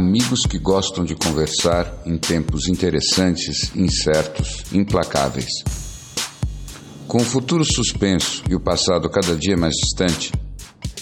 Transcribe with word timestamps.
Amigos 0.00 0.46
que 0.46 0.58
gostam 0.58 1.04
de 1.04 1.14
conversar 1.14 1.94
em 2.06 2.16
tempos 2.16 2.68
interessantes, 2.68 3.70
incertos, 3.76 4.64
implacáveis. 4.72 5.62
Com 7.06 7.18
o 7.18 7.24
futuro 7.24 7.66
suspenso 7.66 8.42
e 8.48 8.54
o 8.54 8.60
passado 8.60 9.10
cada 9.10 9.36
dia 9.36 9.58
mais 9.58 9.74
distante, 9.74 10.32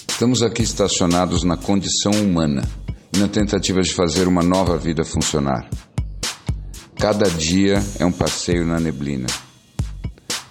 estamos 0.05 0.43
aqui 0.43 0.63
estacionados 0.63 1.43
na 1.43 1.55
condição 1.55 2.11
humana 2.11 2.69
e 3.15 3.19
na 3.19 3.29
tentativa 3.29 3.79
de 3.79 3.93
fazer 3.93 4.27
uma 4.27 4.43
nova 4.43 4.77
vida 4.77 5.05
funcionar. 5.05 5.69
Cada 6.97 7.29
dia 7.29 7.81
é 7.99 8.05
um 8.05 8.11
passeio 8.11 8.65
na 8.65 8.81
neblina 8.81 9.27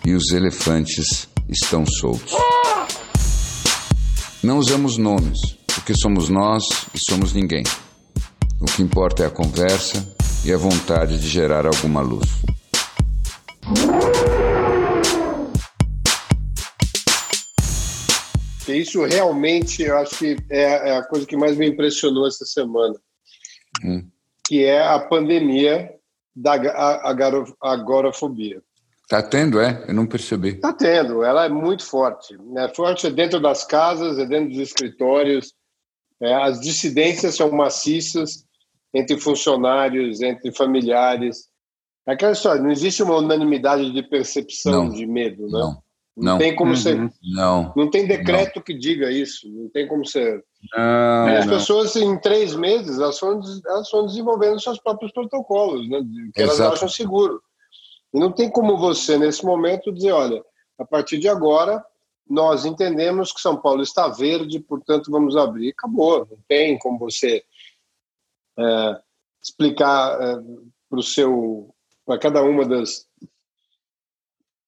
e 0.07 0.15
os 0.15 0.33
elefantes 0.33 1.29
estão 1.51 1.85
soltos. 1.85 2.33
Não 4.43 4.57
usamos 4.57 4.97
nomes, 4.97 5.39
porque 5.67 5.93
somos 5.95 6.31
nós 6.31 6.65
e 6.95 6.99
somos 6.99 7.35
ninguém. 7.35 7.63
O 8.61 8.65
que 8.65 8.83
importa 8.83 9.23
é 9.23 9.27
a 9.27 9.31
conversa 9.31 10.05
e 10.45 10.53
a 10.53 10.57
vontade 10.57 11.17
de 11.21 11.29
gerar 11.29 11.65
alguma 11.65 12.01
luz. 12.01 12.29
Isso 18.69 19.05
realmente, 19.05 19.83
eu 19.83 19.97
acho 19.99 20.19
que 20.19 20.37
é, 20.51 20.91
é 20.91 20.97
a 20.97 21.05
coisa 21.05 21.25
que 21.25 21.37
mais 21.37 21.57
me 21.57 21.69
impressionou 21.69 22.27
essa 22.27 22.45
semana, 22.45 22.97
hum. 23.85 24.05
que 24.45 24.65
é 24.65 24.85
a 24.85 24.99
pandemia 24.99 25.95
da 26.35 26.55
agorafobia. 27.63 28.61
Está 29.05 29.23
tendo, 29.23 29.61
é? 29.61 29.85
Eu 29.87 29.95
não 29.95 30.05
percebi. 30.05 30.51
Está 30.51 30.73
tendo, 30.73 31.23
ela 31.23 31.45
é 31.45 31.49
muito 31.49 31.85
forte. 31.85 32.37
É 32.57 32.69
forte 32.75 33.09
dentro 33.09 33.41
das 33.41 33.65
casas, 33.65 34.19
é 34.19 34.27
dentro 34.27 34.51
dos 34.51 34.59
escritórios. 34.59 35.55
É, 36.21 36.35
as 36.35 36.61
dissidências 36.61 37.37
são 37.37 37.53
maciças 37.53 38.48
entre 38.93 39.19
funcionários, 39.19 40.21
entre 40.23 40.53
familiares. 40.53 41.49
É 42.07 42.13
aquela 42.13 42.33
história, 42.33 42.63
não 42.63 42.71
existe 42.71 43.03
uma 43.03 43.17
unanimidade 43.17 43.93
de 43.93 44.03
percepção 44.03 44.85
não, 44.85 44.93
de 44.93 45.07
medo, 45.07 45.45
né? 45.47 45.59
Não. 45.59 45.83
Não, 46.19 46.33
não 46.33 46.39
tem 46.39 46.57
como 46.57 46.73
uhum. 46.73 46.77
ser. 46.77 47.13
Não. 47.23 47.73
Não 47.77 47.89
tem 47.89 48.05
decreto 48.05 48.57
não. 48.57 48.63
que 48.63 48.75
diga 48.75 49.09
isso. 49.09 49.49
Não 49.49 49.69
tem 49.69 49.87
como 49.87 50.05
ser. 50.05 50.45
Não, 50.77 51.27
As 51.29 51.47
pessoas, 51.47 51.95
em 51.95 52.19
três 52.21 52.57
meses, 52.57 52.99
elas 52.99 53.19
foram, 53.21 53.41
elas 53.67 53.89
foram 53.89 54.07
desenvolvendo 54.07 54.61
seus 54.61 54.81
próprios 54.81 55.13
protocolos, 55.13 55.89
né? 55.89 56.01
Que 56.35 56.43
elas 56.43 56.57
Exato. 56.57 56.75
acham 56.75 56.89
seguro. 56.89 57.41
E 58.13 58.19
não 58.19 58.33
tem 58.33 58.51
como 58.51 58.77
você, 58.77 59.17
nesse 59.17 59.45
momento, 59.45 59.93
dizer: 59.93 60.11
olha, 60.11 60.43
a 60.77 60.85
partir 60.85 61.19
de 61.19 61.29
agora, 61.29 61.85
nós 62.29 62.65
entendemos 62.65 63.33
que 63.33 63.41
São 63.41 63.57
Paulo 63.57 63.83
está 63.83 64.09
verde, 64.09 64.59
portanto, 64.59 65.13
vamos 65.13 65.37
abrir. 65.37 65.71
Acabou. 65.71 66.27
Não 66.29 66.39
tem 66.49 66.77
como 66.79 66.99
você 66.99 67.45
é, 68.59 69.01
explicar 69.43 70.21
é, 70.21 70.37
para 70.89 70.99
o 70.99 71.03
seu 71.03 71.75
para 72.05 72.19
cada 72.19 72.43
uma 72.43 72.67
das, 72.67 73.07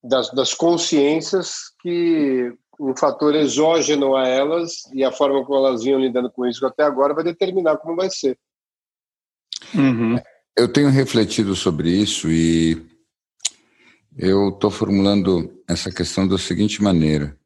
das, 0.04 0.30
das 0.30 0.52
consciências 0.52 1.72
que 1.80 2.52
um 2.78 2.94
fator 2.94 3.34
exógeno 3.34 4.14
a 4.14 4.28
elas 4.28 4.82
e 4.92 5.02
a 5.02 5.10
forma 5.10 5.44
como 5.44 5.66
elas 5.66 5.82
vinham 5.82 5.98
lidando 5.98 6.30
com 6.30 6.46
isso 6.46 6.64
até 6.66 6.82
agora 6.82 7.14
vai 7.14 7.24
determinar 7.24 7.78
como 7.78 7.96
vai 7.96 8.10
ser. 8.10 8.38
Uhum. 9.74 10.18
Eu 10.54 10.70
tenho 10.70 10.90
refletido 10.90 11.56
sobre 11.56 11.90
isso 11.90 12.30
e 12.30 12.86
eu 14.16 14.50
estou 14.50 14.70
formulando 14.70 15.62
essa 15.66 15.90
questão 15.90 16.28
da 16.28 16.36
seguinte 16.36 16.82
maneira. 16.82 17.38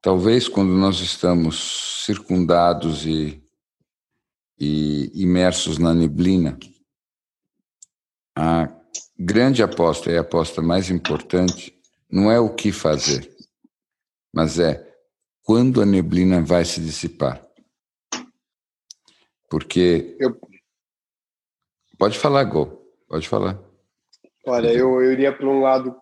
Talvez 0.00 0.48
quando 0.48 0.70
nós 0.70 1.00
estamos 1.00 2.04
circundados 2.06 3.04
e 3.06 3.42
e 4.60 5.10
imersos 5.14 5.78
na 5.78 5.94
neblina, 5.94 6.58
a 8.36 8.68
grande 9.18 9.62
aposta 9.62 10.10
e 10.10 10.18
a 10.18 10.20
aposta 10.20 10.60
mais 10.60 10.90
importante 10.90 11.74
não 12.10 12.30
é 12.30 12.38
o 12.38 12.54
que 12.54 12.70
fazer, 12.70 13.34
mas 14.34 14.58
é 14.58 14.86
quando 15.42 15.80
a 15.80 15.86
neblina 15.86 16.42
vai 16.42 16.64
se 16.64 16.80
dissipar. 16.80 17.44
Porque. 19.48 20.16
Eu... 20.20 20.38
Pode 21.98 22.18
falar, 22.18 22.44
Gol, 22.44 22.86
pode 23.08 23.28
falar. 23.28 23.58
Olha, 24.46 24.68
eu, 24.68 25.02
eu 25.02 25.12
iria 25.12 25.36
para 25.36 25.48
um 25.48 25.60
lado. 25.60 25.94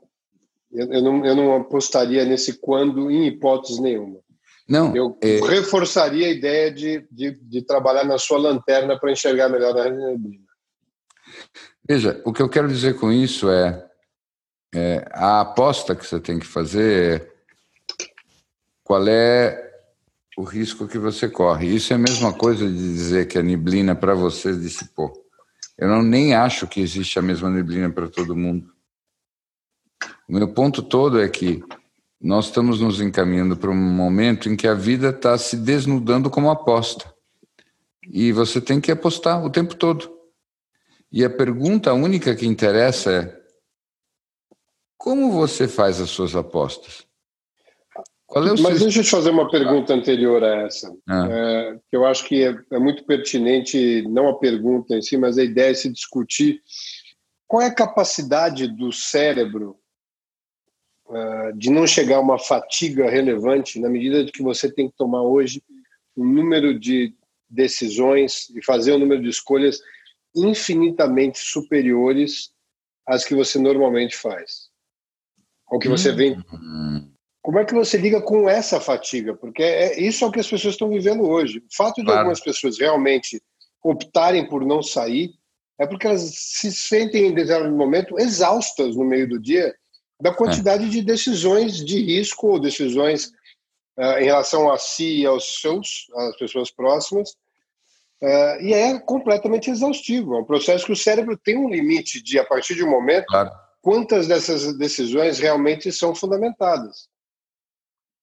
Eu, 0.71 0.93
eu, 0.93 1.03
não, 1.03 1.25
eu 1.25 1.35
não 1.35 1.57
apostaria 1.57 2.25
nesse 2.25 2.59
quando 2.59 3.11
em 3.11 3.27
hipótese 3.27 3.81
nenhuma. 3.81 4.21
Não, 4.69 4.95
eu 4.95 5.19
é... 5.23 5.39
reforçaria 5.41 6.27
a 6.27 6.31
ideia 6.31 6.71
de, 6.71 7.07
de, 7.11 7.31
de, 7.41 7.63
trabalhar 7.63 8.05
na 8.05 8.19
sua 8.19 8.39
lanterna 8.39 8.99
para 8.99 9.11
enxergar 9.11 9.49
melhor 9.49 9.77
a 9.79 9.89
neblina. 9.89 10.45
Veja, 11.89 12.21
o 12.25 12.35
que 12.35 12.43
eu 12.43 12.51
quero 12.51 12.69
dizer 12.69 12.97
com 12.97 13.11
isso 13.11 13.51
é, 13.51 13.89
é, 14.75 15.09
a 15.13 15.41
aposta 15.41 15.97
que 15.97 16.05
você 16.05 16.21
tem 16.21 16.39
que 16.39 16.47
fazer 16.47 17.23
é 17.23 18.05
qual 18.85 19.09
é 19.09 19.69
o 20.37 20.43
risco 20.43 20.87
que 20.87 20.99
você 20.99 21.29
corre. 21.29 21.75
Isso 21.75 21.93
é 21.93 21.97
a 21.97 21.99
mesma 21.99 22.33
coisa 22.35 22.67
de 22.67 22.75
dizer 22.75 23.27
que 23.27 23.39
a 23.39 23.43
neblina 23.43 23.95
para 23.95 24.15
você 24.15 24.55
dissipou. 24.55 25.13
Eu 25.79 25.89
não 25.89 26.03
nem 26.03 26.35
acho 26.35 26.67
que 26.67 26.81
existe 26.81 27.19
a 27.19 27.23
mesma 27.23 27.49
neblina 27.49 27.91
para 27.91 28.09
todo 28.09 28.37
mundo. 28.37 28.71
O 30.29 30.33
meu 30.33 30.49
ponto 30.53 30.83
todo 30.83 31.21
é 31.21 31.29
que 31.29 31.63
nós 32.21 32.47
estamos 32.47 32.81
nos 32.81 33.01
encaminhando 33.01 33.57
para 33.57 33.71
um 33.71 33.75
momento 33.75 34.49
em 34.49 34.57
que 34.57 34.67
a 34.67 34.75
vida 34.75 35.11
está 35.11 35.39
se 35.39 35.57
desnudando 35.57 36.29
como 36.29 36.51
aposta. 36.51 37.13
E 38.11 38.33
você 38.33 38.61
tem 38.61 38.81
que 38.81 38.91
apostar 38.91 39.45
o 39.45 39.51
tempo 39.51 39.75
todo. 39.75 40.11
E 41.13 41.25
a 41.25 41.31
pergunta 41.31 41.93
única 41.93 42.35
que 42.35 42.47
interessa 42.47 43.13
é: 43.13 43.39
como 44.97 45.31
você 45.31 45.69
faz 45.69 46.01
as 46.01 46.11
suas 46.11 46.35
apostas? 46.35 47.07
É 48.35 48.41
Mas 48.41 48.61
seu... 48.61 48.79
deixa 48.81 49.01
eu 49.01 49.05
te 49.05 49.11
fazer 49.11 49.31
uma 49.31 49.51
pergunta 49.51 49.95
anterior 49.95 50.45
a 50.45 50.67
essa, 50.67 50.95
ah. 51.09 51.29
é, 51.31 51.79
que 51.89 51.97
eu 51.97 52.05
acho 52.05 52.27
que 52.27 52.45
é, 52.45 52.55
é 52.73 52.79
muito 52.79 53.05
pertinente, 53.05 54.03
não 54.03 54.29
a 54.29 54.39
pergunta 54.39 54.95
em 54.95 55.01
si, 55.01 55.17
mas 55.17 55.39
a 55.39 55.45
ideia 55.45 55.71
é 55.71 55.75
se 55.75 55.91
discutir 55.91 56.61
qual 57.47 57.63
é 57.63 57.67
a 57.67 57.75
capacidade 57.75 58.69
do 58.69 58.93
cérebro 58.93 59.77
de 61.57 61.71
não 61.71 61.87
chegar 61.87 62.17
a 62.17 62.21
uma 62.21 62.39
fatiga 62.39 63.09
relevante 63.11 63.81
na 63.81 63.89
medida 63.89 64.25
de 64.25 64.33
que 64.33 64.43
você 64.43 64.71
tem 64.71 64.89
que 64.89 64.97
tomar 64.97 65.23
hoje 65.23 65.63
um 66.17 66.25
número 66.25 66.79
de 66.79 67.15
decisões 67.49 68.51
e 68.51 68.63
fazer 68.63 68.93
um 68.93 68.99
número 68.99 69.23
de 69.23 69.29
escolhas 69.29 69.81
infinitamente 70.35 71.39
superiores 71.39 72.51
às 73.07 73.25
que 73.25 73.35
você 73.35 73.59
normalmente 73.59 74.17
faz. 74.17 74.69
Ou 75.71 75.79
que 75.79 75.89
você 75.89 76.13
vem. 76.13 76.33
Uhum. 76.53 77.11
Como 77.43 77.59
é 77.59 77.65
que 77.65 77.75
você 77.75 77.97
liga 77.97 78.21
com 78.21 78.49
essa 78.49 78.81
fatiga? 78.81 79.35
Porque 79.35 79.63
é, 79.63 79.99
isso 79.99 80.25
é 80.25 80.29
o 80.29 80.31
que 80.31 80.41
as 80.41 80.49
pessoas 80.49 80.75
estão 80.75 80.91
vivendo 80.91 81.23
hoje. 81.23 81.59
O 81.59 81.75
fato 81.75 81.97
de 81.97 82.05
Claro. 82.05 82.21
algumas 82.21 82.41
pessoas 82.41 82.79
realmente 82.79 83.41
optarem 83.83 84.47
por 84.47 84.67
não 84.67 84.83
sair 84.83 85.33
é 85.79 85.87
porque 85.87 86.07
elas 86.07 86.23
se 86.35 86.73
sentem 86.73 87.27
em 87.27 87.35
determinado 87.35 87.75
momento 87.75 88.19
exaustas 88.19 88.97
no 88.97 89.05
meio 89.05 89.29
do 89.29 89.39
dia 89.39 89.75
da 90.21 90.35
quantidade 90.35 90.89
de 90.91 91.03
decisões 91.03 91.85
de 91.85 92.03
risco 92.03 92.49
ou 92.49 92.61
decisões 92.61 93.33
uh, 93.97 94.19
em 94.19 94.25
relação 94.25 94.71
a 94.71 94.79
si 94.79 95.21
e 95.21 95.27
aos 95.27 95.61
seus, 95.61 96.07
às 96.15 96.37
pessoas 96.37 96.71
próximas, 96.71 97.31
uh, 98.23 98.61
e 98.61 98.73
é 98.75 98.99
completamente 98.99 99.71
exaustivo. 99.71 100.35
É 100.35 100.41
um 100.41 100.45
processo 100.45 100.87
que 100.87 100.93
o 100.93 100.97
cérebro 100.97 101.37
tem 101.37 101.57
um 101.57 101.69
limite 101.69 102.23
de, 102.23 102.39
a 102.39 102.45
partir 102.45 102.75
de 102.75 102.83
um 102.83 102.91
momento, 102.91 103.27
Claro, 103.27 103.51
quantas 103.81 104.27
dessas 104.27 104.77
decisões 104.77 105.39
realmente 105.39 105.93
são 105.93 106.15
fundamentadas. 106.15 107.09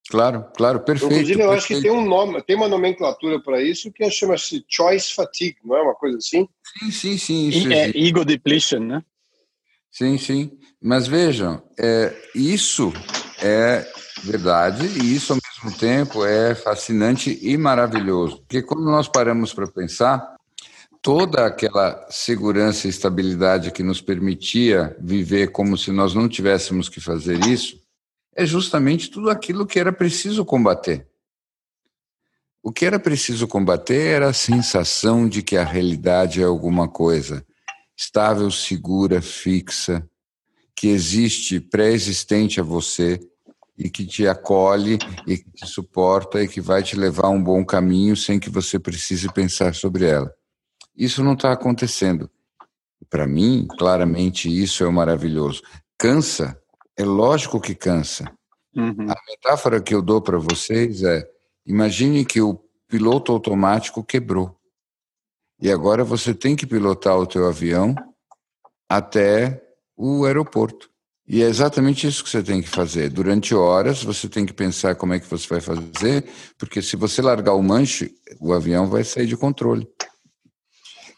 claro, 0.10 0.46
claro, 0.56 0.82
perfeito. 0.82 1.14
Inclusive, 1.14 1.42
eu 1.42 1.52
acho 1.52 1.68
que 1.68 1.76
perfeito. 1.76 1.94
tem 1.94 2.04
um 2.04 2.06
nome, 2.06 2.42
tem 2.44 2.56
uma 2.58 2.68
nomenclatura 2.68 3.42
para 3.42 3.62
isso 3.62 3.92
que 3.92 4.10
chama-se 4.12 4.66
choice 4.68 5.14
fatigue, 5.14 5.58
não 5.64 5.78
é 5.78 5.82
uma 5.82 5.96
coisa 5.96 6.18
assim? 6.18 6.48
Sim, 6.78 6.92
sim, 6.92 7.18
sim. 7.18 7.48
Isso 7.48 7.72
É 7.72 7.90
ego 7.96 8.26
depletion, 8.26 8.80
né? 8.80 9.04
Sim, 9.98 10.18
sim. 10.18 10.52
Mas 10.82 11.08
vejam, 11.08 11.64
é, 11.80 12.14
isso 12.36 12.92
é 13.42 13.90
verdade 14.26 14.86
e 14.86 15.16
isso 15.16 15.32
ao 15.32 15.40
mesmo 15.40 15.80
tempo 15.80 16.26
é 16.26 16.54
fascinante 16.54 17.40
e 17.42 17.56
maravilhoso. 17.56 18.40
Porque 18.40 18.62
quando 18.62 18.84
nós 18.84 19.08
paramos 19.08 19.54
para 19.54 19.66
pensar, 19.68 20.36
toda 21.02 21.46
aquela 21.46 22.06
segurança 22.10 22.88
e 22.88 22.90
estabilidade 22.90 23.72
que 23.72 23.84
nos 23.84 24.02
permitia 24.02 24.98
viver 25.00 25.54
como 25.54 25.78
se 25.78 25.94
nós 25.94 26.14
não 26.14 26.28
tivéssemos 26.28 26.90
que 26.90 27.00
fazer 27.00 27.40
isso, 27.46 27.80
é 28.36 28.46
justamente 28.46 29.10
tudo 29.10 29.30
aquilo 29.30 29.66
que 29.66 29.80
era 29.80 29.94
preciso 29.94 30.44
combater. 30.44 31.08
O 32.62 32.70
que 32.70 32.86
era 32.86 33.00
preciso 33.00 33.48
combater 33.48 34.08
era 34.08 34.28
a 34.28 34.34
sensação 34.34 35.26
de 35.26 35.42
que 35.42 35.56
a 35.56 35.64
realidade 35.64 36.42
é 36.42 36.44
alguma 36.44 36.86
coisa 36.90 37.46
estável, 37.96 38.50
segura, 38.52 39.22
fixa, 39.22 40.08
que 40.76 40.88
existe 40.88 41.60
pré-existente 41.60 42.60
a 42.60 42.64
você 42.64 43.20
e 43.78 43.90
que 43.90 44.06
te 44.06 44.28
acolhe 44.28 44.98
e 45.26 45.38
que 45.38 45.52
te 45.52 45.68
suporta 45.68 46.42
e 46.42 46.48
que 46.48 46.62
vai 46.62 46.84
te 46.84 46.96
levar 46.96 47.28
a 47.28 47.30
um 47.30 47.42
bom 47.42 47.66
caminho 47.66 48.16
sem 48.16 48.40
que 48.40 48.50
você 48.50 48.80
precise 48.80 49.32
pensar 49.32 49.74
sobre 49.74 50.06
ela. 50.06 50.32
Isso 50.96 51.24
não 51.24 51.34
está 51.34 51.52
acontecendo. 51.52 52.30
Para 53.10 53.28
mim, 53.28 53.68
claramente, 53.78 54.50
isso 54.50 54.84
é 54.84 54.90
maravilhoso. 54.90 55.62
Cansa? 55.98 56.60
É 56.98 57.04
lógico 57.04 57.60
que 57.60 57.76
cansa. 57.76 58.32
Uhum. 58.76 59.10
A 59.10 59.16
metáfora 59.30 59.82
que 59.82 59.94
eu 59.94 60.02
dou 60.02 60.22
para 60.22 60.38
vocês 60.38 61.04
é: 61.04 61.24
imagine 61.66 62.26
que 62.26 62.42
o 62.42 62.60
piloto 62.88 63.32
automático 63.32 64.04
quebrou. 64.04 64.58
E 65.62 65.72
agora 65.72 66.04
você 66.04 66.34
tem 66.34 66.56
que 66.56 66.66
pilotar 66.66 67.18
o 67.18 67.26
teu 67.26 67.48
avião 67.48 67.96
até 68.90 69.62
o 69.96 70.26
aeroporto. 70.26 70.90
E 71.28 71.42
é 71.42 71.48
exatamente 71.48 72.06
isso 72.06 72.24
que 72.24 72.30
você 72.30 72.44
tem 72.44 72.62
que 72.62 72.70
fazer. 72.70 73.10
Durante 73.10 73.56
horas, 73.56 74.04
você 74.04 74.30
tem 74.30 74.46
que 74.46 74.54
pensar 74.54 74.96
como 74.96 75.14
é 75.14 75.20
que 75.20 75.28
você 75.28 75.48
vai 75.48 75.60
fazer, 75.60 76.26
porque 76.58 76.82
se 76.82 76.96
você 76.96 77.22
largar 77.22 77.54
o 77.56 77.64
manche, 77.64 78.14
o 78.40 78.54
avião 78.54 78.88
vai 78.88 79.04
sair 79.04 79.26
de 79.26 79.36
controle. 79.36 79.88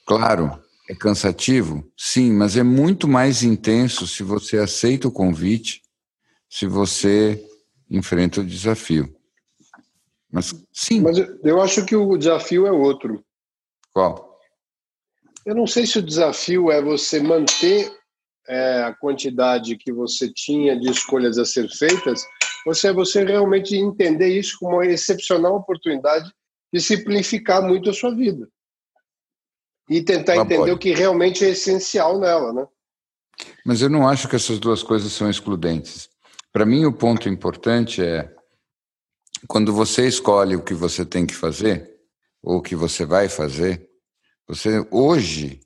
Claro, 0.06 0.62
é 0.90 0.96
cansativo? 0.96 1.84
Sim, 1.98 2.32
mas 2.32 2.56
é 2.56 2.64
muito 2.64 3.06
mais 3.08 3.44
intenso 3.44 4.08
se 4.08 4.24
você 4.24 4.58
aceita 4.58 5.10
o 5.10 5.12
convite, 5.12 5.82
se 6.50 6.66
você 6.66 7.44
enfrenta 7.90 8.40
o 8.40 8.46
desafio. 8.46 9.14
Mas 10.32 10.54
sim. 10.72 11.02
Mas 11.02 11.18
eu 11.44 11.62
acho 11.62 11.86
que 11.86 11.96
o 11.96 12.18
desafio 12.18 12.66
é 12.66 12.72
outro. 12.72 13.22
Qual? 13.94 14.27
Eu 15.48 15.56
não 15.56 15.66
sei 15.66 15.86
se 15.86 15.98
o 15.98 16.04
desafio 16.04 16.70
é 16.70 16.82
você 16.82 17.22
manter 17.22 17.90
é, 18.50 18.84
a 18.84 18.94
quantidade 18.94 19.78
que 19.78 19.94
você 19.94 20.30
tinha 20.34 20.78
de 20.78 20.92
escolhas 20.92 21.38
a 21.38 21.46
ser 21.46 21.70
feitas, 21.70 22.22
ou 22.66 22.76
se 22.76 22.86
é 22.86 22.92
você 22.92 23.24
realmente 23.24 23.74
entender 23.74 24.28
isso 24.28 24.58
como 24.60 24.76
uma 24.76 24.86
excepcional 24.86 25.56
oportunidade 25.56 26.30
de 26.74 26.82
simplificar 26.82 27.62
muito 27.62 27.90
a 27.90 27.94
sua 27.94 28.14
vida 28.14 28.46
e 29.90 30.04
tentar 30.04 30.34
Ela 30.34 30.44
entender 30.44 30.60
pode. 30.60 30.72
o 30.72 30.78
que 30.78 30.94
realmente 30.94 31.46
é 31.46 31.52
essencial 31.52 32.20
nela, 32.20 32.52
né? 32.52 32.68
Mas 33.66 33.82
eu 33.82 33.90
não 33.90 34.06
acho 34.06 34.28
que 34.28 34.36
essas 34.36 34.60
duas 34.60 34.84
coisas 34.84 35.14
são 35.14 35.30
excludentes. 35.30 36.10
Para 36.52 36.66
mim, 36.66 36.84
o 36.84 36.92
ponto 36.92 37.30
importante 37.30 38.04
é 38.04 38.36
quando 39.48 39.74
você 39.74 40.06
escolhe 40.06 40.58
o 40.58 40.64
que 40.64 40.74
você 40.74 41.06
tem 41.06 41.26
que 41.26 41.34
fazer 41.34 41.90
ou 42.44 42.58
o 42.58 42.62
que 42.62 42.76
você 42.76 43.06
vai 43.06 43.30
fazer, 43.30 43.87
você 44.48 44.86
hoje, 44.90 45.60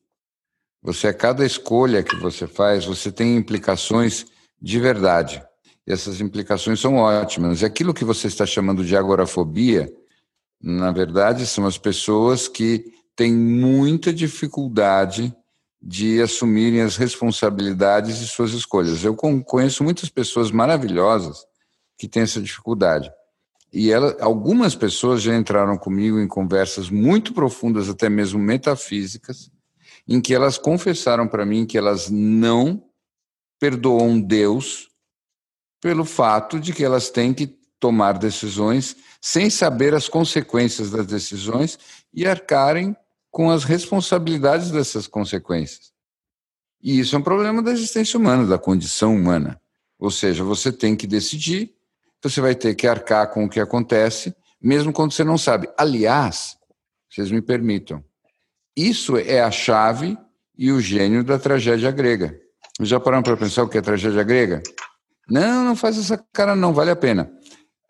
você 0.81 1.07
a 1.07 1.13
cada 1.13 1.45
escolha 1.45 2.03
que 2.03 2.15
você 2.15 2.47
faz, 2.47 2.85
você 2.85 3.11
tem 3.11 3.35
implicações 3.35 4.25
de 4.59 4.79
verdade. 4.79 5.43
E 5.85 5.91
essas 5.91 6.19
implicações 6.19 6.79
são 6.79 6.95
ótimas. 6.95 7.61
E 7.61 7.65
aquilo 7.65 7.93
que 7.93 8.05
você 8.05 8.27
está 8.27 8.45
chamando 8.45 8.83
de 8.83 8.95
agorafobia, 8.95 9.91
na 10.61 10.91
verdade, 10.91 11.45
são 11.45 11.65
as 11.65 11.77
pessoas 11.77 12.47
que 12.47 12.91
têm 13.15 13.33
muita 13.33 14.11
dificuldade 14.11 15.35
de 15.81 16.21
assumirem 16.21 16.81
as 16.81 16.95
responsabilidades 16.95 18.19
de 18.19 18.27
suas 18.27 18.51
escolhas. 18.51 19.03
Eu 19.03 19.15
conheço 19.15 19.83
muitas 19.83 20.09
pessoas 20.09 20.51
maravilhosas 20.51 21.43
que 21.97 22.07
têm 22.07 22.23
essa 22.23 22.41
dificuldade. 22.41 23.11
E 23.71 23.91
ela, 23.91 24.17
algumas 24.19 24.75
pessoas 24.75 25.21
já 25.21 25.35
entraram 25.35 25.77
comigo 25.77 26.19
em 26.19 26.27
conversas 26.27 26.89
muito 26.89 27.33
profundas, 27.33 27.87
até 27.87 28.09
mesmo 28.09 28.39
metafísicas, 28.39 29.49
em 30.07 30.19
que 30.19 30.33
elas 30.33 30.57
confessaram 30.57 31.27
para 31.27 31.45
mim 31.45 31.65
que 31.65 31.77
elas 31.77 32.09
não 32.09 32.83
perdoam 33.59 34.19
Deus 34.19 34.89
pelo 35.79 36.03
fato 36.03 36.59
de 36.59 36.73
que 36.73 36.83
elas 36.83 37.09
têm 37.09 37.33
que 37.33 37.47
tomar 37.79 38.17
decisões 38.17 38.95
sem 39.21 39.49
saber 39.49 39.93
as 39.93 40.09
consequências 40.09 40.91
das 40.91 41.05
decisões 41.05 41.79
e 42.13 42.27
arcarem 42.27 42.95
com 43.31 43.49
as 43.49 43.63
responsabilidades 43.63 44.71
dessas 44.71 45.07
consequências. 45.07 45.91
E 46.83 46.99
isso 46.99 47.15
é 47.15 47.19
um 47.19 47.23
problema 47.23 47.61
da 47.61 47.71
existência 47.71 48.19
humana, 48.19 48.45
da 48.45 48.57
condição 48.57 49.15
humana. 49.15 49.59
Ou 49.99 50.11
seja, 50.11 50.43
você 50.43 50.71
tem 50.71 50.95
que 50.95 51.07
decidir, 51.07 51.73
você 52.29 52.41
vai 52.41 52.55
ter 52.55 52.75
que 52.75 52.87
arcar 52.87 53.31
com 53.31 53.45
o 53.45 53.49
que 53.49 53.59
acontece, 53.59 54.35
mesmo 54.61 54.93
quando 54.93 55.11
você 55.11 55.23
não 55.23 55.37
sabe. 55.37 55.69
Aliás, 55.77 56.57
vocês 57.09 57.31
me 57.31 57.41
permitam, 57.41 58.03
isso 58.75 59.17
é 59.17 59.41
a 59.41 59.51
chave 59.51 60.17
e 60.57 60.71
o 60.71 60.79
gênio 60.79 61.23
da 61.23 61.39
tragédia 61.39 61.91
grega. 61.91 62.39
Já 62.79 62.99
pararam 62.99 63.23
para 63.23 63.37
pensar 63.37 63.63
o 63.63 63.69
que 63.69 63.77
é 63.77 63.81
tragédia 63.81 64.23
grega? 64.23 64.61
Não, 65.29 65.63
não 65.65 65.75
faz 65.75 65.97
essa 65.97 66.17
cara, 66.31 66.55
não, 66.55 66.73
vale 66.73 66.91
a 66.91 66.95
pena. 66.95 67.31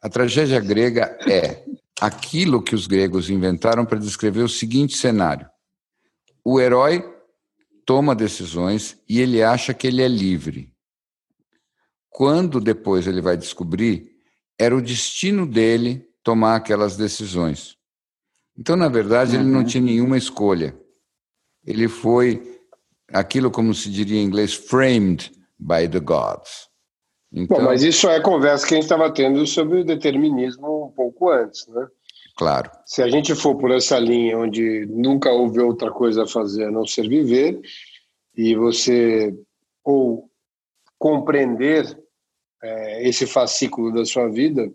A 0.01 0.10
tragédia 0.10 0.60
grega 0.60 1.18
é 1.27 1.63
aquilo 2.00 2.62
que 2.62 2.74
os 2.74 2.88
gregos 2.88 3.30
inventaram 3.30 3.86
para 3.86 4.00
descrever 4.00 4.42
o 4.42 4.50
seguinte 4.50 4.98
cenário: 4.98 5.48
o 6.44 6.60
herói 6.60 7.04
toma 7.86 8.16
decisões 8.16 8.98
e 9.07 9.19
ele 9.19 9.44
acha 9.44 9.74
que 9.74 9.88
ele 9.88 10.01
é 10.01 10.07
livre. 10.07 10.74
Quando 12.10 12.60
depois 12.60 13.07
ele 13.07 13.22
vai 13.22 13.38
descobrir, 13.38 14.11
era 14.62 14.75
o 14.75 14.81
destino 14.81 15.48
dele 15.48 16.08
tomar 16.24 16.56
aquelas 16.56 16.96
decisões. 16.96 17.75
Então, 18.56 18.75
na 18.75 18.88
verdade, 18.88 19.36
uhum. 19.36 19.42
ele 19.42 19.52
não 19.52 19.60
uhum. 19.62 19.66
tinha 19.66 19.84
nenhuma 19.84 20.19
escolha. 20.19 20.78
Ele 21.66 21.88
foi 21.88 22.62
aquilo, 23.12 23.50
como 23.50 23.74
se 23.74 23.90
diria 23.90 24.19
em 24.19 24.24
inglês, 24.24 24.54
framed 24.54 25.31
by 25.58 25.90
the 25.90 26.00
gods. 26.00 26.69
Então, 27.34 27.58
Bom, 27.58 27.63
mas 27.63 27.81
isso 27.81 28.08
é 28.08 28.18
a 28.18 28.22
conversa 28.22 28.68
que 28.68 28.75
a 28.75 28.78
gente 28.78 28.84
estava 28.84 29.12
tendo 29.12 29.48
sobre 29.48 29.80
o 29.80 29.84
determinismo 29.84 30.86
um 30.86 30.92
pouco 30.92 31.31
antes, 31.31 31.66
né? 31.68 31.88
Claro. 32.38 32.69
Se 32.86 33.02
a 33.02 33.10
gente 33.10 33.34
for 33.34 33.56
por 33.58 33.72
essa 33.72 33.98
linha 33.98 34.38
onde 34.38 34.86
nunca 34.92 35.31
houve 35.31 35.60
outra 35.60 35.90
coisa 35.90 36.24
a 36.24 36.28
fazer 36.28 36.66
a 36.66 36.72
não 36.72 36.86
ser 36.86 37.10
viver, 37.10 37.60
e 38.36 38.56
você 38.56 39.34
ou 39.84 40.30
compreender 41.00 41.98
é, 42.62 43.08
esse 43.08 43.25
fascículo 43.25 43.94
da 43.94 44.06
sua 44.06 44.30
vida, 44.30 44.72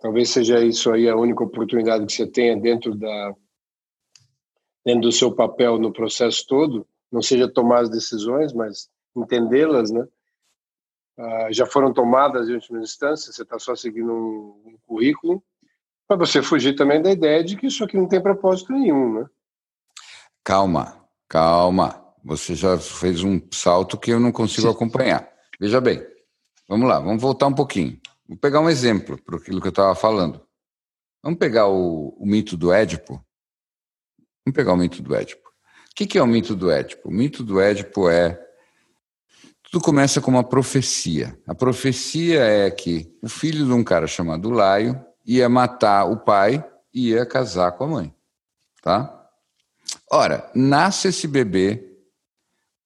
talvez 0.00 0.30
seja 0.30 0.64
isso 0.64 0.92
aí 0.92 1.08
a 1.08 1.16
única 1.16 1.42
oportunidade 1.42 2.06
que 2.06 2.12
você 2.12 2.26
tenha 2.26 2.56
dentro 2.56 2.94
da 2.94 3.34
dentro 4.84 5.02
do 5.02 5.12
seu 5.12 5.30
papel 5.30 5.78
no 5.78 5.92
processo 5.92 6.46
todo, 6.46 6.86
não 7.12 7.20
seja 7.20 7.46
tomar 7.46 7.80
as 7.80 7.90
decisões, 7.90 8.54
mas 8.54 8.88
entendê-las, 9.14 9.90
né? 9.90 10.06
Ah, 11.18 11.48
já 11.50 11.66
foram 11.66 11.92
tomadas 11.92 12.48
em 12.48 12.54
última 12.54 12.80
instância, 12.80 13.32
você 13.32 13.42
está 13.42 13.58
só 13.58 13.74
seguindo 13.74 14.10
um, 14.10 14.62
um 14.64 14.78
currículo, 14.86 15.42
para 16.06 16.16
você 16.16 16.40
fugir 16.40 16.74
também 16.74 17.02
da 17.02 17.10
ideia 17.10 17.44
de 17.44 17.56
que 17.56 17.66
isso 17.66 17.84
aqui 17.84 17.98
não 17.98 18.08
tem 18.08 18.22
propósito 18.22 18.72
nenhum, 18.72 19.20
né? 19.20 19.26
Calma, 20.42 21.06
calma. 21.28 22.02
Você 22.24 22.54
já 22.54 22.78
fez 22.78 23.22
um 23.22 23.40
salto 23.52 23.98
que 23.98 24.10
eu 24.10 24.18
não 24.18 24.32
consigo 24.32 24.68
Sim. 24.68 24.72
acompanhar. 24.74 25.30
Veja 25.60 25.80
bem, 25.80 26.02
vamos 26.68 26.88
lá, 26.88 27.00
vamos 27.00 27.20
voltar 27.22 27.46
um 27.46 27.54
pouquinho. 27.54 27.98
Vou 28.28 28.36
pegar 28.36 28.60
um 28.60 28.68
exemplo 28.68 29.16
para 29.22 29.36
aquilo 29.36 29.60
que 29.60 29.68
eu 29.68 29.70
estava 29.70 29.94
falando. 29.94 30.40
Vamos 31.22 31.38
pegar 31.38 31.66
o, 31.66 32.14
o, 32.18 32.26
mito 32.26 32.56
do 32.56 32.72
Édipo. 32.72 33.14
Vamos 34.44 34.54
pegar 34.54 34.72
o 34.72 34.76
mito 34.76 35.02
do 35.02 35.14
Édipo. 35.14 35.48
O 35.48 35.94
que, 35.94 36.06
que 36.06 36.18
é 36.18 36.22
o 36.22 36.26
mito 36.26 36.54
do 36.54 36.70
Édipo? 36.70 37.08
O 37.08 37.12
mito 37.12 37.42
do 37.42 37.60
Édipo 37.60 38.08
é 38.08 38.38
tudo 39.70 39.82
começa 39.82 40.20
com 40.20 40.30
uma 40.30 40.44
profecia. 40.44 41.38
A 41.46 41.54
profecia 41.54 42.40
é 42.40 42.70
que 42.70 43.14
o 43.22 43.28
filho 43.28 43.66
de 43.66 43.72
um 43.72 43.84
cara 43.84 44.06
chamado 44.06 44.48
Laio 44.48 44.98
ia 45.26 45.48
matar 45.48 46.04
o 46.04 46.16
pai 46.16 46.64
e 46.92 47.10
ia 47.10 47.26
casar 47.26 47.72
com 47.72 47.84
a 47.84 47.88
mãe. 47.88 48.14
Tá? 48.82 49.28
Ora, 50.10 50.50
nasce 50.54 51.08
esse 51.08 51.28
bebê, 51.28 51.98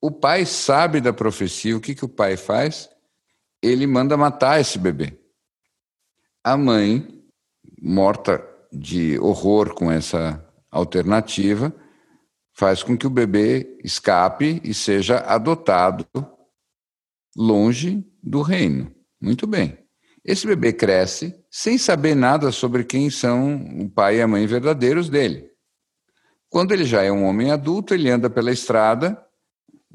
o 0.01 0.11
pai 0.11 0.45
sabe 0.45 1.01
da 1.01 1.13
profecia, 1.13 1.77
o 1.77 1.81
que, 1.81 1.95
que 1.95 2.05
o 2.05 2.09
pai 2.09 2.37
faz? 2.37 2.89
Ele 3.63 3.87
manda 3.87 4.17
matar 4.17 4.61
esse 4.61 4.79
bebê. 4.79 5.19
A 6.43 6.57
mãe, 6.57 7.25
morta 7.81 8.45
de 8.73 9.19
horror 9.19 9.75
com 9.75 9.91
essa 9.91 10.45
alternativa, 10.71 11.73
faz 12.53 12.83
com 12.83 12.97
que 12.97 13.07
o 13.07 13.11
bebê 13.11 13.79
escape 13.85 14.61
e 14.65 14.75
seja 14.75 15.19
adotado 15.19 16.07
longe 17.37 18.05
do 18.23 18.43
reino. 18.43 18.93
Muito 19.21 19.47
bem. 19.47 19.79
Esse 20.25 20.47
bebê 20.47 20.73
cresce 20.73 21.35
sem 21.51 21.77
saber 21.77 22.15
nada 22.15 22.53
sobre 22.53 22.85
quem 22.85 23.11
são 23.11 23.57
o 23.81 23.91
pai 23.91 24.19
e 24.19 24.23
a 24.23 24.29
mãe 24.29 24.47
verdadeiros 24.47 25.09
dele. 25.09 25.51
Quando 26.49 26.73
ele 26.73 26.85
já 26.85 27.03
é 27.03 27.11
um 27.11 27.25
homem 27.25 27.51
adulto, 27.51 27.95
ele 27.95 28.11
anda 28.11 28.29
pela 28.29 28.53
estrada. 28.53 29.21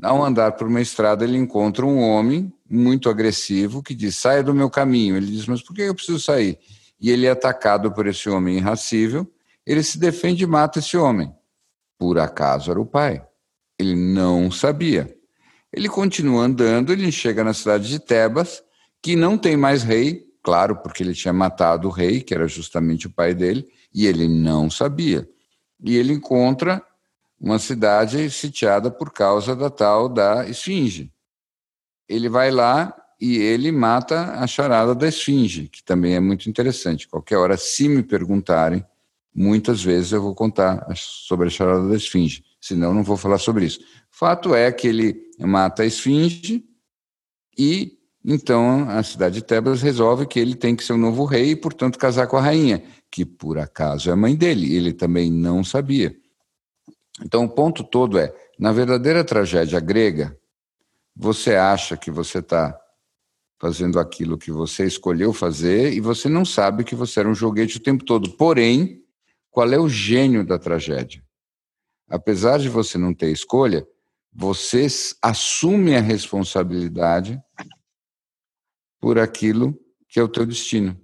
Ao 0.02 0.24
andar 0.24 0.54
por 0.54 0.68
uma 0.68 0.82
estrada, 0.82 1.24
ele 1.24 1.38
encontra 1.38 1.86
um 1.86 2.00
homem 2.00 2.54
muito 2.70 3.10
agressivo 3.10 3.82
que 3.82 3.96
diz: 3.96 4.16
saia 4.16 4.44
do 4.44 4.54
meu 4.54 4.70
caminho. 4.70 5.18
Ele 5.18 5.28
diz: 5.28 5.48
mas 5.48 5.62
por 5.62 5.76
que 5.76 5.82
eu 5.82 5.96
preciso 5.96 6.20
sair? 6.20 6.60
E 7.00 7.10
ele 7.10 7.26
é 7.26 7.32
atacado 7.32 7.92
por 7.92 8.08
esse 8.08 8.30
homem 8.30 8.58
irracível. 8.58 9.32
Ele 9.66 9.84
se 9.84 9.98
defende 9.98 10.44
e 10.44 10.48
mata 10.48 10.80
esse 10.80 10.96
homem. 10.96 11.34
Por 11.98 12.20
acaso 12.20 12.72
era 12.72 12.80
o 12.80 12.86
pai. 12.86 13.24
Ele 13.78 13.96
não 13.96 14.50
sabia. 14.52 15.14
Ele 15.72 15.90
continua 15.90 16.44
andando, 16.44 16.92
ele 16.92 17.12
chega 17.12 17.44
na 17.44 17.54
cidade 17.54 17.90
de 17.90 18.00
Tebas, 18.00 18.64
que 19.02 19.16
não 19.16 19.38
tem 19.38 19.58
mais 19.58 19.84
rei, 19.84 20.26
claro, 20.42 20.78
porque 20.78 21.04
ele 21.04 21.14
tinha 21.14 21.34
matado 21.34 21.88
o 21.88 21.92
rei, 21.92 22.22
que 22.22 22.34
era 22.34 22.48
justamente 22.48 23.08
o 23.08 23.10
pai 23.10 23.34
dele, 23.34 23.68
e 23.94 24.08
ele 24.08 24.28
não 24.28 24.70
sabia. 24.70 25.28
E 25.84 25.96
ele 25.96 26.14
encontra 26.14 26.82
uma 27.40 27.60
cidade 27.60 28.30
sitiada 28.30 28.90
por 28.90 29.12
causa 29.12 29.56
da 29.56 29.70
tal 29.70 30.10
da 30.10 30.48
esfinge. 30.48 31.12
Ele 32.10 32.30
vai 32.30 32.52
lá 32.52 32.96
e 33.20 33.38
ele 33.38 33.72
mata 33.72 34.34
a 34.34 34.48
charada 34.48 34.94
da 34.96 35.08
esfinge, 35.08 35.68
que 35.68 35.84
também 35.84 36.16
é 36.16 36.20
muito 36.20 36.50
interessante. 36.50 37.08
Qualquer 37.08 37.38
hora, 37.38 37.58
se 37.58 37.88
me 37.88 38.04
perguntarem, 38.04 38.86
muitas 39.34 39.84
vezes 39.84 40.12
eu 40.12 40.22
vou 40.22 40.34
contar 40.34 40.88
sobre 40.96 41.48
a 41.48 41.52
charada 41.52 41.88
da 41.88 41.96
esfinge, 41.96 42.44
senão 42.60 42.94
não 42.94 43.04
vou 43.04 43.18
falar 43.18 43.38
sobre 43.38 43.66
isso. 43.66 43.80
Fato 44.10 44.56
é 44.56 44.72
que 44.72 44.88
ele 44.88 45.30
mata 45.40 45.84
a 45.84 45.86
esfinge 45.86 46.66
e 47.58 47.98
então 48.26 48.90
a 48.90 49.02
cidade 49.04 49.36
de 49.36 49.42
Tebas 49.44 49.82
resolve 49.82 50.26
que 50.26 50.40
ele 50.40 50.54
tem 50.54 50.76
que 50.76 50.84
ser 50.84 50.94
o 50.94 50.98
novo 50.98 51.24
rei 51.24 51.52
e, 51.52 51.56
portanto, 51.56 51.98
casar 51.98 52.28
com 52.28 52.36
a 52.36 52.42
rainha, 52.42 52.84
que 53.10 53.24
por 53.24 53.58
acaso 53.58 54.12
é 54.12 54.16
mãe 54.16 54.36
dele. 54.36 54.76
Ele 54.76 54.92
também 54.92 55.32
não 55.32 55.64
sabia. 55.64 56.14
Então 57.24 57.46
o 57.46 57.50
ponto 57.50 57.84
todo 57.84 58.18
é, 58.18 58.34
na 58.60 58.72
verdadeira 58.72 59.24
tragédia 59.24 59.80
grega, 59.80 60.38
você 61.16 61.56
acha 61.56 61.98
que 61.98 62.12
você 62.12 62.40
está 62.40 62.80
fazendo 63.60 64.00
aquilo 64.00 64.38
que 64.38 64.52
você 64.52 64.86
escolheu 64.86 65.34
fazer 65.34 65.94
e 65.94 66.00
você 66.00 66.30
não 66.30 66.46
sabe 66.46 66.84
que 66.84 66.96
você 66.96 67.20
era 67.20 67.30
um 67.30 67.34
joguete 67.34 67.78
o 67.78 67.84
tempo 67.84 68.06
todo. 68.06 68.32
Porém, 68.34 69.04
qual 69.50 69.72
é 69.72 69.80
o 69.80 69.90
gênio 69.90 70.46
da 70.46 70.60
tragédia? 70.60 71.24
Apesar 72.08 72.60
de 72.60 72.70
você 72.70 72.98
não 72.98 73.14
ter 73.14 73.32
escolha, 73.32 73.86
você 74.32 74.86
assume 75.22 75.96
a 75.96 76.02
responsabilidade 76.02 77.42
por 79.00 79.18
aquilo 79.18 79.78
que 80.08 80.20
é 80.20 80.24
o 80.24 80.28
teu 80.28 80.46
destino. 80.46 81.00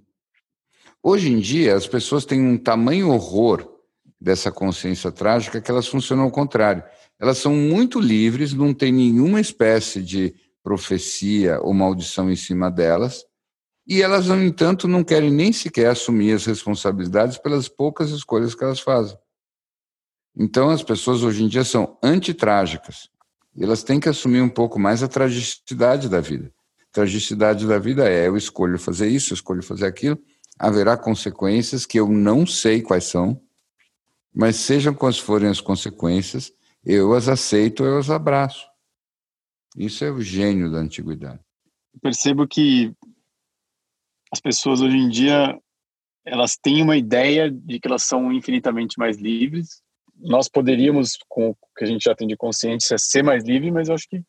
Hoje 1.02 1.30
em 1.30 1.40
dia, 1.40 1.74
as 1.74 1.86
pessoas 1.86 2.24
têm 2.24 2.40
um 2.40 2.56
tamanho 2.56 3.10
horror 3.10 3.73
dessa 4.24 4.50
consciência 4.50 5.12
trágica 5.12 5.60
que 5.60 5.70
elas 5.70 5.86
funcionam 5.86 6.24
ao 6.24 6.30
contrário. 6.30 6.82
Elas 7.20 7.36
são 7.36 7.54
muito 7.54 8.00
livres, 8.00 8.54
não 8.54 8.72
tem 8.72 8.90
nenhuma 8.90 9.38
espécie 9.38 10.02
de 10.02 10.34
profecia 10.62 11.60
ou 11.60 11.74
maldição 11.74 12.30
em 12.30 12.36
cima 12.36 12.70
delas, 12.70 13.22
e 13.86 14.00
elas, 14.00 14.28
no 14.28 14.42
entanto, 14.42 14.88
não 14.88 15.04
querem 15.04 15.30
nem 15.30 15.52
sequer 15.52 15.90
assumir 15.90 16.32
as 16.32 16.46
responsabilidades 16.46 17.36
pelas 17.36 17.68
poucas 17.68 18.10
escolhas 18.10 18.54
que 18.54 18.64
elas 18.64 18.80
fazem. 18.80 19.16
Então, 20.34 20.70
as 20.70 20.82
pessoas 20.82 21.22
hoje 21.22 21.44
em 21.44 21.48
dia 21.48 21.64
são 21.64 21.98
antitrágicas. 22.02 23.10
Elas 23.56 23.82
têm 23.82 24.00
que 24.00 24.08
assumir 24.08 24.40
um 24.40 24.48
pouco 24.48 24.80
mais 24.80 25.02
a 25.02 25.06
tragicidade 25.06 26.08
da 26.08 26.18
vida. 26.18 26.50
A 26.80 26.94
tragicidade 26.94 27.66
da 27.66 27.78
vida 27.78 28.08
é: 28.08 28.26
eu 28.26 28.38
escolho 28.38 28.78
fazer 28.78 29.06
isso, 29.06 29.32
eu 29.32 29.36
escolho 29.36 29.62
fazer 29.62 29.84
aquilo, 29.84 30.18
haverá 30.58 30.96
consequências 30.96 31.84
que 31.84 32.00
eu 32.00 32.08
não 32.08 32.46
sei 32.46 32.80
quais 32.80 33.04
são, 33.04 33.38
mas 34.34 34.56
sejam 34.56 34.92
quais 34.92 35.18
forem 35.18 35.48
as 35.48 35.60
consequências, 35.60 36.52
eu 36.84 37.14
as 37.14 37.28
aceito, 37.28 37.84
eu 37.84 37.98
as 37.98 38.10
abraço. 38.10 38.66
Isso 39.76 40.04
é 40.04 40.10
o 40.10 40.20
gênio 40.20 40.70
da 40.70 40.78
antiguidade. 40.78 41.40
percebo 42.02 42.46
que 42.46 42.92
as 44.32 44.40
pessoas 44.40 44.80
hoje 44.80 44.96
em 44.96 45.08
dia 45.08 45.58
elas 46.26 46.56
têm 46.56 46.82
uma 46.82 46.96
ideia 46.96 47.50
de 47.50 47.78
que 47.78 47.86
elas 47.86 48.02
são 48.02 48.32
infinitamente 48.32 48.98
mais 48.98 49.18
livres. 49.18 49.82
Nós 50.16 50.48
poderíamos, 50.48 51.18
com 51.28 51.50
o 51.50 51.56
que 51.76 51.84
a 51.84 51.86
gente 51.86 52.02
já 52.02 52.14
tem 52.14 52.26
de 52.26 52.36
consciência, 52.36 52.96
ser 52.98 53.22
mais 53.22 53.44
livre, 53.44 53.70
mas 53.70 53.88
eu 53.88 53.94
acho 53.94 54.08
que 54.08 54.22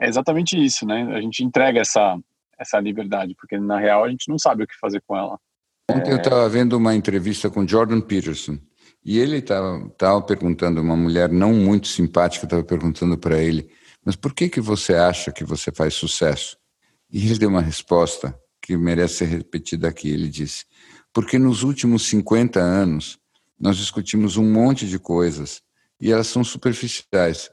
é 0.00 0.08
exatamente 0.08 0.62
isso, 0.62 0.84
né? 0.84 1.14
A 1.14 1.20
gente 1.20 1.42
entrega 1.42 1.80
essa 1.80 2.18
essa 2.58 2.80
liberdade, 2.80 3.34
porque 3.38 3.58
na 3.58 3.78
real 3.78 4.04
a 4.04 4.08
gente 4.08 4.30
não 4.30 4.38
sabe 4.38 4.64
o 4.64 4.66
que 4.66 4.78
fazer 4.78 5.02
com 5.06 5.16
ela. 5.16 5.38
Ontem 5.90 6.10
é... 6.10 6.12
eu 6.14 6.16
estava 6.16 6.48
vendo 6.48 6.74
uma 6.74 6.94
entrevista 6.94 7.50
com 7.50 7.66
Jordan 7.66 8.00
Peterson 8.00 8.58
e 9.06 9.18
ele 9.18 9.38
estava 9.38 10.20
perguntando, 10.22 10.80
uma 10.80 10.96
mulher 10.96 11.30
não 11.30 11.54
muito 11.54 11.88
simpática 11.88 12.44
estava 12.44 12.64
perguntando 12.64 13.16
para 13.16 13.38
ele 13.40 13.70
mas 14.06 14.14
por 14.14 14.32
que, 14.32 14.48
que 14.48 14.60
você 14.60 14.94
acha 14.94 15.32
que 15.32 15.42
você 15.42 15.72
faz 15.72 15.94
sucesso? 15.94 16.56
E 17.10 17.26
ele 17.26 17.40
deu 17.40 17.48
uma 17.48 17.60
resposta 17.60 18.38
que 18.62 18.76
merece 18.76 19.16
ser 19.16 19.24
repetida 19.24 19.88
aqui. 19.88 20.08
Ele 20.08 20.28
disse: 20.28 20.64
Porque 21.12 21.40
nos 21.40 21.64
últimos 21.64 22.06
50 22.06 22.60
anos 22.60 23.18
nós 23.58 23.76
discutimos 23.76 24.36
um 24.36 24.48
monte 24.48 24.86
de 24.86 25.00
coisas 25.00 25.60
e 26.00 26.12
elas 26.12 26.28
são 26.28 26.44
superficiais. 26.44 27.50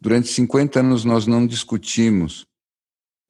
Durante 0.00 0.28
50 0.28 0.78
anos 0.78 1.04
nós 1.04 1.26
não 1.26 1.44
discutimos 1.44 2.46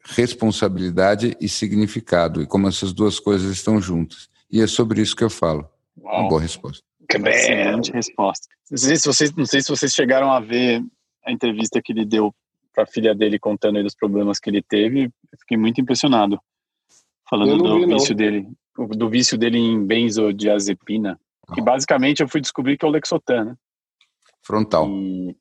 responsabilidade 0.05 1.35
e 1.41 1.49
significado 1.49 2.43
e 2.43 2.47
como 2.47 2.69
essas 2.69 2.93
duas 2.93 3.19
coisas 3.19 3.51
estão 3.51 3.81
juntas. 3.81 4.29
E 4.51 4.61
é 4.61 4.67
sobre 4.67 5.01
isso 5.01 5.17
que 5.17 5.25
eu 5.25 5.31
falo. 5.31 5.67
Uau. 5.97 6.21
Uma 6.21 6.29
boa 6.29 6.41
resposta. 6.41 6.85
Excelente 7.19 7.93
resposta. 7.93 8.49
Não 8.71 8.79
sei, 8.79 8.97
se 8.97 9.07
vocês, 9.07 9.35
não 9.35 9.45
sei 9.47 9.61
se 9.61 9.69
vocês 9.69 9.93
chegaram 9.93 10.33
a 10.33 10.41
ver 10.41 10.83
a 11.25 11.33
entrevista 11.33 11.81
que 11.83 11.93
ele 11.93 12.05
deu 12.05 12.35
para 12.75 12.85
a 12.85 12.87
filha 12.87 13.15
dele 13.15 13.39
contando 13.39 13.77
aí 13.77 13.83
dos 13.83 13.95
problemas 13.95 14.39
que 14.39 14.49
ele 14.49 14.63
teve, 14.63 15.05
eu 15.05 15.39
fiquei 15.39 15.57
muito 15.57 15.81
impressionado. 15.81 16.41
Falando 17.29 17.59
do 17.59 17.81
vi, 17.81 17.87
vício 17.87 18.11
não. 18.11 18.17
dele, 18.17 18.49
do 18.97 19.09
vício 19.09 19.39
dele 19.39 19.59
em 19.59 19.85
benzodiazepina, 19.85 21.19
que 21.55 21.61
basicamente 21.61 22.21
eu 22.21 22.29
fui 22.29 22.41
descobrir 22.41 22.77
que 22.77 22.85
é 22.85 22.89
o 22.89 22.91
Lexotan, 22.91 23.45
né? 23.45 23.55
Frontal. 24.43 24.89
E, 24.89 25.37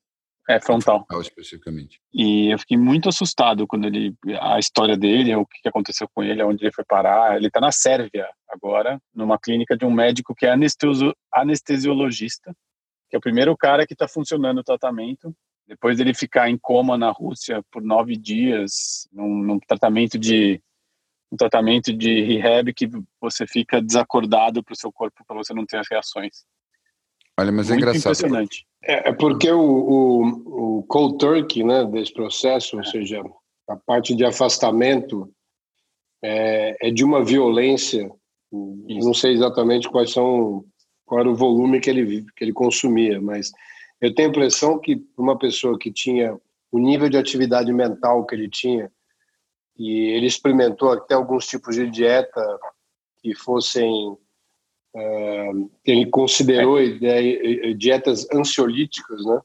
é, 0.50 0.60
frontal. 0.60 1.00
Frontal, 1.00 1.22
especificamente. 1.22 2.02
E 2.14 2.54
eu 2.54 2.60
fiquei 2.60 2.78
muito 2.78 3.10
assustado 3.10 3.68
quando 3.68 3.86
ele, 3.86 4.16
a 4.40 4.60
história 4.60 4.98
dele, 4.98 5.36
o 5.36 5.46
que 5.46 5.68
aconteceu 5.68 6.08
com 6.14 6.24
ele, 6.24 6.44
onde 6.44 6.64
ele 6.64 6.74
foi 6.74 6.84
parar. 6.84 7.38
Ele 7.38 7.48
está 7.48 7.60
na 7.60 7.72
Sérvia 7.72 8.28
agora, 8.50 9.02
numa 9.14 9.38
clínica 9.40 9.78
de 9.78 9.86
um 9.86 9.92
médico 9.92 10.36
que 10.36 10.46
é 10.46 10.56
anestesiologista, 11.34 12.56
que 13.10 13.16
é 13.16 13.20
o 13.20 13.22
primeiro 13.22 13.56
cara 13.56 13.86
que 13.86 13.94
está 13.94 14.08
funcionando 14.08 14.60
o 14.60 14.64
tratamento 14.64 15.34
depois 15.72 15.98
dele 15.98 16.14
ficar 16.14 16.50
em 16.50 16.58
coma 16.58 16.98
na 16.98 17.12
Rússia 17.12 17.64
por 17.72 17.82
nove 17.82 18.18
dias, 18.18 19.08
num, 19.10 19.42
num 19.42 19.58
tratamento 19.58 20.20
de 20.20 20.62
um 21.32 21.38
tratamento 21.38 21.94
de 21.94 22.24
rehab 22.24 22.74
que 22.74 22.90
você 23.22 23.48
fica 23.48 23.82
desacordado 23.82 24.62
para 24.62 24.74
o 24.74 24.76
seu 24.76 24.92
corpo 24.92 25.24
para 25.26 25.38
você 25.38 25.54
não 25.54 25.66
ter 25.66 25.78
as 25.78 25.88
reações. 25.90 26.44
Olha, 27.42 27.52
mas 27.52 27.70
é 27.70 27.74
Muito 27.74 27.82
engraçado. 27.82 28.14
Impressionante. 28.14 28.66
É, 28.84 29.10
é 29.10 29.14
porque 29.14 29.52
o, 29.52 29.60
o, 29.60 30.80
o 30.80 30.84
cold 30.84 31.18
turkey, 31.18 31.64
né, 31.64 31.86
desse 31.86 32.14
processo, 32.14 32.78
ou 32.78 32.84
seja, 32.84 33.24
a 33.68 33.76
parte 33.76 34.16
de 34.16 34.24
afastamento 34.24 35.32
é, 36.24 36.88
é 36.88 36.92
de 36.92 37.04
uma 37.04 37.24
violência. 37.24 38.12
Isso. 38.88 39.06
Não 39.06 39.14
sei 39.14 39.34
exatamente 39.34 39.90
quais 39.90 40.12
são 40.12 40.66
qual 41.06 41.22
era 41.22 41.30
o 41.30 41.36
volume 41.36 41.80
que 41.80 41.90
ele 41.90 42.26
que 42.36 42.44
ele 42.44 42.54
consumia, 42.54 43.20
mas 43.20 43.52
eu 44.00 44.14
tenho 44.14 44.30
a 44.30 44.32
impressão 44.32 44.80
que 44.80 45.02
uma 45.18 45.38
pessoa 45.38 45.78
que 45.78 45.92
tinha 45.92 46.38
o 46.72 46.80
nível 46.80 47.10
de 47.10 47.18
atividade 47.18 47.72
mental 47.74 48.26
que 48.26 48.34
ele 48.34 48.50
tinha, 48.50 48.92
e 49.78 50.16
ele 50.16 50.26
experimentou 50.26 50.92
até 50.92 51.16
alguns 51.16 51.48
tipos 51.48 51.76
de 51.76 51.90
dieta 51.90 52.42
que 53.22 53.36
fossem. 53.36 54.18
Ele 55.86 56.06
considerou 56.08 56.80
é. 56.80 57.74
dietas 57.74 58.28
ansiolíticas, 58.34 59.26
né? 59.26 59.42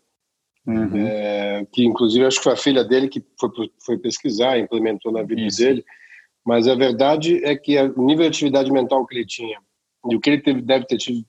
Uhum. 0.66 0.96
É, 0.96 1.64
que 1.70 1.84
inclusive 1.84 2.24
acho 2.24 2.38
que 2.38 2.44
foi 2.44 2.52
a 2.54 2.56
filha 2.56 2.82
dele 2.82 3.08
que 3.08 3.24
foi, 3.38 3.50
foi 3.84 3.98
pesquisar, 3.98 4.58
implementou 4.58 5.12
na 5.12 5.22
vida 5.22 5.42
Isso. 5.42 5.58
dele. 5.58 5.84
Mas 6.44 6.66
a 6.66 6.74
verdade 6.74 7.44
é 7.44 7.56
que 7.56 7.80
o 7.80 8.04
nível 8.04 8.24
de 8.24 8.36
atividade 8.36 8.72
mental 8.72 9.06
que 9.06 9.16
ele 9.16 9.26
tinha 9.26 9.58
e 10.10 10.16
o 10.16 10.20
que 10.20 10.30
ele 10.30 10.42
teve, 10.42 10.62
deve 10.62 10.86
ter 10.86 10.98
tido 10.98 11.24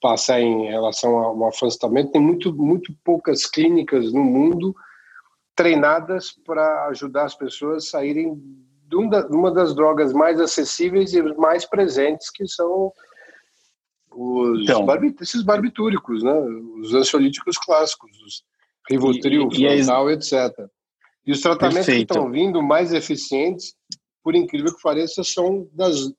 passar 0.00 0.40
em 0.40 0.66
relação 0.66 1.18
ao 1.18 1.48
afastamento, 1.48 2.12
tem 2.12 2.20
muito, 2.20 2.52
muito 2.52 2.92
poucas 3.04 3.46
clínicas 3.46 4.12
no 4.12 4.24
mundo 4.24 4.74
treinadas 5.54 6.32
para 6.46 6.86
ajudar 6.86 7.24
as 7.24 7.34
pessoas 7.34 7.84
a 7.84 7.90
saírem 7.90 8.40
de 8.88 8.96
uma 8.96 9.50
das 9.50 9.74
drogas 9.74 10.12
mais 10.12 10.40
acessíveis 10.40 11.14
e 11.14 11.22
mais 11.36 11.64
presentes, 11.64 12.30
que 12.30 12.46
são 12.48 12.92
os 14.12 14.62
então, 14.62 14.86
esses 15.20 15.42
barbitúricos, 15.42 16.22
né? 16.22 16.32
os 16.80 16.94
ansiolíticos 16.94 17.56
clássicos, 17.56 18.10
os 18.22 18.42
Rivotril, 18.88 19.48
e 19.52 19.84
Frontal, 19.84 20.10
é... 20.10 20.14
etc. 20.14 20.32
E 21.26 21.32
os 21.32 21.40
tratamentos 21.40 21.86
Perfeito. 21.86 22.06
que 22.08 22.12
estão 22.12 22.30
vindo 22.30 22.62
mais 22.62 22.92
eficientes, 22.92 23.74
por 24.22 24.34
incrível 24.34 24.74
que 24.74 24.82
pareça, 24.82 25.22
são 25.22 25.68
das 25.72 26.10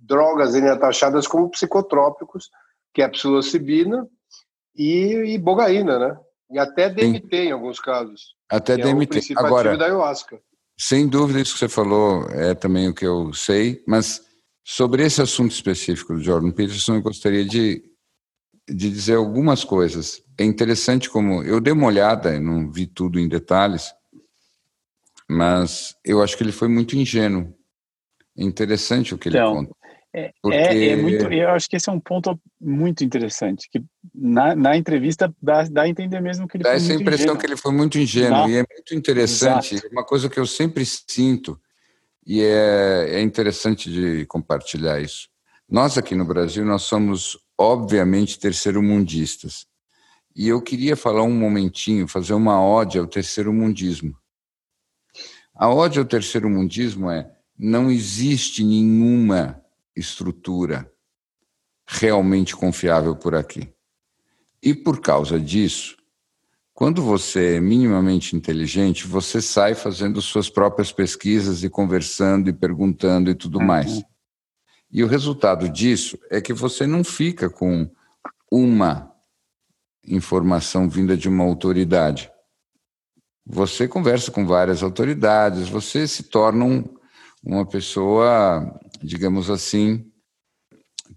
drogas 0.00 0.54
ainda 0.54 0.78
taxadas 0.78 1.26
como 1.26 1.50
psicotrópicos, 1.50 2.50
que 2.94 3.02
é 3.02 3.04
a 3.04 3.08
psilocibina 3.08 4.06
e, 4.76 5.34
e 5.34 5.38
bogaína, 5.38 5.98
né? 5.98 6.16
E 6.50 6.58
até 6.58 6.88
DMT 6.88 7.28
Sim. 7.30 7.42
em 7.42 7.52
alguns 7.52 7.78
casos. 7.78 8.34
Até 8.50 8.76
DMT. 8.76 9.18
É 9.18 9.38
Agora, 9.38 9.76
da 9.76 9.86
ayahuasca. 9.86 10.40
Sem 10.78 11.06
dúvida, 11.06 11.40
isso 11.40 11.52
que 11.52 11.60
você 11.60 11.68
falou 11.68 12.26
é 12.30 12.54
também 12.54 12.88
o 12.88 12.94
que 12.94 13.06
eu 13.06 13.32
sei, 13.32 13.82
mas 13.86 14.20
sobre 14.70 15.04
esse 15.04 15.20
assunto 15.20 15.50
específico 15.50 16.14
do 16.14 16.22
Jordan 16.22 16.52
Peterson, 16.52 16.94
eu 16.94 17.02
gostaria 17.02 17.44
de, 17.44 17.82
de 18.68 18.88
dizer 18.88 19.16
algumas 19.16 19.64
coisas. 19.64 20.22
É 20.38 20.44
interessante 20.44 21.10
como 21.10 21.42
eu 21.42 21.60
dei 21.60 21.72
uma 21.72 21.88
olhada, 21.88 22.38
não 22.38 22.70
vi 22.70 22.86
tudo 22.86 23.18
em 23.18 23.26
detalhes, 23.26 23.92
mas 25.28 25.96
eu 26.04 26.22
acho 26.22 26.36
que 26.36 26.44
ele 26.44 26.52
foi 26.52 26.68
muito 26.68 26.96
ingênuo 26.96 27.52
É 28.38 28.44
interessante 28.44 29.12
o 29.12 29.18
que 29.18 29.28
então, 29.28 29.44
ele 29.44 29.56
conta. 29.56 29.76
É, 30.14 30.30
porque... 30.40 30.56
é, 30.56 30.88
é, 30.90 30.96
muito, 30.96 31.32
eu 31.32 31.50
acho 31.50 31.68
que 31.68 31.74
esse 31.74 31.88
é 31.88 31.92
um 31.92 32.00
ponto 32.00 32.40
muito 32.60 33.02
interessante, 33.02 33.68
que 33.72 33.82
na, 34.14 34.54
na 34.54 34.76
entrevista 34.76 35.34
dá, 35.42 35.64
dá 35.64 35.82
a 35.82 35.88
entender 35.88 36.20
mesmo 36.20 36.46
que 36.46 36.58
ele 36.58 36.64
dá 36.64 36.70
foi 36.70 36.76
essa 36.76 36.94
impressão 36.94 37.24
ingênuo. 37.24 37.38
que 37.38 37.46
ele 37.46 37.56
foi 37.56 37.72
muito 37.72 37.98
ingênuo, 37.98 38.48
e 38.48 38.56
é 38.56 38.64
muito 38.70 38.94
interessante, 38.94 39.74
Exato. 39.74 39.88
uma 39.90 40.04
coisa 40.04 40.28
que 40.28 40.38
eu 40.38 40.46
sempre 40.46 40.84
sinto, 40.86 41.60
e 42.26 42.42
é, 42.42 43.16
é 43.16 43.20
interessante 43.20 43.90
de 43.90 44.26
compartilhar 44.26 45.00
isso. 45.00 45.28
Nós 45.68 45.96
aqui 45.96 46.14
no 46.14 46.24
Brasil, 46.24 46.64
nós 46.64 46.82
somos 46.82 47.38
obviamente 47.58 48.38
terceiro-mundistas, 48.38 49.66
e 50.34 50.48
eu 50.48 50.62
queria 50.62 50.96
falar 50.96 51.22
um 51.22 51.32
momentinho, 51.32 52.06
fazer 52.06 52.34
uma 52.34 52.64
ode 52.64 52.98
ao 52.98 53.06
terceiro-mundismo. 53.06 54.16
A 55.54 55.68
ode 55.68 55.98
ao 55.98 56.04
terceiro-mundismo 56.04 57.10
é 57.10 57.30
não 57.58 57.90
existe 57.90 58.64
nenhuma 58.64 59.60
estrutura 59.94 60.90
realmente 61.86 62.56
confiável 62.56 63.14
por 63.16 63.34
aqui. 63.34 63.70
E 64.62 64.72
por 64.72 65.00
causa 65.00 65.38
disso, 65.38 65.96
quando 66.80 67.02
você 67.02 67.56
é 67.56 67.60
minimamente 67.60 68.34
inteligente, 68.34 69.06
você 69.06 69.42
sai 69.42 69.74
fazendo 69.74 70.22
suas 70.22 70.48
próprias 70.48 70.90
pesquisas 70.90 71.62
e 71.62 71.68
conversando 71.68 72.48
e 72.48 72.54
perguntando 72.54 73.28
e 73.28 73.34
tudo 73.34 73.58
uhum. 73.58 73.66
mais. 73.66 74.02
E 74.90 75.04
o 75.04 75.06
resultado 75.06 75.68
disso 75.68 76.18
é 76.30 76.40
que 76.40 76.54
você 76.54 76.86
não 76.86 77.04
fica 77.04 77.50
com 77.50 77.86
uma 78.50 79.14
informação 80.08 80.88
vinda 80.88 81.18
de 81.18 81.28
uma 81.28 81.44
autoridade. 81.44 82.32
Você 83.44 83.86
conversa 83.86 84.30
com 84.30 84.46
várias 84.46 84.82
autoridades, 84.82 85.68
você 85.68 86.08
se 86.08 86.22
torna 86.22 86.64
um, 86.64 86.82
uma 87.44 87.66
pessoa, 87.66 88.80
digamos 89.02 89.50
assim, 89.50 90.10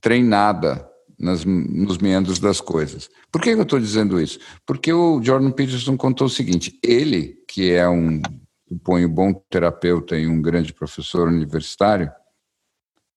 treinada 0.02 0.86
nas, 1.24 1.46
nos 1.46 1.98
meandros 1.98 2.40
das 2.40 2.60
coisas. 2.60 3.10
Por 3.32 3.42
que 3.42 3.50
eu 3.50 3.62
estou 3.62 3.80
dizendo 3.80 4.20
isso? 4.20 4.40
Porque 4.66 4.92
o 4.92 5.22
Jordan 5.24 5.52
Peterson 5.52 5.96
contou 5.96 6.28
o 6.28 6.30
seguinte: 6.30 6.78
ele, 6.84 7.38
que 7.48 7.72
é 7.72 7.88
um, 7.88 8.22
suponho, 8.68 9.08
bom 9.08 9.34
terapeuta 9.50 10.18
e 10.18 10.28
um 10.28 10.42
grande 10.42 10.74
professor 10.74 11.28
universitário, 11.28 12.12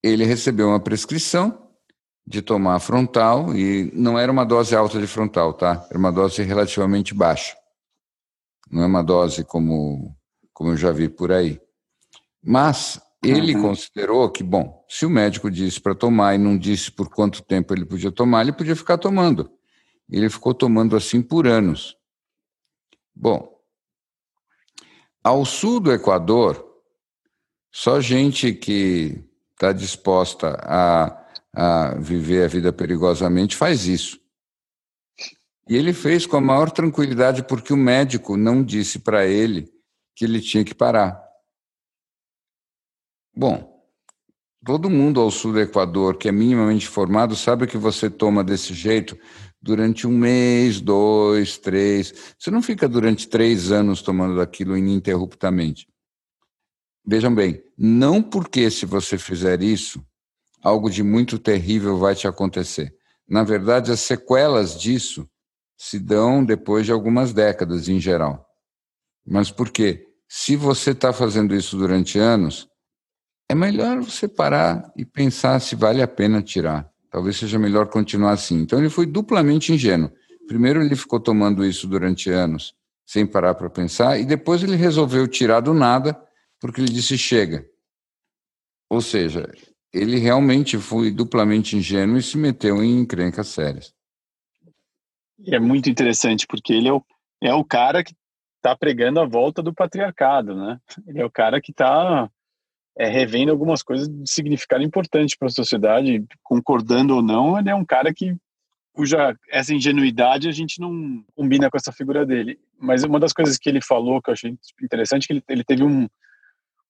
ele 0.02 0.24
recebeu 0.24 0.68
uma 0.68 0.80
prescrição 0.80 1.66
de 2.26 2.42
tomar 2.42 2.78
frontal 2.80 3.54
e 3.54 3.90
não 3.94 4.18
era 4.18 4.30
uma 4.30 4.44
dose 4.44 4.74
alta 4.74 5.00
de 5.00 5.06
frontal, 5.06 5.52
tá? 5.52 5.86
Era 5.88 5.98
uma 5.98 6.12
dose 6.12 6.42
relativamente 6.42 7.14
baixa. 7.14 7.56
Não 8.70 8.82
é 8.82 8.86
uma 8.86 9.02
dose 9.02 9.44
como, 9.44 10.16
como 10.52 10.70
eu 10.70 10.76
já 10.76 10.90
vi 10.90 11.08
por 11.08 11.30
aí. 11.30 11.60
Mas 12.42 13.00
ele 13.22 13.54
uhum. 13.54 13.62
considerou 13.62 14.30
que, 14.30 14.42
bom, 14.42 14.84
se 14.88 15.04
o 15.04 15.10
médico 15.10 15.50
disse 15.50 15.80
para 15.80 15.94
tomar 15.94 16.34
e 16.34 16.38
não 16.38 16.56
disse 16.56 16.90
por 16.90 17.08
quanto 17.08 17.42
tempo 17.42 17.74
ele 17.74 17.84
podia 17.84 18.12
tomar, 18.12 18.42
ele 18.42 18.52
podia 18.52 18.76
ficar 18.76 18.98
tomando. 18.98 19.50
Ele 20.08 20.30
ficou 20.30 20.54
tomando 20.54 20.96
assim 20.96 21.20
por 21.20 21.46
anos. 21.46 21.96
Bom, 23.14 23.56
ao 25.24 25.44
sul 25.44 25.80
do 25.80 25.92
Equador, 25.92 26.64
só 27.72 28.00
gente 28.00 28.52
que 28.52 29.24
está 29.54 29.72
disposta 29.72 30.56
a 30.62 31.26
a 31.56 31.94
viver 31.94 32.44
a 32.44 32.48
vida 32.48 32.70
perigosamente 32.70 33.56
faz 33.56 33.86
isso. 33.86 34.20
E 35.66 35.74
ele 35.74 35.94
fez 35.94 36.26
com 36.26 36.36
a 36.36 36.40
maior 36.40 36.70
tranquilidade 36.70 37.42
porque 37.42 37.72
o 37.72 37.76
médico 37.78 38.36
não 38.36 38.62
disse 38.62 38.98
para 38.98 39.26
ele 39.26 39.66
que 40.14 40.26
ele 40.26 40.40
tinha 40.40 40.62
que 40.62 40.74
parar. 40.74 41.25
Bom, 43.38 43.84
todo 44.64 44.88
mundo 44.88 45.20
ao 45.20 45.30
sul 45.30 45.52
do 45.52 45.60
Equador 45.60 46.16
que 46.16 46.26
é 46.26 46.32
minimamente 46.32 46.88
formado 46.88 47.36
sabe 47.36 47.66
que 47.66 47.76
você 47.76 48.08
toma 48.08 48.42
desse 48.42 48.72
jeito 48.72 49.14
durante 49.60 50.06
um 50.06 50.16
mês, 50.16 50.80
dois, 50.80 51.58
três. 51.58 52.34
Você 52.38 52.50
não 52.50 52.62
fica 52.62 52.88
durante 52.88 53.28
três 53.28 53.70
anos 53.70 54.00
tomando 54.00 54.36
daquilo 54.36 54.74
ininterruptamente. 54.74 55.86
Vejam 57.06 57.34
bem, 57.34 57.62
não 57.76 58.22
porque 58.22 58.70
se 58.70 58.86
você 58.86 59.18
fizer 59.18 59.62
isso, 59.62 60.02
algo 60.62 60.88
de 60.88 61.02
muito 61.02 61.38
terrível 61.38 61.98
vai 61.98 62.14
te 62.14 62.26
acontecer. 62.26 62.96
Na 63.28 63.44
verdade, 63.44 63.92
as 63.92 64.00
sequelas 64.00 64.80
disso 64.80 65.28
se 65.76 65.98
dão 65.98 66.42
depois 66.42 66.86
de 66.86 66.92
algumas 66.92 67.34
décadas, 67.34 67.86
em 67.86 68.00
geral. 68.00 68.46
Mas 69.26 69.50
por 69.50 69.68
quê? 69.68 70.06
Se 70.26 70.56
você 70.56 70.92
está 70.92 71.12
fazendo 71.12 71.54
isso 71.54 71.76
durante 71.76 72.18
anos, 72.18 72.66
é 73.48 73.54
melhor 73.54 74.00
você 74.00 74.26
parar 74.26 74.92
e 74.96 75.04
pensar 75.04 75.60
se 75.60 75.76
vale 75.76 76.02
a 76.02 76.08
pena 76.08 76.42
tirar. 76.42 76.90
Talvez 77.10 77.36
seja 77.36 77.58
melhor 77.58 77.86
continuar 77.88 78.32
assim. 78.32 78.60
Então, 78.60 78.78
ele 78.78 78.90
foi 78.90 79.06
duplamente 79.06 79.72
ingênuo. 79.72 80.10
Primeiro, 80.46 80.82
ele 80.82 80.96
ficou 80.96 81.20
tomando 81.20 81.64
isso 81.64 81.86
durante 81.86 82.30
anos, 82.30 82.74
sem 83.06 83.26
parar 83.26 83.54
para 83.54 83.70
pensar, 83.70 84.18
e 84.18 84.24
depois 84.24 84.62
ele 84.62 84.76
resolveu 84.76 85.26
tirar 85.26 85.60
do 85.60 85.72
nada, 85.72 86.20
porque 86.60 86.80
ele 86.80 86.92
disse: 86.92 87.16
chega. 87.16 87.64
Ou 88.90 89.00
seja, 89.00 89.50
ele 89.92 90.18
realmente 90.18 90.78
foi 90.78 91.10
duplamente 91.10 91.76
ingênuo 91.76 92.18
e 92.18 92.22
se 92.22 92.36
meteu 92.36 92.82
em 92.82 93.00
encrencas 93.00 93.48
sérias. 93.48 93.94
É 95.46 95.58
muito 95.58 95.88
interessante, 95.88 96.46
porque 96.46 96.72
ele 96.72 96.88
é 96.88 96.92
o, 96.92 97.04
é 97.42 97.54
o 97.54 97.64
cara 97.64 98.02
que 98.02 98.14
está 98.56 98.76
pregando 98.76 99.20
a 99.20 99.26
volta 99.26 99.62
do 99.62 99.74
patriarcado, 99.74 100.54
né? 100.54 100.78
Ele 101.06 101.20
é 101.20 101.24
o 101.24 101.30
cara 101.30 101.60
que 101.60 101.70
está 101.70 102.30
é, 102.98 103.08
revendo 103.08 103.50
algumas 103.50 103.82
coisas 103.82 104.08
de 104.08 104.30
significado 104.30 104.82
importante 104.82 105.36
para 105.38 105.48
a 105.48 105.50
sociedade, 105.50 106.24
concordando 106.42 107.16
ou 107.16 107.22
não, 107.22 107.58
ele 107.58 107.68
é 107.68 107.74
um 107.74 107.84
cara 107.84 108.12
que 108.12 108.34
cuja 108.92 109.36
essa 109.50 109.74
ingenuidade 109.74 110.48
a 110.48 110.52
gente 110.52 110.80
não 110.80 111.22
combina 111.34 111.70
com 111.70 111.76
essa 111.76 111.92
figura 111.92 112.24
dele. 112.24 112.58
Mas 112.78 113.04
uma 113.04 113.20
das 113.20 113.34
coisas 113.34 113.58
que 113.58 113.68
ele 113.68 113.82
falou 113.82 114.22
que 114.22 114.30
eu 114.30 114.32
achei 114.32 114.56
interessante 114.82 115.24
é 115.24 115.26
que 115.26 115.32
ele, 115.34 115.44
ele 115.50 115.64
teve 115.64 115.84
um, 115.84 116.08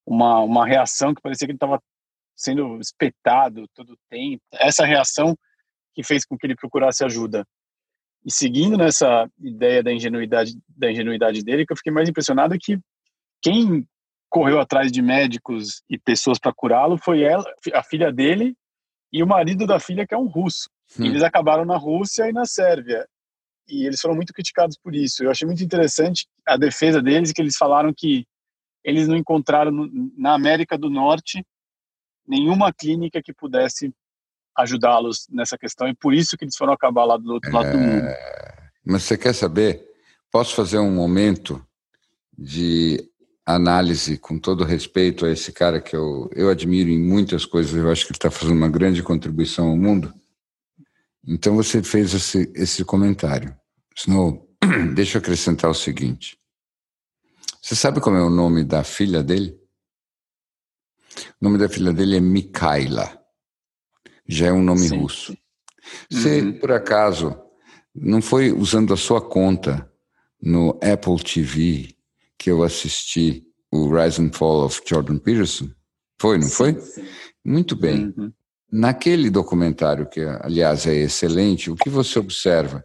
uma, 0.07 0.39
uma 0.41 0.65
reação 0.65 1.13
que 1.13 1.21
parecia 1.21 1.49
que 1.49 1.51
ele 1.51 1.57
estava 1.57 1.83
sendo 2.37 2.79
espetado 2.79 3.67
todo 3.75 3.95
o 3.95 3.99
tempo. 4.09 4.41
Essa 4.53 4.85
reação 4.85 5.37
que 5.95 6.05
fez 6.05 6.25
com 6.25 6.39
que 6.39 6.47
ele 6.47 6.55
procurasse 6.55 7.05
ajuda. 7.05 7.45
E 8.25 8.31
seguindo 8.31 8.77
nessa 8.77 9.29
ideia 9.41 9.83
da 9.83 9.93
ingenuidade, 9.93 10.53
da 10.69 10.91
ingenuidade 10.91 11.43
dele, 11.43 11.67
que 11.67 11.73
eu 11.73 11.77
fiquei 11.77 11.93
mais 11.93 12.09
impressionado 12.09 12.55
é 12.55 12.59
que 12.61 12.79
quem 13.43 13.85
correu 14.37 14.61
atrás 14.61 14.93
de 14.93 15.01
médicos 15.01 15.83
e 15.89 15.97
pessoas 15.99 16.39
para 16.39 16.53
curá-lo 16.53 16.99
foi 16.99 17.23
ela, 17.23 17.43
a 17.73 17.83
filha 17.83 18.13
dele 18.13 18.55
e 19.11 19.23
o 19.23 19.27
marido 19.27 19.67
da 19.67 19.81
filha, 19.81 20.07
que 20.07 20.13
é 20.13 20.19
um 20.19 20.27
russo. 20.27 20.69
Hum. 21.01 21.07
Eles 21.07 21.23
acabaram 21.23 21.65
na 21.65 21.79
Rússia 21.79 22.29
e 22.29 22.35
na 22.35 22.45
Sérvia. 22.45 23.09
E 23.67 23.87
eles 23.87 23.99
foram 23.99 24.15
muito 24.15 24.35
criticados 24.35 24.77
por 24.77 24.95
isso. 24.95 25.25
Eu 25.25 25.31
achei 25.31 25.47
muito 25.47 25.65
interessante 25.65 26.27
a 26.47 26.59
defesa 26.59 27.01
deles, 27.01 27.33
que 27.33 27.41
eles 27.41 27.57
falaram 27.57 27.95
que 27.97 28.27
eles 28.85 29.09
não 29.09 29.17
encontraram 29.17 29.73
na 30.19 30.35
América 30.35 30.77
do 30.77 30.91
Norte 30.91 31.43
nenhuma 32.29 32.75
clínica 32.75 33.23
que 33.23 33.33
pudesse 33.33 33.91
ajudá-los 34.55 35.27
nessa 35.31 35.57
questão 35.57 35.89
e 35.89 35.95
por 35.95 36.13
isso 36.13 36.37
que 36.37 36.45
eles 36.45 36.57
foram 36.57 36.75
acabar 36.75 37.07
lá 37.07 37.17
do 37.17 37.33
outro 37.33 37.49
é... 37.49 37.53
lado 37.55 37.73
do 37.73 37.79
mundo. 37.79 38.05
É, 38.05 38.71
mas 38.85 39.03
você 39.03 39.17
quer 39.17 39.33
saber? 39.33 39.83
Posso 40.31 40.55
fazer 40.55 40.79
um 40.79 40.95
momento 40.95 41.67
de 42.37 43.11
análise 43.47 44.19
com 44.19 44.39
todo 44.39 44.65
respeito 44.65 45.25
a 45.25 45.31
esse 45.31 45.53
cara 45.53 45.81
que 45.81 45.95
eu, 45.95 46.29
eu 46.35 46.51
admiro 46.51 46.91
em 46.91 46.99
muitas 46.99 47.47
coisas, 47.47 47.73
eu 47.73 47.89
acho 47.91 48.05
que 48.05 48.11
ele 48.11 48.17
está 48.17 48.31
fazendo 48.31 48.57
uma 48.57 48.69
grande 48.69 49.05
contribuição 49.05 49.69
ao 49.69 49.77
mundo. 49.77 50.13
Então 51.25 51.55
você 51.55 51.81
fez 51.83 52.13
esse, 52.13 52.53
esse 52.57 52.85
comentário. 52.85 53.57
Snow, 53.97 54.49
deixa 54.95 55.19
eu 55.19 55.21
acrescentar 55.21 55.71
o 55.71 55.75
seguinte. 55.75 56.37
Você 57.63 57.77
sabe 57.77 58.01
como 58.01 58.17
é 58.17 58.23
o 58.23 58.31
nome 58.31 58.65
da 58.65 58.83
filha 58.83 59.23
dele? 59.23 59.57
O 61.41 61.45
nome 61.45 61.57
da 61.57 61.69
filha 61.69 61.93
dele 61.93 62.17
é 62.17 62.21
Mikhaila. 62.21 63.21
Já 64.27 64.49
é 64.49 64.53
um 64.53 64.63
nome 64.63 64.89
Sim. 64.89 64.99
russo. 64.99 65.37
Você, 66.11 66.41
uhum. 66.41 66.59
por 66.59 66.73
acaso, 66.73 67.37
não 67.95 68.21
foi 68.21 68.53
usando 68.53 68.93
a 68.93 68.97
sua 68.97 69.21
conta 69.21 69.91
no 70.43 70.79
Apple 70.83 71.23
TV 71.23 71.96
que 72.39 72.51
eu 72.51 72.63
assisti 72.63 73.45
o 73.71 73.89
Rise 73.89 74.21
and 74.21 74.33
Fall 74.33 74.65
of 74.65 74.81
Jordan 74.87 75.19
Peterson? 75.19 75.71
Foi, 76.21 76.39
não 76.39 76.49
sim, 76.49 76.55
foi? 76.55 76.81
Sim. 76.81 77.05
Muito 77.45 77.77
bem. 77.77 78.13
Uhum. 78.17 78.33
Naquele 78.71 79.31
documentário, 79.31 80.09
que 80.09 80.21
aliás 80.21 80.87
é 80.87 80.95
excelente, 80.95 81.71
o 81.71 81.77
que 81.77 81.89
você 81.89 82.19
observa? 82.19 82.83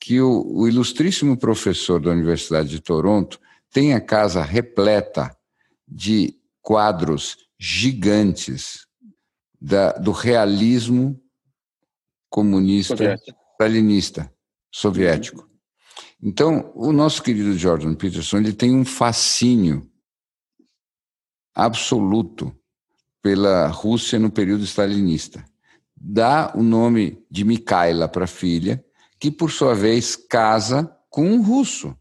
Que 0.00 0.20
o, 0.20 0.44
o 0.46 0.68
ilustríssimo 0.68 1.36
professor 1.36 2.00
da 2.00 2.10
Universidade 2.10 2.68
de 2.68 2.80
Toronto 2.80 3.40
tem 3.72 3.94
a 3.94 4.00
casa 4.00 4.42
repleta 4.42 5.36
de 5.88 6.38
quadros 6.62 7.36
gigantes 7.58 8.86
da, 9.60 9.92
do 9.92 10.12
realismo 10.12 11.20
comunista 12.30 12.96
soviético. 12.96 13.38
stalinista 13.54 14.32
soviético. 14.72 15.53
Então, 16.26 16.72
o 16.74 16.90
nosso 16.90 17.22
querido 17.22 17.52
Jordan 17.52 17.94
Peterson 17.94 18.38
ele 18.38 18.54
tem 18.54 18.74
um 18.74 18.82
fascínio 18.82 19.86
absoluto 21.54 22.50
pela 23.22 23.66
Rússia 23.68 24.18
no 24.18 24.30
período 24.30 24.64
stalinista. 24.64 25.44
Dá 25.94 26.50
o 26.54 26.62
nome 26.62 27.22
de 27.30 27.44
Mikhaila 27.44 28.08
para 28.08 28.24
a 28.24 28.26
filha, 28.26 28.82
que 29.20 29.30
por 29.30 29.50
sua 29.50 29.74
vez 29.74 30.16
casa 30.16 30.90
com 31.10 31.26
um 31.26 31.42
russo. 31.42 31.94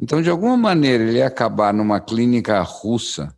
Então, 0.00 0.20
de 0.20 0.28
alguma 0.28 0.56
maneira, 0.56 1.04
ele 1.04 1.18
ia 1.18 1.26
acabar 1.26 1.72
numa 1.72 2.00
clínica 2.00 2.60
russa, 2.60 3.32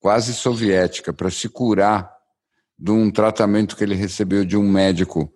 quase 0.00 0.34
soviética, 0.34 1.12
para 1.12 1.30
se 1.30 1.48
curar 1.48 2.12
de 2.76 2.90
um 2.90 3.12
tratamento 3.12 3.76
que 3.76 3.84
ele 3.84 3.94
recebeu 3.94 4.44
de 4.44 4.56
um 4.56 4.68
médico 4.68 5.33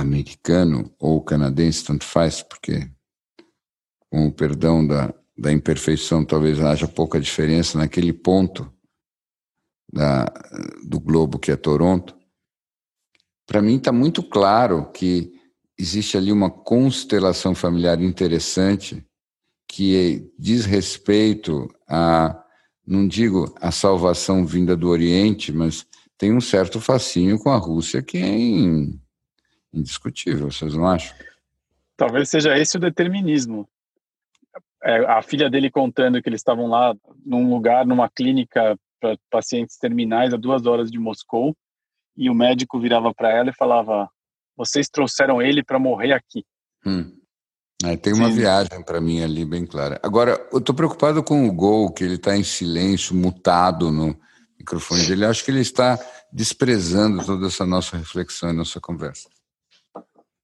americano 0.00 0.92
ou 0.98 1.22
canadense, 1.22 1.84
tanto 1.84 2.04
faz, 2.04 2.42
porque, 2.42 2.88
com 4.10 4.26
o 4.26 4.32
perdão 4.32 4.86
da, 4.86 5.12
da 5.36 5.52
imperfeição, 5.52 6.24
talvez 6.24 6.60
haja 6.60 6.86
pouca 6.86 7.20
diferença 7.20 7.76
naquele 7.78 8.12
ponto 8.12 8.72
da, 9.92 10.24
do 10.84 11.00
globo 11.00 11.38
que 11.38 11.50
é 11.50 11.56
Toronto. 11.56 12.16
Para 13.46 13.62
mim 13.62 13.76
está 13.76 13.90
muito 13.90 14.22
claro 14.22 14.90
que 14.92 15.32
existe 15.76 16.16
ali 16.16 16.30
uma 16.30 16.50
constelação 16.50 17.54
familiar 17.54 18.00
interessante 18.02 19.04
que 19.66 20.30
diz 20.38 20.64
respeito 20.64 21.68
a, 21.88 22.40
não 22.86 23.06
digo 23.06 23.54
a 23.60 23.70
salvação 23.70 24.46
vinda 24.46 24.76
do 24.76 24.88
Oriente, 24.88 25.52
mas 25.52 25.86
tem 26.16 26.32
um 26.32 26.40
certo 26.40 26.80
fascínio 26.80 27.38
com 27.38 27.50
a 27.50 27.56
Rússia 27.56 28.02
que 28.02 28.18
é 28.18 28.38
indiscutível, 29.72 30.50
vocês 30.50 30.74
não 30.74 30.86
acham? 30.86 31.16
Talvez 31.96 32.28
seja 32.28 32.56
esse 32.56 32.76
o 32.76 32.80
determinismo. 32.80 33.68
É, 34.82 34.98
a 35.06 35.20
filha 35.22 35.50
dele 35.50 35.70
contando 35.70 36.22
que 36.22 36.28
eles 36.28 36.40
estavam 36.40 36.68
lá 36.68 36.94
num 37.24 37.50
lugar, 37.50 37.84
numa 37.84 38.08
clínica 38.08 38.78
para 39.00 39.16
pacientes 39.30 39.76
terminais 39.76 40.32
a 40.32 40.36
duas 40.36 40.66
horas 40.66 40.90
de 40.90 40.98
Moscou, 40.98 41.56
e 42.16 42.30
o 42.30 42.34
médico 42.34 42.80
virava 42.80 43.12
para 43.12 43.30
ela 43.30 43.50
e 43.50 43.54
falava: 43.54 44.08
Vocês 44.56 44.88
trouxeram 44.88 45.42
ele 45.42 45.62
para 45.62 45.78
morrer 45.78 46.12
aqui. 46.12 46.44
Hum. 46.86 47.18
É, 47.84 47.96
tem 47.96 48.12
uma 48.12 48.28
Sim. 48.28 48.34
viagem 48.34 48.82
para 48.82 49.00
mim 49.00 49.22
ali 49.22 49.44
bem 49.44 49.64
clara. 49.64 50.00
Agora, 50.02 50.48
eu 50.52 50.58
estou 50.58 50.74
preocupado 50.74 51.22
com 51.22 51.46
o 51.46 51.52
gol, 51.52 51.92
que 51.92 52.02
ele 52.02 52.16
está 52.16 52.36
em 52.36 52.42
silêncio, 52.42 53.14
mutado 53.14 53.92
no 53.92 54.18
microfone 54.58 55.06
dele. 55.06 55.24
Eu 55.24 55.30
acho 55.30 55.44
que 55.44 55.50
ele 55.52 55.60
está 55.60 55.96
desprezando 56.32 57.24
toda 57.24 57.46
essa 57.46 57.64
nossa 57.64 57.96
reflexão 57.96 58.50
e 58.50 58.52
nossa 58.52 58.80
conversa. 58.80 59.28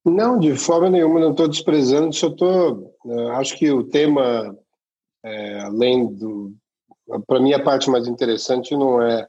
Não, 0.05 0.37
de 0.37 0.55
forma 0.55 0.87
nenhuma, 0.87 1.19
não 1.19 1.31
estou 1.31 1.47
desprezando, 1.47 2.13
só 2.13 2.27
estou. 2.27 2.95
Eh, 3.07 3.29
acho 3.31 3.57
que 3.57 3.71
o 3.71 3.83
tema, 3.83 4.55
é, 5.23 5.61
além 5.61 6.13
do. 6.13 6.53
Para 7.25 7.39
mim, 7.39 7.53
a 7.53 7.63
parte 7.63 7.89
mais 7.89 8.07
interessante 8.07 8.75
não 8.75 9.01
é 9.01 9.27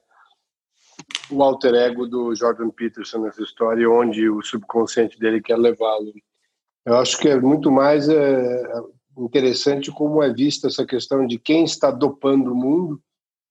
o 1.30 1.42
alter 1.42 1.74
ego 1.74 2.06
do 2.06 2.34
Jordan 2.34 2.68
Peterson 2.68 3.20
nessa 3.20 3.42
história, 3.42 3.90
onde 3.90 4.28
o 4.28 4.42
subconsciente 4.42 5.18
dele 5.18 5.40
quer 5.40 5.56
levá-lo. 5.56 6.12
Eu 6.84 6.96
acho 6.98 7.18
que 7.18 7.28
é 7.28 7.40
muito 7.40 7.70
mais 7.70 8.08
é, 8.08 8.62
interessante 9.16 9.90
como 9.90 10.22
é 10.22 10.32
vista 10.32 10.66
essa 10.68 10.84
questão 10.84 11.26
de 11.26 11.38
quem 11.38 11.64
está 11.64 11.90
dopando 11.90 12.52
o 12.52 12.56
mundo 12.56 13.00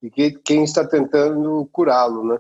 e 0.02 0.10
quem 0.10 0.64
está 0.64 0.88
tentando 0.88 1.68
curá-lo, 1.72 2.24
né? 2.24 2.40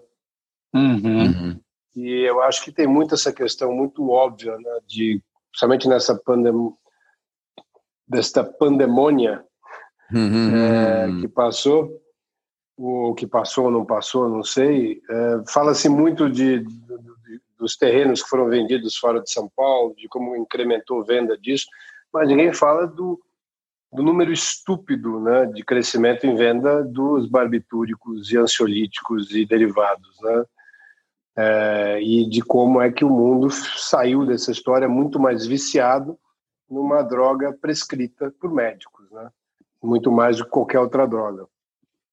Uhum. 0.73 1.25
Uhum. 1.25 1.59
E 1.95 2.27
eu 2.27 2.41
acho 2.41 2.63
que 2.63 2.71
tem 2.71 2.85
muito 2.85 3.15
essa 3.15 3.31
questão 3.31 3.71
muito 3.71 4.09
óbvia, 4.09 4.57
né, 4.57 4.79
de, 4.85 5.21
principalmente 5.51 5.87
nessa 5.87 6.15
pandem 6.15 6.51
desta 8.07 8.43
pandemônia 8.43 9.43
uhum. 10.13 10.55
é, 10.55 11.21
que 11.21 11.27
passou, 11.27 11.89
o 12.77 13.15
que 13.15 13.25
passou 13.25 13.65
ou 13.65 13.71
não 13.71 13.85
passou, 13.85 14.29
não 14.29 14.43
sei. 14.43 15.01
É, 15.09 15.43
Fala-se 15.47 15.89
muito 15.89 16.29
de, 16.29 16.59
de, 16.59 17.41
dos 17.57 17.77
terrenos 17.77 18.21
que 18.21 18.29
foram 18.29 18.47
vendidos 18.47 18.97
fora 18.97 19.21
de 19.21 19.31
São 19.31 19.49
Paulo, 19.55 19.95
de 19.95 20.07
como 20.07 20.35
incrementou 20.35 21.01
a 21.01 21.05
venda 21.05 21.37
disso, 21.37 21.65
mas 22.13 22.27
ninguém 22.27 22.53
fala 22.53 22.85
do, 22.85 23.19
do 23.91 24.03
número 24.03 24.31
estúpido 24.31 25.19
né, 25.19 25.45
de 25.47 25.63
crescimento 25.63 26.27
em 26.27 26.35
venda 26.35 26.83
dos 26.83 27.27
barbitúricos 27.27 28.31
e 28.31 28.37
ansiolíticos 28.37 29.31
e 29.31 29.45
derivados. 29.45 30.19
Né? 30.21 30.45
É, 31.37 32.01
e 32.01 32.29
de 32.29 32.41
como 32.41 32.81
é 32.81 32.91
que 32.91 33.03
o 33.03 33.09
mundo 33.09 33.49
saiu 33.51 34.25
dessa 34.25 34.51
história 34.51 34.87
muito 34.87 35.19
mais 35.19 35.45
viciado 35.45 36.17
numa 36.69 37.03
droga 37.03 37.53
prescrita 37.53 38.33
por 38.39 38.51
médicos, 38.51 39.09
né? 39.11 39.29
muito 39.83 40.11
mais 40.11 40.37
do 40.37 40.45
que 40.45 40.49
qualquer 40.49 40.79
outra 40.79 41.05
droga. 41.05 41.45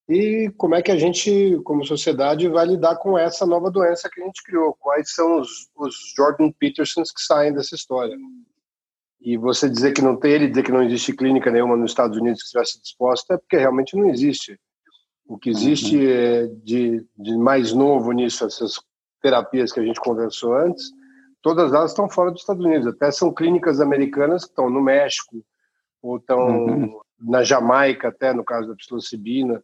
E 0.08 0.52
como 0.58 0.74
é 0.74 0.82
que 0.82 0.90
a 0.90 0.96
gente, 0.96 1.58
como 1.64 1.86
sociedade, 1.86 2.48
vai 2.48 2.66
lidar 2.66 2.96
com 2.96 3.16
essa 3.16 3.46
nova 3.46 3.70
doença 3.70 4.10
que 4.12 4.20
a 4.20 4.26
gente 4.26 4.42
criou? 4.42 4.76
Quais 4.78 5.14
são 5.14 5.40
os, 5.40 5.70
os 5.76 5.94
Jordan 6.16 6.50
Petersons 6.50 7.10
que 7.12 7.22
saem 7.22 7.54
dessa 7.54 7.74
história? 7.74 8.16
E 9.20 9.36
você 9.36 9.70
dizer 9.70 9.92
que 9.92 10.02
não 10.02 10.16
tem, 10.16 10.32
ele 10.32 10.48
dizer 10.48 10.64
que 10.64 10.72
não 10.72 10.82
existe 10.82 11.14
clínica 11.14 11.50
nenhuma 11.50 11.76
nos 11.76 11.92
Estados 11.92 12.18
Unidos 12.18 12.40
que 12.40 12.46
estivesse 12.46 12.82
disposta, 12.82 13.34
é 13.34 13.38
porque 13.38 13.56
realmente 13.56 13.96
não 13.96 14.10
existe. 14.10 14.58
O 15.24 15.38
que 15.38 15.48
existe 15.48 15.96
uhum. 15.96 16.10
é 16.10 16.46
de, 16.64 17.06
de 17.16 17.36
mais 17.38 17.72
novo 17.72 18.10
nisso, 18.10 18.44
essas 18.44 18.74
terapias 19.22 19.72
que 19.72 19.80
a 19.80 19.84
gente 19.84 20.00
conversou 20.00 20.54
antes, 20.54 20.90
todas 21.40 21.72
elas 21.72 21.92
estão 21.92 22.08
fora 22.08 22.30
dos 22.30 22.40
Estados 22.40 22.64
Unidos. 22.64 22.86
Até 22.86 23.10
são 23.10 23.32
clínicas 23.32 23.80
americanas 23.80 24.44
que 24.44 24.50
estão 24.50 24.68
no 24.68 24.82
México, 24.82 25.44
ou 26.02 26.16
estão 26.16 26.66
uhum. 26.66 27.00
na 27.20 27.42
Jamaica, 27.42 28.08
até 28.08 28.32
no 28.32 28.44
caso 28.44 28.68
da 28.68 28.74
psilocibina, 28.74 29.62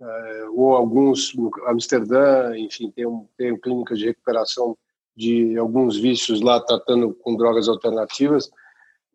uh, 0.00 0.60
ou 0.60 0.74
alguns 0.74 1.34
no 1.34 1.50
Amsterdã, 1.66 2.56
enfim, 2.56 2.90
tem, 2.90 3.04
um, 3.04 3.26
tem 3.36 3.58
clínicas 3.58 3.98
de 3.98 4.06
recuperação 4.06 4.76
de 5.16 5.56
alguns 5.58 5.96
vícios 5.96 6.40
lá 6.40 6.60
tratando 6.60 7.14
com 7.14 7.36
drogas 7.36 7.68
alternativas. 7.68 8.50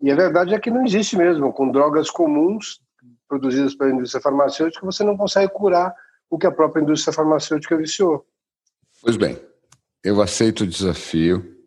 E 0.01 0.11
a 0.11 0.15
verdade 0.15 0.53
é 0.53 0.59
que 0.59 0.71
não 0.71 0.85
existe 0.85 1.17
mesmo. 1.17 1.51
Com 1.51 1.71
drogas 1.71 2.09
comuns 2.09 2.81
produzidas 3.27 3.75
pela 3.75 3.91
indústria 3.91 4.21
farmacêutica, 4.21 4.85
você 4.85 5.03
não 5.03 5.17
consegue 5.17 5.51
curar 5.51 5.93
o 6.29 6.37
que 6.37 6.47
a 6.47 6.51
própria 6.51 6.81
indústria 6.81 7.13
farmacêutica 7.13 7.75
viciou. 7.75 8.25
Pois 9.01 9.17
bem, 9.17 9.37
eu 10.03 10.21
aceito 10.21 10.63
o 10.63 10.67
desafio. 10.67 11.57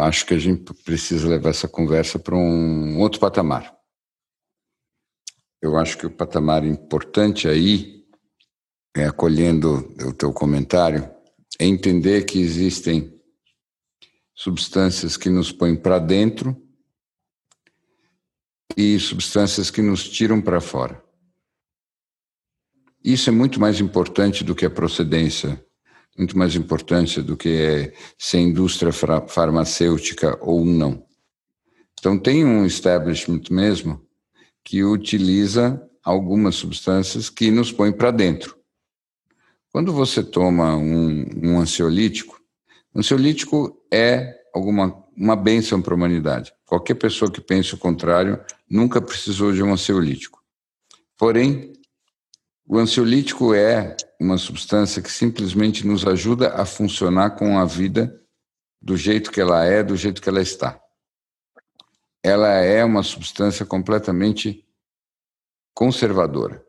Acho 0.00 0.26
que 0.26 0.34
a 0.34 0.38
gente 0.38 0.72
precisa 0.84 1.28
levar 1.28 1.50
essa 1.50 1.68
conversa 1.68 2.18
para 2.18 2.36
um 2.36 2.98
outro 3.00 3.20
patamar. 3.20 3.74
Eu 5.60 5.76
acho 5.76 5.98
que 5.98 6.06
o 6.06 6.10
patamar 6.10 6.64
importante 6.64 7.48
aí, 7.48 8.04
é, 8.96 9.06
acolhendo 9.06 9.92
o 10.06 10.12
teu 10.12 10.32
comentário, 10.32 11.10
é 11.58 11.64
entender 11.64 12.24
que 12.24 12.38
existem 12.38 13.12
substâncias 14.34 15.16
que 15.16 15.30
nos 15.30 15.50
põem 15.50 15.74
para 15.74 15.98
dentro 15.98 16.60
e 18.76 18.98
substâncias 18.98 19.70
que 19.70 19.80
nos 19.80 20.08
tiram 20.08 20.42
para 20.42 20.60
fora. 20.60 21.02
Isso 23.02 23.28
é 23.28 23.32
muito 23.32 23.60
mais 23.60 23.80
importante 23.80 24.42
do 24.42 24.54
que 24.54 24.66
a 24.66 24.70
procedência 24.70 25.64
muito 26.16 26.36
mais 26.38 26.54
importante 26.54 27.20
do 27.20 27.36
que 27.36 27.48
é 27.48 27.92
ser 28.18 28.38
indústria 28.38 28.92
farmacêutica 28.92 30.38
ou 30.40 30.64
não. 30.64 31.04
Então, 31.98 32.18
tem 32.18 32.44
um 32.44 32.64
establishment 32.66 33.42
mesmo 33.50 34.00
que 34.62 34.84
utiliza 34.84 35.82
algumas 36.02 36.54
substâncias 36.54 37.30
que 37.30 37.50
nos 37.50 37.72
põem 37.72 37.92
para 37.92 38.10
dentro. 38.10 38.56
Quando 39.72 39.92
você 39.92 40.22
toma 40.22 40.76
um, 40.76 41.24
um 41.42 41.58
ansiolítico, 41.58 42.40
o 42.94 43.00
ansiolítico 43.00 43.76
é 43.92 44.34
alguma 44.54 45.04
uma 45.16 45.36
bênção 45.36 45.80
para 45.80 45.94
a 45.94 45.96
humanidade. 45.96 46.52
Qualquer 46.66 46.94
pessoa 46.94 47.30
que 47.30 47.40
pense 47.40 47.74
o 47.74 47.78
contrário 47.78 48.40
nunca 48.68 49.00
precisou 49.00 49.52
de 49.52 49.62
um 49.62 49.72
ansiolítico. 49.72 50.42
Porém, 51.16 51.72
o 52.66 52.78
ansiolítico 52.78 53.54
é 53.54 53.96
uma 54.24 54.38
substância 54.38 55.02
que 55.02 55.12
simplesmente 55.12 55.86
nos 55.86 56.06
ajuda 56.06 56.54
a 56.54 56.64
funcionar 56.64 57.32
com 57.36 57.58
a 57.58 57.66
vida 57.66 58.18
do 58.80 58.96
jeito 58.96 59.30
que 59.30 59.40
ela 59.40 59.62
é, 59.64 59.82
do 59.82 59.94
jeito 59.96 60.22
que 60.22 60.28
ela 60.28 60.40
está. 60.40 60.80
Ela 62.22 62.48
é 62.48 62.82
uma 62.82 63.02
substância 63.02 63.66
completamente 63.66 64.66
conservadora. 65.74 66.64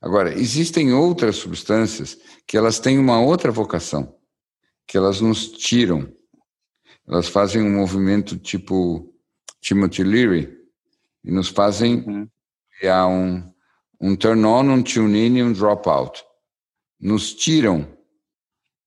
Agora, 0.00 0.38
existem 0.38 0.92
outras 0.92 1.36
substâncias 1.36 2.18
que 2.46 2.58
elas 2.58 2.78
têm 2.78 2.98
uma 2.98 3.20
outra 3.20 3.50
vocação, 3.50 4.14
que 4.86 4.98
elas 4.98 5.22
nos 5.22 5.48
tiram. 5.48 6.12
Elas 7.06 7.26
fazem 7.26 7.62
um 7.62 7.74
movimento 7.74 8.36
tipo 8.36 9.14
Timothy 9.62 10.04
Leary 10.04 10.58
e 11.24 11.32
nos 11.32 11.48
fazem 11.48 12.04
uhum. 12.06 12.28
criar 12.78 13.06
um, 13.06 13.50
um 14.00 14.14
turn-on, 14.14 14.70
um 14.70 14.82
tune-in 14.82 15.38
e 15.38 15.42
um 15.42 15.52
drop-out. 15.52 16.24
Nos 17.00 17.34
tiram 17.34 17.86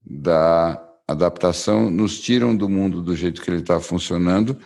da 0.03 0.81
adaptação, 1.07 1.89
nos 1.89 2.19
tiram 2.19 2.55
do 2.55 2.69
mundo 2.69 3.01
do 3.01 3.15
jeito 3.15 3.41
que 3.41 3.49
ele 3.49 3.61
está 3.61 3.79
funcionando 3.79 4.57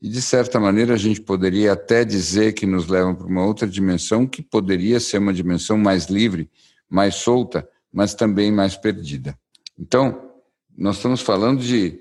e, 0.00 0.08
de 0.08 0.20
certa 0.20 0.60
maneira, 0.60 0.94
a 0.94 0.98
gente 0.98 1.20
poderia 1.20 1.72
até 1.72 2.04
dizer 2.04 2.52
que 2.52 2.66
nos 2.66 2.86
levam 2.88 3.14
para 3.14 3.26
uma 3.26 3.44
outra 3.44 3.66
dimensão 3.66 4.26
que 4.26 4.42
poderia 4.42 5.00
ser 5.00 5.18
uma 5.18 5.32
dimensão 5.32 5.78
mais 5.78 6.06
livre, 6.06 6.50
mais 6.90 7.14
solta, 7.14 7.66
mas 7.92 8.14
também 8.14 8.52
mais 8.52 8.76
perdida. 8.76 9.38
Então, 9.78 10.30
nós 10.76 10.96
estamos 10.96 11.22
falando 11.22 11.62
de, 11.62 11.98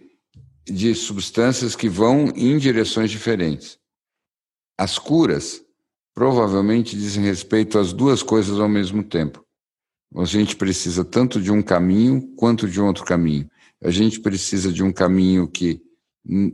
de 0.66 0.94
substâncias 0.94 1.76
que 1.76 1.88
vão 1.88 2.26
em 2.36 2.58
direções 2.58 3.10
diferentes. 3.10 3.80
As 4.78 5.00
curas 5.00 5.63
provavelmente 6.14 6.96
dizem 6.96 7.24
respeito 7.24 7.80
às 7.80 7.92
duas 7.92 8.22
coisas 8.22 8.60
ao 8.60 8.70
mesmo 8.70 9.04
tempo. 9.04 9.44
A 10.16 10.26
gente 10.26 10.56
precisa 10.56 11.04
tanto 11.04 11.42
de 11.42 11.52
um 11.52 11.62
caminho 11.62 12.36
quanto 12.36 12.70
de 12.70 12.80
um 12.80 12.86
outro 12.86 13.04
caminho. 13.04 13.50
A 13.84 13.90
gente 13.90 14.20
precisa 14.20 14.72
de 14.72 14.84
um 14.84 14.94
caminho 14.94 15.48
que 15.48 15.82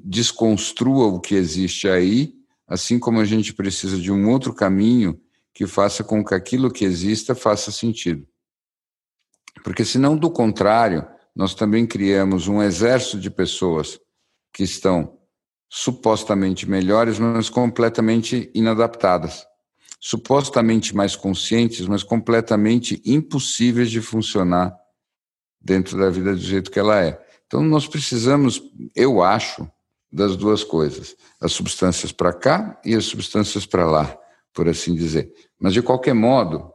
desconstrua 0.03 1.07
o 1.07 1.19
que 1.19 1.35
existe 1.35 1.87
aí, 1.87 2.33
assim 2.67 2.97
como 2.97 3.19
a 3.19 3.25
gente 3.25 3.53
precisa 3.53 3.97
de 3.97 4.11
um 4.11 4.29
outro 4.29 4.53
caminho 4.53 5.19
que 5.53 5.67
faça 5.67 6.03
com 6.03 6.23
que 6.23 6.33
aquilo 6.33 6.71
que 6.71 6.85
exista 6.85 7.35
faça 7.35 7.71
sentido. 7.71 8.25
Porque 9.63 9.83
senão, 9.83 10.15
do 10.15 10.31
contrário, 10.31 11.05
nós 11.35 11.53
também 11.53 11.85
criamos 11.85 12.47
um 12.47 12.61
exército 12.61 13.19
de 13.19 13.29
pessoas 13.29 13.99
que 14.53 14.63
estão 14.63 15.19
supostamente 15.69 16.67
melhores, 16.67 17.19
mas 17.19 17.49
completamente 17.49 18.49
inadaptadas. 18.55 19.45
Supostamente 19.99 20.95
mais 20.95 21.15
conscientes, 21.15 21.87
mas 21.87 22.03
completamente 22.03 23.01
impossíveis 23.05 23.91
de 23.91 24.01
funcionar 24.01 24.75
dentro 25.59 25.97
da 25.97 26.09
vida 26.09 26.33
do 26.33 26.41
jeito 26.41 26.71
que 26.71 26.79
ela 26.79 27.03
é. 27.03 27.21
Então, 27.45 27.61
nós 27.63 27.87
precisamos, 27.87 28.61
eu 28.95 29.21
acho, 29.21 29.69
das 30.11 30.35
duas 30.35 30.63
coisas: 30.63 31.15
as 31.39 31.51
substâncias 31.51 32.11
para 32.11 32.33
cá 32.33 32.79
e 32.83 32.95
as 32.95 33.05
substâncias 33.05 33.65
para 33.65 33.85
lá, 33.85 34.17
por 34.53 34.67
assim 34.67 34.95
dizer. 34.95 35.33
Mas, 35.59 35.73
de 35.73 35.81
qualquer 35.81 36.13
modo, 36.13 36.71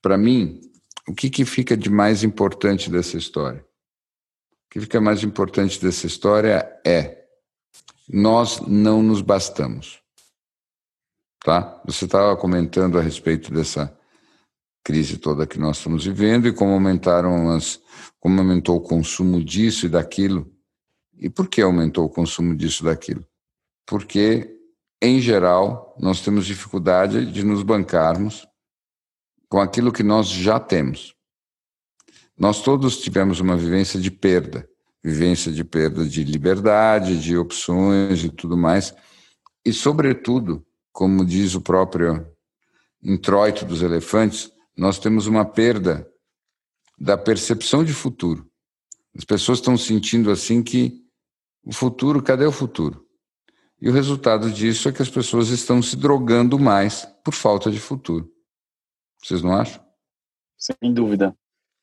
para 0.00 0.16
mim, 0.16 0.60
o 1.08 1.14
que, 1.14 1.30
que 1.30 1.44
fica 1.44 1.76
de 1.76 1.90
mais 1.90 2.22
importante 2.22 2.90
dessa 2.90 3.16
história? 3.16 3.60
O 4.66 4.70
que 4.70 4.80
fica 4.80 5.00
mais 5.00 5.22
importante 5.22 5.80
dessa 5.80 6.06
história 6.06 6.70
é 6.86 7.24
nós 8.08 8.60
não 8.60 9.02
nos 9.02 9.20
bastamos. 9.20 10.00
Tá? 11.48 11.80
Você 11.86 12.04
estava 12.04 12.36
comentando 12.36 12.98
a 12.98 13.00
respeito 13.00 13.50
dessa 13.50 13.90
crise 14.84 15.16
toda 15.16 15.46
que 15.46 15.58
nós 15.58 15.78
estamos 15.78 16.04
vivendo 16.04 16.46
e 16.46 16.52
como 16.52 16.72
aumentaram 16.72 17.48
as, 17.48 17.80
como 18.20 18.38
aumentou 18.38 18.76
o 18.76 18.82
consumo 18.82 19.42
disso 19.42 19.86
e 19.86 19.88
daquilo. 19.88 20.46
E 21.16 21.30
por 21.30 21.48
que 21.48 21.62
aumentou 21.62 22.04
o 22.04 22.10
consumo 22.10 22.54
disso 22.54 22.82
e 22.82 22.84
daquilo? 22.84 23.26
Porque, 23.86 24.58
em 25.00 25.22
geral, 25.22 25.96
nós 25.98 26.20
temos 26.20 26.44
dificuldade 26.44 27.24
de 27.32 27.42
nos 27.42 27.62
bancarmos 27.62 28.46
com 29.48 29.58
aquilo 29.58 29.90
que 29.90 30.02
nós 30.02 30.28
já 30.28 30.60
temos. 30.60 31.14
Nós 32.38 32.60
todos 32.60 32.98
tivemos 32.98 33.40
uma 33.40 33.56
vivência 33.56 33.98
de 33.98 34.10
perda, 34.10 34.68
vivência 35.02 35.50
de 35.50 35.64
perda 35.64 36.06
de 36.06 36.24
liberdade, 36.24 37.18
de 37.18 37.38
opções 37.38 38.22
e 38.22 38.28
tudo 38.28 38.54
mais. 38.54 38.94
E, 39.64 39.72
sobretudo, 39.72 40.67
como 40.98 41.24
diz 41.24 41.54
o 41.54 41.60
próprio 41.60 42.26
introito 43.00 43.64
dos 43.64 43.82
elefantes, 43.82 44.52
nós 44.76 44.98
temos 44.98 45.28
uma 45.28 45.44
perda 45.44 46.04
da 46.98 47.16
percepção 47.16 47.84
de 47.84 47.92
futuro. 47.92 48.44
As 49.16 49.22
pessoas 49.22 49.58
estão 49.58 49.76
sentindo 49.76 50.28
assim 50.28 50.60
que 50.60 51.00
o 51.64 51.72
futuro, 51.72 52.20
cadê 52.20 52.44
o 52.44 52.50
futuro? 52.50 53.06
E 53.80 53.88
o 53.88 53.92
resultado 53.92 54.50
disso 54.50 54.88
é 54.88 54.92
que 54.92 55.00
as 55.00 55.08
pessoas 55.08 55.50
estão 55.50 55.80
se 55.80 55.94
drogando 55.94 56.58
mais 56.58 57.06
por 57.24 57.32
falta 57.32 57.70
de 57.70 57.78
futuro. 57.78 58.28
Vocês 59.22 59.40
não 59.40 59.52
acham? 59.52 59.80
Sem 60.58 60.92
dúvida. 60.92 61.32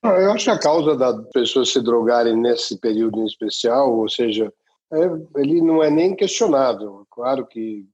Eu 0.04 0.34
acho 0.34 0.44
que 0.44 0.52
a 0.52 0.60
causa 0.60 0.94
das 0.94 1.26
pessoas 1.30 1.72
se 1.72 1.82
drogarem 1.82 2.36
nesse 2.36 2.78
período 2.82 3.22
em 3.22 3.26
especial, 3.26 3.98
ou 3.98 4.10
seja, 4.10 4.54
é, 4.92 4.98
ele 5.38 5.62
não 5.62 5.82
é 5.82 5.90
nem 5.90 6.14
questionável. 6.14 7.08
Claro 7.10 7.48
que 7.48 7.88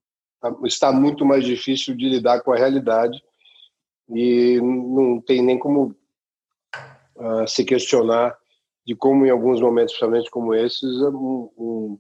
está 0.64 0.92
muito 0.92 1.26
mais 1.26 1.44
difícil 1.46 1.96
de 1.96 2.10
lidar 2.10 2.42
com 2.42 2.52
a 2.52 2.58
realidade 2.58 3.22
e 4.10 4.60
não 4.62 5.22
tem 5.22 5.42
nem 5.42 5.58
como 5.58 5.96
uh, 7.18 7.48
se 7.48 7.64
questionar 7.64 8.38
de 8.86 8.96
como, 8.96 9.26
em 9.26 9.30
alguns 9.30 9.62
momentos, 9.62 9.94
principalmente 9.94 10.32
como 10.32 10.54
esses, 10.54 11.02
um, 11.02 11.50
um, 11.58 12.00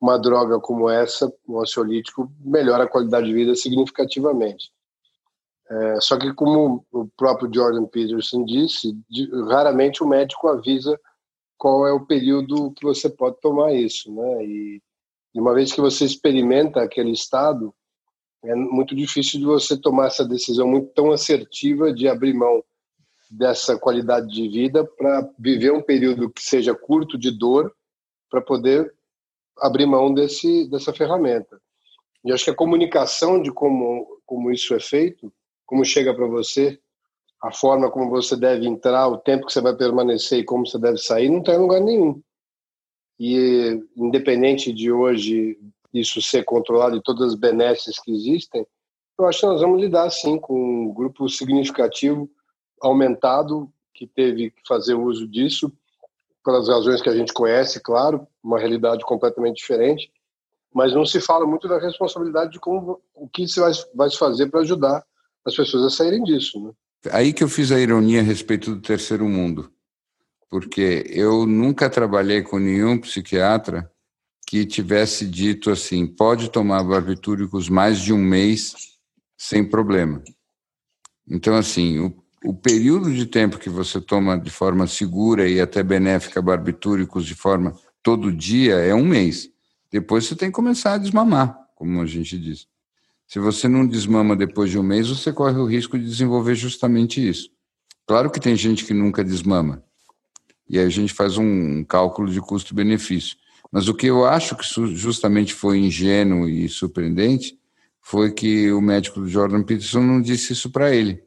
uma 0.00 0.18
droga 0.18 0.58
como 0.58 0.88
essa, 0.88 1.32
um 1.48 1.60
ansiolítico, 1.60 2.30
melhora 2.40 2.84
a 2.84 2.88
qualidade 2.88 3.26
de 3.26 3.34
vida 3.34 3.54
significativamente. 3.54 4.72
É, 5.68 6.00
só 6.00 6.18
que, 6.18 6.32
como 6.32 6.86
o 6.92 7.08
próprio 7.16 7.50
Jordan 7.52 7.86
Peterson 7.86 8.44
disse, 8.44 8.96
de, 9.10 9.28
raramente 9.48 10.02
o 10.02 10.06
médico 10.06 10.48
avisa 10.48 10.98
qual 11.58 11.86
é 11.86 11.92
o 11.92 12.06
período 12.06 12.72
que 12.72 12.84
você 12.84 13.10
pode 13.10 13.40
tomar 13.40 13.72
isso, 13.72 14.12
né? 14.14 14.44
E, 14.44 14.82
e 15.36 15.40
uma 15.40 15.52
vez 15.52 15.70
que 15.70 15.82
você 15.82 16.06
experimenta 16.06 16.80
aquele 16.80 17.10
estado, 17.10 17.74
é 18.42 18.54
muito 18.54 18.96
difícil 18.96 19.38
de 19.38 19.44
você 19.44 19.78
tomar 19.78 20.06
essa 20.06 20.26
decisão 20.26 20.66
muito 20.66 20.88
tão 20.94 21.12
assertiva 21.12 21.92
de 21.92 22.08
abrir 22.08 22.32
mão 22.32 22.64
dessa 23.30 23.78
qualidade 23.78 24.28
de 24.28 24.48
vida 24.48 24.82
para 24.82 25.28
viver 25.38 25.72
um 25.72 25.82
período 25.82 26.30
que 26.30 26.42
seja 26.42 26.74
curto 26.74 27.18
de 27.18 27.30
dor 27.30 27.70
para 28.30 28.40
poder 28.40 28.94
abrir 29.58 29.84
mão 29.84 30.14
desse 30.14 30.66
dessa 30.70 30.90
ferramenta. 30.90 31.60
E 32.24 32.32
acho 32.32 32.44
que 32.44 32.50
a 32.50 32.56
comunicação 32.56 33.42
de 33.42 33.52
como 33.52 34.06
como 34.24 34.50
isso 34.50 34.74
é 34.74 34.80
feito 34.80 35.30
como 35.66 35.84
chega 35.84 36.14
para 36.14 36.26
você, 36.26 36.78
a 37.42 37.52
forma 37.52 37.90
como 37.90 38.08
você 38.08 38.36
deve 38.36 38.66
entrar, 38.66 39.08
o 39.08 39.18
tempo 39.18 39.46
que 39.46 39.52
você 39.52 39.60
vai 39.60 39.76
permanecer 39.76 40.38
e 40.38 40.44
como 40.44 40.66
você 40.66 40.78
deve 40.78 40.96
sair, 40.96 41.28
não 41.28 41.40
está 41.40 41.52
em 41.52 41.58
lugar 41.58 41.80
nenhum. 41.80 42.22
E 43.18 43.82
independente 43.96 44.72
de 44.72 44.92
hoje 44.92 45.58
isso 45.92 46.20
ser 46.20 46.44
controlado 46.44 46.96
e 46.96 47.02
todas 47.02 47.32
as 47.32 47.34
benesses 47.34 47.98
que 47.98 48.12
existem, 48.12 48.66
eu 49.18 49.26
acho 49.26 49.40
que 49.40 49.46
nós 49.46 49.60
vamos 49.60 49.80
lidar 49.80 50.10
sim 50.10 50.38
com 50.38 50.84
um 50.84 50.92
grupo 50.92 51.28
significativo 51.28 52.28
aumentado 52.80 53.72
que 53.94 54.06
teve 54.06 54.50
que 54.50 54.60
fazer 54.66 54.94
uso 54.94 55.26
disso 55.26 55.72
pelas 56.44 56.68
razões 56.68 57.02
que 57.02 57.08
a 57.08 57.16
gente 57.16 57.32
conhece, 57.32 57.80
claro, 57.80 58.26
uma 58.42 58.58
realidade 58.58 59.04
completamente 59.04 59.56
diferente, 59.56 60.12
mas 60.72 60.94
não 60.94 61.04
se 61.04 61.20
fala 61.20 61.46
muito 61.46 61.66
da 61.66 61.78
responsabilidade 61.78 62.52
de 62.52 62.60
como 62.60 63.00
o 63.14 63.26
que 63.26 63.48
se 63.48 63.58
vai, 63.58 63.72
vai 63.94 64.10
fazer 64.10 64.48
para 64.48 64.60
ajudar 64.60 65.02
as 65.44 65.56
pessoas 65.56 65.84
a 65.84 65.90
saírem 65.90 66.22
disso. 66.22 66.60
Né? 66.60 66.70
Aí 67.10 67.32
que 67.32 67.42
eu 67.42 67.48
fiz 67.48 67.72
a 67.72 67.80
ironia 67.80 68.20
a 68.20 68.22
respeito 68.22 68.74
do 68.74 68.80
terceiro 68.80 69.24
mundo, 69.24 69.72
porque 70.48 71.04
eu 71.08 71.46
nunca 71.46 71.90
trabalhei 71.90 72.42
com 72.42 72.58
nenhum 72.58 72.98
psiquiatra 72.98 73.90
que 74.46 74.64
tivesse 74.64 75.26
dito 75.26 75.70
assim: 75.70 76.06
pode 76.06 76.50
tomar 76.50 76.84
barbitúricos 76.84 77.68
mais 77.68 77.98
de 78.00 78.12
um 78.12 78.18
mês 78.18 78.74
sem 79.36 79.64
problema. 79.64 80.22
Então, 81.28 81.56
assim, 81.56 81.98
o, 81.98 82.22
o 82.44 82.54
período 82.54 83.12
de 83.12 83.26
tempo 83.26 83.58
que 83.58 83.68
você 83.68 84.00
toma 84.00 84.38
de 84.38 84.50
forma 84.50 84.86
segura 84.86 85.48
e 85.48 85.60
até 85.60 85.82
benéfica 85.82 86.40
barbitúricos 86.40 87.26
de 87.26 87.34
forma 87.34 87.74
todo 88.02 88.32
dia 88.32 88.74
é 88.76 88.94
um 88.94 89.04
mês. 89.04 89.50
Depois 89.90 90.26
você 90.26 90.36
tem 90.36 90.48
que 90.48 90.54
começar 90.54 90.94
a 90.94 90.98
desmamar, 90.98 91.58
como 91.74 92.00
a 92.00 92.06
gente 92.06 92.38
diz. 92.38 92.68
Se 93.26 93.40
você 93.40 93.66
não 93.66 93.84
desmama 93.84 94.36
depois 94.36 94.70
de 94.70 94.78
um 94.78 94.82
mês, 94.82 95.08
você 95.08 95.32
corre 95.32 95.58
o 95.58 95.66
risco 95.66 95.98
de 95.98 96.04
desenvolver 96.04 96.54
justamente 96.54 97.26
isso. 97.26 97.50
Claro 98.06 98.30
que 98.30 98.38
tem 98.38 98.54
gente 98.54 98.84
que 98.84 98.94
nunca 98.94 99.24
desmama. 99.24 99.82
E 100.68 100.78
aí 100.78 100.86
a 100.86 100.90
gente 100.90 101.12
faz 101.12 101.36
um 101.36 101.84
cálculo 101.84 102.30
de 102.30 102.40
custo-benefício. 102.40 103.36
Mas 103.70 103.88
o 103.88 103.94
que 103.94 104.06
eu 104.06 104.24
acho 104.24 104.56
que 104.56 104.64
justamente 104.94 105.52
foi 105.52 105.78
ingênuo 105.78 106.48
e 106.48 106.68
surpreendente 106.68 107.58
foi 108.00 108.32
que 108.32 108.70
o 108.72 108.80
médico 108.80 109.20
do 109.20 109.28
Jordan 109.28 109.62
Peterson 109.62 110.00
não 110.00 110.20
disse 110.20 110.52
isso 110.52 110.70
para 110.70 110.94
ele. 110.94 111.22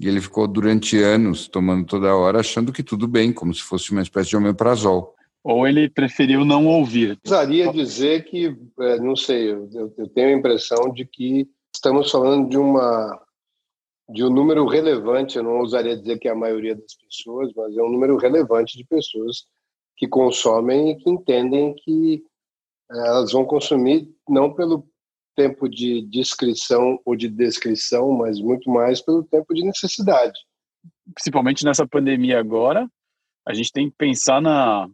E 0.00 0.08
ele 0.08 0.20
ficou 0.20 0.48
durante 0.48 0.98
anos 0.98 1.46
tomando 1.46 1.84
toda 1.86 2.14
hora, 2.14 2.40
achando 2.40 2.72
que 2.72 2.82
tudo 2.82 3.06
bem, 3.06 3.32
como 3.32 3.54
se 3.54 3.62
fosse 3.62 3.92
uma 3.92 4.02
espécie 4.02 4.30
de 4.30 4.36
omeprazol 4.36 5.14
ou 5.44 5.68
ele 5.68 5.90
preferiu 5.90 6.42
não 6.42 6.66
ouvir? 6.66 7.18
Precisaria 7.18 7.70
dizer 7.70 8.24
que, 8.24 8.56
é, 8.80 8.98
não 8.98 9.14
sei, 9.14 9.52
eu, 9.52 9.68
eu, 9.98 10.08
tenho 10.08 10.28
a 10.28 10.38
impressão 10.38 10.90
de 10.90 11.04
que 11.04 11.46
estamos 11.72 12.10
falando 12.10 12.48
de 12.48 12.56
uma 12.56 13.20
de 14.08 14.22
um 14.22 14.30
número 14.30 14.66
relevante, 14.66 15.36
eu 15.36 15.42
não 15.42 15.58
ousaria 15.58 15.96
dizer 15.96 16.18
que 16.18 16.28
é 16.28 16.30
a 16.30 16.36
maioria 16.36 16.74
das 16.74 16.94
pessoas, 16.94 17.52
mas 17.56 17.76
é 17.76 17.82
um 17.82 17.90
número 17.90 18.16
relevante 18.16 18.76
de 18.76 18.84
pessoas 18.84 19.46
que 19.96 20.06
consomem 20.06 20.90
e 20.90 20.96
que 20.96 21.08
entendem 21.08 21.74
que 21.74 22.22
é, 22.90 22.98
elas 22.98 23.32
vão 23.32 23.44
consumir 23.44 24.08
não 24.28 24.52
pelo 24.52 24.86
tempo 25.34 25.68
de 25.68 26.02
descrição 26.02 27.00
ou 27.04 27.16
de 27.16 27.28
descrição, 27.28 28.12
mas 28.12 28.40
muito 28.40 28.70
mais 28.70 29.00
pelo 29.00 29.24
tempo 29.24 29.52
de 29.54 29.64
necessidade. 29.64 30.38
Principalmente 31.14 31.64
nessa 31.64 31.86
pandemia 31.86 32.38
agora, 32.38 32.88
a 33.46 33.52
gente 33.52 33.72
tem 33.72 33.90
que 33.90 33.96
pensar 33.96 34.40
na, 34.40 34.88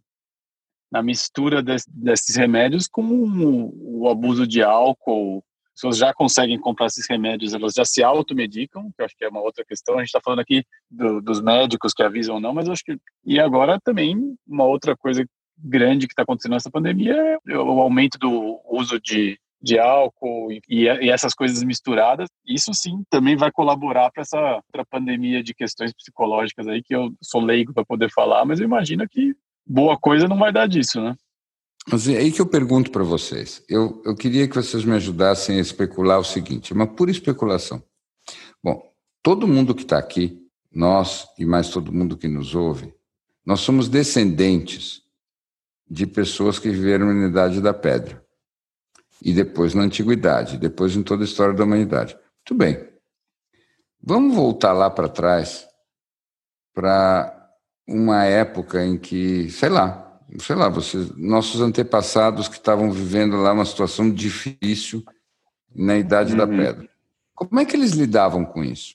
na 0.91 1.03
mistura 1.03 1.63
de, 1.63 1.77
desses 1.89 2.37
remédios 2.37 2.89
com 2.89 3.71
o 3.75 4.09
abuso 4.09 4.47
de 4.47 4.63
álcool, 4.63 5.45
pessoas 5.81 5.97
já 5.97 6.13
conseguem 6.13 6.59
comprar 6.59 6.87
esses 6.87 7.09
remédios, 7.09 7.55
elas 7.55 7.73
já 7.73 7.85
se 7.85 8.03
automedicam, 8.03 8.91
que 8.93 9.01
eu 9.01 9.07
acho 9.07 9.17
que 9.17 9.25
é 9.25 9.29
uma 9.29 9.41
outra 9.41 9.65
questão. 9.65 9.95
A 9.95 9.99
gente 9.99 10.09
está 10.09 10.21
falando 10.23 10.41
aqui 10.41 10.63
do, 10.91 11.23
dos 11.23 11.41
médicos 11.41 11.95
que 11.95 12.03
avisam 12.03 12.35
ou 12.35 12.41
não, 12.41 12.53
mas 12.53 12.67
eu 12.67 12.73
acho 12.73 12.85
que. 12.85 12.99
E 13.25 13.41
agora 13.41 13.81
também, 13.83 14.37
uma 14.47 14.65
outra 14.65 14.95
coisa 14.95 15.25
grande 15.59 16.07
que 16.07 16.13
está 16.13 16.23
acontecendo 16.23 16.53
nessa 16.53 16.71
pandemia 16.71 17.15
é 17.49 17.57
o 17.57 17.81
aumento 17.81 18.19
do 18.19 18.61
uso 18.71 19.01
de, 19.01 19.39
de 19.61 19.79
álcool 19.79 20.53
e, 20.53 20.61
e, 20.69 21.11
essas 21.11 21.35
coisas 21.35 21.63
misturadas. 21.63 22.29
Isso 22.47 22.73
sim 22.75 23.03
também 23.09 23.37
vai 23.37 23.51
colaborar 23.51 24.11
para 24.11 24.23
essa 24.23 24.63
pra 24.71 24.85
pandemia 24.85 25.43
de 25.43 25.55
questões 25.55 25.93
psicológicas 25.93 26.69
aí, 26.69 26.83
que 26.83 26.95
eu 26.95 27.11
sou 27.23 27.41
leigo 27.41 27.73
para 27.73 27.85
poder 27.85 28.11
falar, 28.11 28.45
mas 28.45 28.61
eu 28.61 28.67
imagino 28.67 29.09
que 29.09 29.35
boa 29.67 29.99
coisa 29.99 30.29
não 30.29 30.39
vai 30.39 30.53
dar 30.53 30.67
disso, 30.67 31.01
né? 31.01 31.15
Mas 31.91 32.07
é 32.09 32.19
aí 32.19 32.31
que 32.31 32.41
eu 32.41 32.47
pergunto 32.47 32.91
para 32.91 33.03
vocês. 33.03 33.63
Eu, 33.69 34.01
eu 34.05 34.15
queria 34.15 34.47
que 34.47 34.55
vocês 34.55 34.85
me 34.85 34.93
ajudassem 34.93 35.59
a 35.59 35.61
especular 35.61 36.21
o 36.21 36.25
seguinte: 36.25 36.73
uma 36.73 36.87
pura 36.87 37.11
especulação. 37.11 37.83
Bom, 38.63 38.81
todo 39.23 39.49
mundo 39.49 39.75
que 39.75 39.83
está 39.83 39.99
aqui, 39.99 40.47
nós 40.73 41.27
e 41.37 41.45
mais 41.45 41.69
todo 41.71 41.93
mundo 41.93 42.17
que 42.17 42.29
nos 42.29 42.55
ouve, 42.55 42.95
nós 43.45 43.61
somos 43.61 43.89
descendentes 43.89 45.03
de 45.89 46.07
pessoas 46.07 46.59
que 46.61 46.71
viveram 46.71 47.13
na 47.13 47.27
Idade 47.27 47.61
da 47.61 47.75
Pedra. 47.75 48.25
E 49.21 49.33
depois 49.33 49.75
na 49.75 49.83
Antiguidade, 49.83 50.57
depois 50.57 50.95
em 50.95 51.03
toda 51.03 51.25
a 51.25 51.27
história 51.27 51.55
da 51.55 51.65
humanidade. 51.65 52.15
Muito 52.15 52.55
bem. 52.55 52.89
Vamos 54.03 54.35
voltar 54.35 54.73
lá 54.73 54.89
para 54.89 55.09
trás, 55.09 55.67
para 56.73 57.37
uma 57.87 58.25
época 58.25 58.83
em 58.85 58.97
que, 58.97 59.51
sei 59.51 59.69
lá, 59.69 60.10
sei 60.39 60.57
lá, 60.57 60.69
vocês, 60.69 61.11
nossos 61.17 61.61
antepassados 61.61 62.49
que 62.49 62.57
estavam 62.57 62.91
vivendo 62.93 63.37
lá 63.37 63.53
uma 63.53 63.65
situação 63.65 64.11
difícil 64.11 65.05
na 65.75 65.97
Idade 65.97 66.33
uhum. 66.33 66.39
da 66.39 66.47
Pedra. 66.47 66.89
Como 67.35 67.59
é 67.59 67.65
que 67.65 67.75
eles 67.75 67.93
lidavam 67.93 68.45
com 68.45 68.63
isso? 68.63 68.95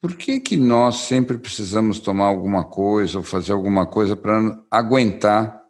Por 0.00 0.16
que, 0.16 0.38
que 0.38 0.56
nós 0.56 0.96
sempre 0.96 1.38
precisamos 1.38 1.98
tomar 1.98 2.26
alguma 2.26 2.64
coisa 2.64 3.18
ou 3.18 3.24
fazer 3.24 3.52
alguma 3.52 3.86
coisa 3.86 4.14
para 4.14 4.62
aguentar 4.70 5.62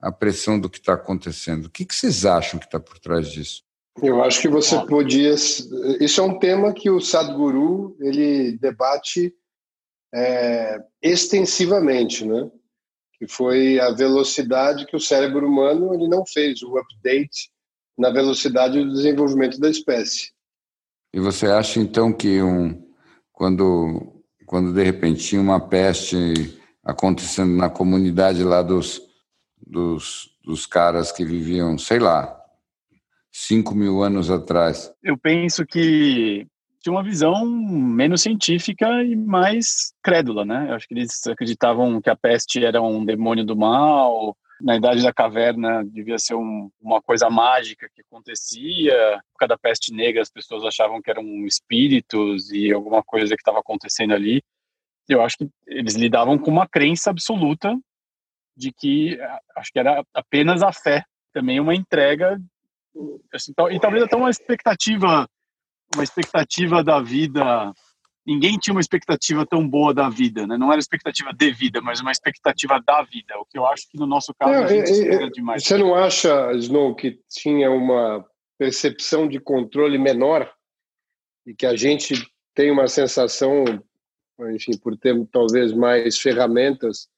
a 0.00 0.10
pressão 0.10 0.58
do 0.58 0.70
que 0.70 0.78
está 0.78 0.94
acontecendo? 0.94 1.66
O 1.66 1.70
que, 1.70 1.84
que 1.84 1.94
vocês 1.94 2.24
acham 2.24 2.58
que 2.58 2.66
está 2.66 2.80
por 2.80 2.98
trás 2.98 3.28
disso? 3.28 3.62
Eu 4.02 4.22
acho 4.22 4.40
que 4.40 4.48
você 4.48 4.78
podia. 4.86 5.34
Isso 5.34 6.20
é 6.20 6.24
um 6.24 6.38
tema 6.38 6.72
que 6.72 6.88
o 6.88 7.00
Sadhguru 7.00 7.96
ele 7.98 8.56
debate 8.58 9.34
é, 10.14 10.78
extensivamente, 11.02 12.24
né? 12.24 12.50
Que 13.18 13.26
foi 13.26 13.80
a 13.80 13.90
velocidade 13.90 14.86
que 14.86 14.96
o 14.96 15.00
cérebro 15.00 15.46
humano 15.46 15.94
ele 15.94 16.08
não 16.08 16.24
fez 16.26 16.62
o 16.62 16.76
update 16.78 17.50
na 17.98 18.10
velocidade 18.10 18.78
do 18.78 18.92
desenvolvimento 18.92 19.58
da 19.58 19.70
espécie. 19.70 20.32
E 21.14 21.20
você 21.20 21.46
acha 21.46 21.80
então 21.80 22.12
que 22.12 22.42
um, 22.42 22.82
quando 23.32 24.12
quando 24.46 24.72
de 24.72 24.82
repente 24.82 25.24
tinha 25.24 25.40
uma 25.40 25.60
peste 25.60 26.56
acontecendo 26.84 27.54
na 27.56 27.68
comunidade 27.68 28.44
lá 28.44 28.62
dos, 28.62 29.02
dos, 29.66 30.30
dos 30.44 30.66
caras 30.66 31.10
que 31.10 31.24
viviam, 31.24 31.76
sei 31.76 31.98
lá, 31.98 32.40
cinco 33.32 33.74
mil 33.74 34.02
anos 34.02 34.30
atrás? 34.30 34.92
Eu 35.02 35.18
penso 35.18 35.66
que 35.66 36.46
uma 36.90 37.02
visão 37.02 37.44
menos 37.44 38.22
científica 38.22 39.02
e 39.02 39.16
mais 39.16 39.92
crédula, 40.02 40.44
né? 40.44 40.66
Eu 40.68 40.74
acho 40.74 40.86
que 40.86 40.94
eles 40.94 41.26
acreditavam 41.26 42.00
que 42.00 42.10
a 42.10 42.16
peste 42.16 42.64
era 42.64 42.80
um 42.82 43.04
demônio 43.04 43.44
do 43.44 43.56
mal, 43.56 44.36
na 44.60 44.76
idade 44.76 45.02
da 45.02 45.12
caverna 45.12 45.84
devia 45.84 46.18
ser 46.18 46.34
um, 46.34 46.70
uma 46.80 47.02
coisa 47.02 47.28
mágica 47.28 47.88
que 47.94 48.00
acontecia. 48.00 49.20
Por 49.32 49.40
causa 49.40 49.48
da 49.50 49.58
peste 49.58 49.92
negra, 49.92 50.22
as 50.22 50.30
pessoas 50.30 50.64
achavam 50.64 51.02
que 51.02 51.10
eram 51.10 51.24
espíritos 51.46 52.50
e 52.50 52.72
alguma 52.72 53.02
coisa 53.02 53.34
que 53.36 53.42
estava 53.42 53.60
acontecendo 53.60 54.14
ali. 54.14 54.42
Eu 55.08 55.22
acho 55.22 55.36
que 55.38 55.48
eles 55.66 55.94
lidavam 55.94 56.38
com 56.38 56.50
uma 56.50 56.66
crença 56.66 57.10
absoluta 57.10 57.78
de 58.56 58.72
que 58.72 59.18
acho 59.56 59.70
que 59.70 59.78
era 59.78 60.02
apenas 60.14 60.62
a 60.62 60.72
fé, 60.72 61.04
também 61.32 61.60
uma 61.60 61.74
entrega 61.74 62.40
assim, 63.32 63.52
e 63.70 63.78
talvez 63.78 64.02
até 64.02 64.16
uma 64.16 64.30
expectativa 64.30 65.28
uma 65.94 66.04
expectativa 66.04 66.82
da 66.82 67.00
vida. 67.00 67.72
Ninguém 68.26 68.58
tinha 68.58 68.74
uma 68.74 68.80
expectativa 68.80 69.46
tão 69.46 69.68
boa 69.68 69.94
da 69.94 70.08
vida, 70.08 70.46
né? 70.46 70.58
Não 70.58 70.72
era 70.72 70.80
expectativa 70.80 71.32
de 71.32 71.52
vida, 71.52 71.80
mas 71.80 72.00
uma 72.00 72.10
expectativa 72.10 72.82
da 72.84 73.02
vida. 73.02 73.38
O 73.38 73.46
que 73.46 73.56
eu 73.56 73.66
acho 73.66 73.88
que 73.88 73.96
no 73.96 74.06
nosso 74.06 74.34
caso 74.34 74.52
é, 74.52 74.64
a 74.64 74.66
gente 74.66 75.08
é, 75.08 75.30
demais. 75.30 75.64
Você 75.64 75.78
não 75.78 75.94
acha, 75.94 76.52
Snow, 76.54 76.94
que 76.96 77.20
tinha 77.30 77.70
uma 77.70 78.24
percepção 78.58 79.28
de 79.28 79.38
controle 79.38 79.96
menor 79.96 80.50
e 81.46 81.54
que 81.54 81.66
a 81.66 81.76
gente 81.76 82.14
tem 82.52 82.70
uma 82.70 82.88
sensação, 82.88 83.64
enfim, 84.54 84.76
por 84.78 84.96
ter 84.96 85.14
talvez 85.30 85.72
mais 85.72 86.18
ferramentas, 86.18 87.08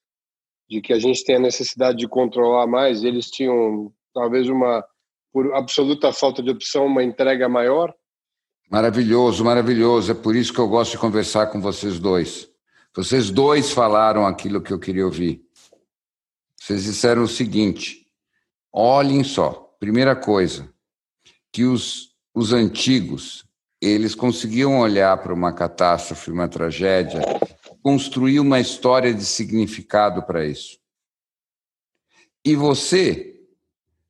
de 0.68 0.82
que 0.82 0.92
a 0.92 0.98
gente 0.98 1.24
tem 1.24 1.36
a 1.36 1.40
necessidade 1.40 1.96
de 1.96 2.06
controlar 2.06 2.66
mais. 2.66 3.02
Eles 3.02 3.30
tinham 3.30 3.90
talvez 4.12 4.48
uma, 4.48 4.84
por 5.32 5.54
absoluta 5.54 6.12
falta 6.12 6.42
de 6.42 6.50
opção, 6.50 6.86
uma 6.86 7.02
entrega 7.02 7.48
maior. 7.48 7.94
Maravilhoso, 8.70 9.42
maravilhoso. 9.44 10.12
É 10.12 10.14
por 10.14 10.36
isso 10.36 10.52
que 10.52 10.58
eu 10.58 10.68
gosto 10.68 10.92
de 10.92 10.98
conversar 10.98 11.46
com 11.46 11.60
vocês 11.60 11.98
dois. 11.98 12.48
Vocês 12.94 13.30
dois 13.30 13.70
falaram 13.70 14.26
aquilo 14.26 14.60
que 14.60 14.72
eu 14.72 14.78
queria 14.78 15.06
ouvir. 15.06 15.42
Vocês 16.54 16.84
disseram 16.84 17.22
o 17.22 17.28
seguinte: 17.28 18.06
olhem 18.70 19.24
só, 19.24 19.74
primeira 19.80 20.14
coisa, 20.14 20.68
que 21.50 21.64
os, 21.64 22.14
os 22.34 22.52
antigos 22.52 23.46
eles 23.80 24.14
conseguiam 24.14 24.80
olhar 24.80 25.16
para 25.22 25.32
uma 25.32 25.52
catástrofe, 25.52 26.30
uma 26.30 26.48
tragédia, 26.48 27.22
construir 27.82 28.40
uma 28.40 28.60
história 28.60 29.14
de 29.14 29.24
significado 29.24 30.24
para 30.24 30.44
isso. 30.44 30.78
E 32.44 32.54
você, 32.54 33.40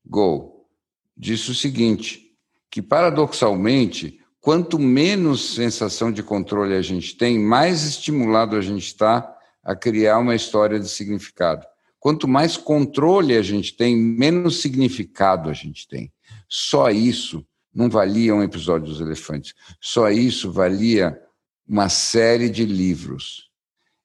Gol, 0.05 0.68
disse 1.16 1.51
o 1.53 1.55
seguinte: 1.55 2.37
que 2.71 2.83
paradoxalmente 2.83 4.18
quanto 4.48 4.78
menos 4.78 5.56
sensação 5.56 6.11
de 6.11 6.22
controle 6.22 6.72
a 6.74 6.80
gente 6.80 7.14
tem, 7.14 7.38
mais 7.38 7.84
estimulado 7.84 8.56
a 8.56 8.62
gente 8.62 8.87
está 8.87 9.37
a 9.62 9.76
criar 9.76 10.16
uma 10.16 10.34
história 10.34 10.80
de 10.80 10.88
significado. 10.88 11.66
Quanto 12.00 12.26
mais 12.26 12.56
controle 12.56 13.37
a 13.37 13.42
gente 13.42 13.76
tem, 13.76 13.94
menos 13.94 14.62
significado 14.62 15.50
a 15.50 15.52
gente 15.52 15.87
tem. 15.87 16.11
Só 16.48 16.88
isso 16.88 17.46
não 17.74 17.90
valia 17.90 18.34
um 18.34 18.42
episódio 18.42 18.87
dos 18.87 19.02
elefantes. 19.02 19.52
Só 19.82 20.08
isso 20.08 20.50
valia 20.50 21.20
uma 21.68 21.90
série 21.90 22.48
de 22.48 22.64
livros. 22.64 23.50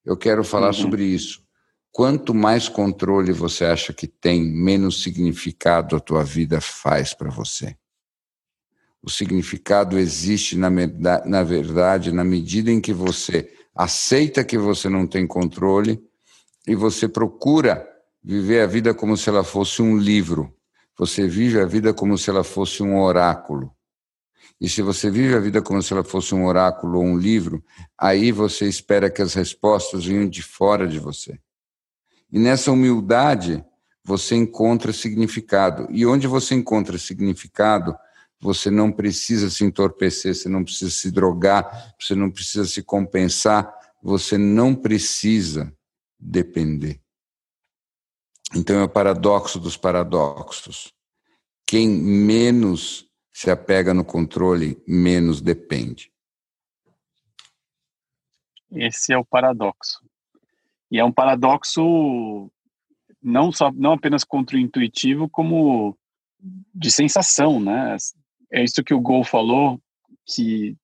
Eu 0.03 0.17
quero 0.17 0.43
falar 0.43 0.67
uhum. 0.67 0.73
sobre 0.73 1.06
isso. 1.06 1.41
Quanto 1.89 2.34
mais 2.34 2.67
controle 2.67 3.32
você 3.32 3.63
acha 3.63 3.93
que 3.93 4.08
tem, 4.08 4.43
menos 4.43 5.03
significado 5.03 5.95
a 5.95 6.01
tua 6.01 6.21
vida 6.21 6.60
faz 6.60 7.13
para 7.13 7.29
você. 7.32 7.77
O 9.04 9.10
significado 9.10 10.00
existe, 10.00 10.58
na, 10.58 10.70
na 10.70 11.44
verdade, 11.44 12.12
na 12.12 12.24
medida 12.24 12.72
em 12.72 12.80
que 12.80 12.94
você 12.94 13.52
aceita 13.76 14.44
que 14.46 14.58
você 14.58 14.88
não 14.88 15.06
tem 15.06 15.28
controle 15.28 16.02
e 16.66 16.74
você 16.74 17.08
procura 17.10 17.86
viver 18.24 18.62
a 18.62 18.68
vida 18.68 18.94
como 18.94 19.18
se 19.18 19.28
ela 19.28 19.44
fosse 19.44 19.82
um 19.82 19.98
livro. 19.98 20.56
Você 20.98 21.28
vive 21.28 21.60
a 21.60 21.66
vida 21.66 21.94
como 21.94 22.18
se 22.18 22.30
ela 22.30 22.46
fosse 22.46 22.82
um 22.82 23.02
oráculo. 23.02 23.76
E 24.62 24.70
se 24.70 24.82
você 24.82 25.12
vive 25.12 25.36
a 25.36 25.39
vida 25.39 25.62
como 25.62 25.82
se 25.82 25.92
ela 25.92 26.04
fosse 26.04 26.34
um 26.34 26.46
oráculo 26.46 27.00
ou 27.00 27.04
um 27.04 27.18
livro, 27.18 27.62
aí 27.98 28.32
você 28.32 28.66
espera 28.70 29.10
que 29.10 29.22
as 29.22 29.34
respostas 29.34 30.06
venham 30.06 30.30
de 30.30 30.41
fora 30.41 30.88
de 30.88 30.99
você. 30.99 31.38
E 32.32 32.39
nessa 32.39 32.72
humildade, 32.72 33.64
você 34.06 34.36
encontra 34.36 34.93
significado. 34.93 35.88
E 35.89 36.06
onde 36.06 36.28
você 36.28 36.56
encontra 36.56 36.97
significado, 36.97 37.95
você 38.44 38.70
não 38.70 38.91
precisa 38.91 39.50
se 39.50 39.64
entorpecer, 39.64 40.36
você 40.36 40.50
não 40.50 40.66
precisa 40.66 40.91
se 40.91 41.10
drogar, 41.10 41.96
você 41.98 42.14
não 42.14 42.30
precisa 42.30 42.66
se 42.66 42.84
compensar, 42.84 43.74
você 44.02 44.38
não 44.38 44.76
precisa 44.76 45.74
depender. 46.20 47.00
Então 48.54 48.76
é 48.82 48.84
o 48.84 48.89
paradoxo 48.89 49.60
dos 49.60 49.78
paradoxos. 49.78 50.94
Quem 51.66 51.88
menos 51.88 53.10
se 53.32 53.50
apega 53.50 53.94
no 53.94 54.04
controle, 54.04 54.78
menos 54.86 55.39
depende. 55.39 56.12
Esse 58.70 59.14
é 59.14 59.18
o 59.18 59.26
paradoxo. 59.26 60.04
E 60.91 61.00
é 61.00 61.06
um 61.06 61.12
paradoxo 61.12 62.52
não 63.22 63.54
só 63.54 63.72
não 63.72 63.94
apenas 63.94 64.26
contra-intuitivo, 64.26 65.30
como 65.30 65.98
de 66.76 66.91
sensação, 66.91 67.60
né? 67.60 67.96
É 68.54 68.64
isso 68.64 68.84
que 68.84 68.93
o 68.93 69.01
Gol 69.01 69.24
falou, 69.24 69.80
que 70.26 70.76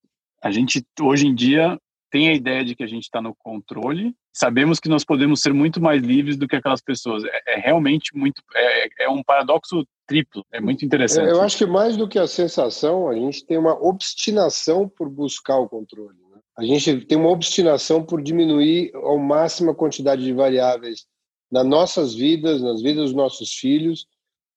a 0.43 0.51
gente 0.51 0.83
hoje 0.99 1.27
em 1.27 1.35
dia 1.35 1.79
tem 2.11 2.29
a 2.29 2.33
ideia 2.33 2.65
de 2.65 2.75
que 2.75 2.83
a 2.83 2.87
gente 2.87 3.03
está 3.03 3.21
no 3.21 3.35
controle, 3.35 4.15
sabemos 4.33 4.79
que 4.79 4.89
nós 4.89 5.05
podemos 5.05 5.41
ser 5.41 5.53
muito 5.53 5.79
mais 5.79 6.01
livres 6.01 6.35
do 6.37 6.47
que 6.47 6.55
aquelas 6.55 6.81
pessoas. 6.81 7.23
É, 7.23 7.53
é 7.53 7.59
realmente 7.59 8.15
muito. 8.15 8.41
É, 8.55 9.03
é, 9.03 9.09
um 9.09 9.21
paradoxo 9.21 9.85
triplo, 10.07 10.43
é 10.51 10.59
muito 10.59 10.83
interessante. 10.83 11.29
Eu 11.29 11.41
acho 11.41 11.57
que 11.57 11.67
mais 11.67 11.95
do 11.95 12.07
que 12.07 12.17
a 12.17 12.25
sensação, 12.25 13.07
a 13.07 13.13
gente 13.13 13.45
tem 13.45 13.57
uma 13.57 13.79
obstinação 13.79 14.89
por 14.89 15.07
buscar 15.07 15.59
o 15.59 15.69
controle. 15.69 16.17
Né? 16.31 16.39
A 16.57 16.63
gente 16.63 17.05
tem 17.05 17.17
uma 17.17 17.29
obstinação 17.29 18.03
por 18.03 18.23
diminuir 18.23 18.91
ao 18.95 19.19
máximo 19.19 19.71
a 19.71 19.75
quantidade 19.75 20.23
de 20.23 20.33
variáveis 20.33 21.05
nas 21.51 21.65
nossas 21.65 22.15
vidas, 22.15 22.61
nas 22.61 22.81
vidas 22.81 23.05
dos 23.05 23.13
nossos 23.13 23.53
filhos. 23.53 24.07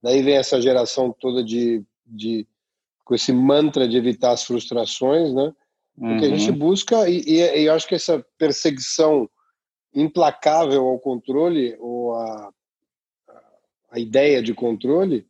Daí 0.03 0.23
vem 0.23 0.37
essa 0.37 0.61
geração 0.61 1.15
toda 1.21 1.45
de, 1.45 1.83
de 2.07 2.47
com 3.05 3.15
esse 3.15 3.33
mantra 3.33 3.89
de 3.89 3.97
evitar 3.97 4.33
as 4.33 4.45
frustrações, 4.45 5.33
né? 5.33 5.53
Porque 5.99 6.27
uhum. 6.27 6.35
a 6.35 6.37
gente 6.37 6.51
uhum. 6.51 6.59
busca, 6.59 7.09
e, 7.09 7.23
e, 7.27 7.67
eu 7.67 7.75
acho 7.75 7.87
que 7.87 7.95
essa 7.95 8.25
perseguição 8.39 9.29
implacável 9.95 10.87
ao 10.87 10.99
controle, 10.99 11.77
ou 11.79 12.15
a, 12.15 12.51
a 13.91 13.99
ideia 13.99 14.43
de 14.43 14.55
controle, 14.55 15.27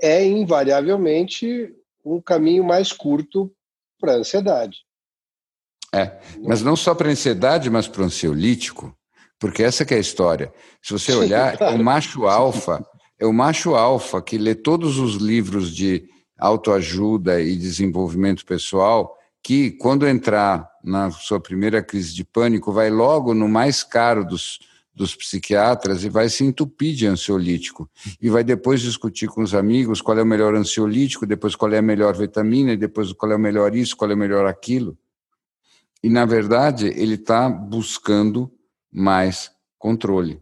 é 0.00 0.24
invariavelmente 0.24 1.72
um 2.04 2.20
caminho 2.20 2.64
mais 2.64 2.92
curto 2.92 3.52
para 4.00 4.14
a 4.14 4.16
ansiedade. 4.16 4.78
É, 5.94 6.18
mas 6.42 6.62
não 6.62 6.74
só 6.74 6.94
para 6.94 7.08
a 7.08 7.12
ansiedade, 7.12 7.70
mas 7.70 7.86
para 7.86 8.02
o 8.02 8.04
ansiolítico, 8.04 8.96
porque 9.38 9.62
essa 9.62 9.84
é 9.84 9.94
a 9.94 10.00
história. 10.00 10.52
Se 10.82 10.92
você 10.92 11.12
olhar, 11.14 11.56
claro. 11.56 11.76
é 11.76 11.78
o 11.78 11.84
macho 11.84 12.26
alfa, 12.26 12.84
é 13.18 13.26
o 13.26 13.32
macho 13.32 13.74
alfa 13.74 14.20
que 14.20 14.38
lê 14.38 14.54
todos 14.54 14.98
os 14.98 15.16
livros 15.16 15.74
de 15.74 16.08
autoajuda 16.42 17.40
e 17.40 17.54
desenvolvimento 17.54 18.44
pessoal 18.44 19.16
que, 19.40 19.70
quando 19.70 20.08
entrar 20.08 20.68
na 20.82 21.08
sua 21.12 21.38
primeira 21.38 21.80
crise 21.80 22.12
de 22.12 22.24
pânico, 22.24 22.72
vai 22.72 22.90
logo 22.90 23.32
no 23.32 23.48
mais 23.48 23.84
caro 23.84 24.24
dos, 24.24 24.58
dos 24.92 25.14
psiquiatras 25.14 26.02
e 26.02 26.08
vai 26.08 26.28
se 26.28 26.44
entupir 26.44 26.96
de 26.96 27.06
ansiolítico. 27.06 27.88
E 28.20 28.28
vai 28.28 28.42
depois 28.42 28.80
discutir 28.80 29.28
com 29.28 29.42
os 29.42 29.54
amigos 29.54 30.02
qual 30.02 30.18
é 30.18 30.22
o 30.22 30.26
melhor 30.26 30.54
ansiolítico, 30.56 31.26
depois 31.26 31.54
qual 31.54 31.72
é 31.72 31.78
a 31.78 31.82
melhor 31.82 32.16
vitamina, 32.16 32.76
depois 32.76 33.12
qual 33.12 33.30
é 33.30 33.36
o 33.36 33.40
melhor 33.40 33.74
isso, 33.76 33.96
qual 33.96 34.10
é 34.10 34.14
o 34.14 34.18
melhor 34.18 34.44
aquilo. 34.46 34.98
E, 36.02 36.08
na 36.08 36.24
verdade, 36.24 36.88
ele 36.88 37.14
está 37.14 37.48
buscando 37.48 38.52
mais 38.90 39.52
controle. 39.78 40.40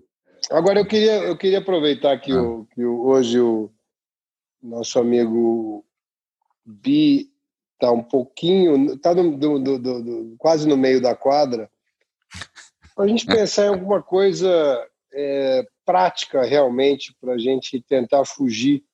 Agora, 0.50 0.80
eu 0.80 0.86
queria, 0.86 1.24
eu 1.24 1.36
queria 1.36 1.58
aproveitar 1.58 2.18
que, 2.18 2.32
ah. 2.32 2.42
o, 2.42 2.66
que 2.74 2.82
o, 2.82 3.06
hoje 3.06 3.38
o 3.38 3.70
nosso 4.62 4.98
amigo 4.98 5.84
Bi 6.64 7.30
está 7.74 7.90
um 7.90 8.02
pouquinho, 8.02 8.94
está 8.94 9.10
quase 10.38 10.68
no 10.68 10.76
meio 10.76 11.00
da 11.00 11.14
quadra, 11.14 11.70
para 12.94 13.04
a 13.04 13.08
gente 13.08 13.24
pensar 13.26 13.66
em 13.66 13.68
alguma 13.68 14.02
coisa 14.02 14.86
é, 15.12 15.66
prática 15.84 16.42
realmente 16.42 17.16
para 17.20 17.34
a 17.34 17.38
gente 17.38 17.80
tentar 17.82 18.24
fugir 18.24 18.84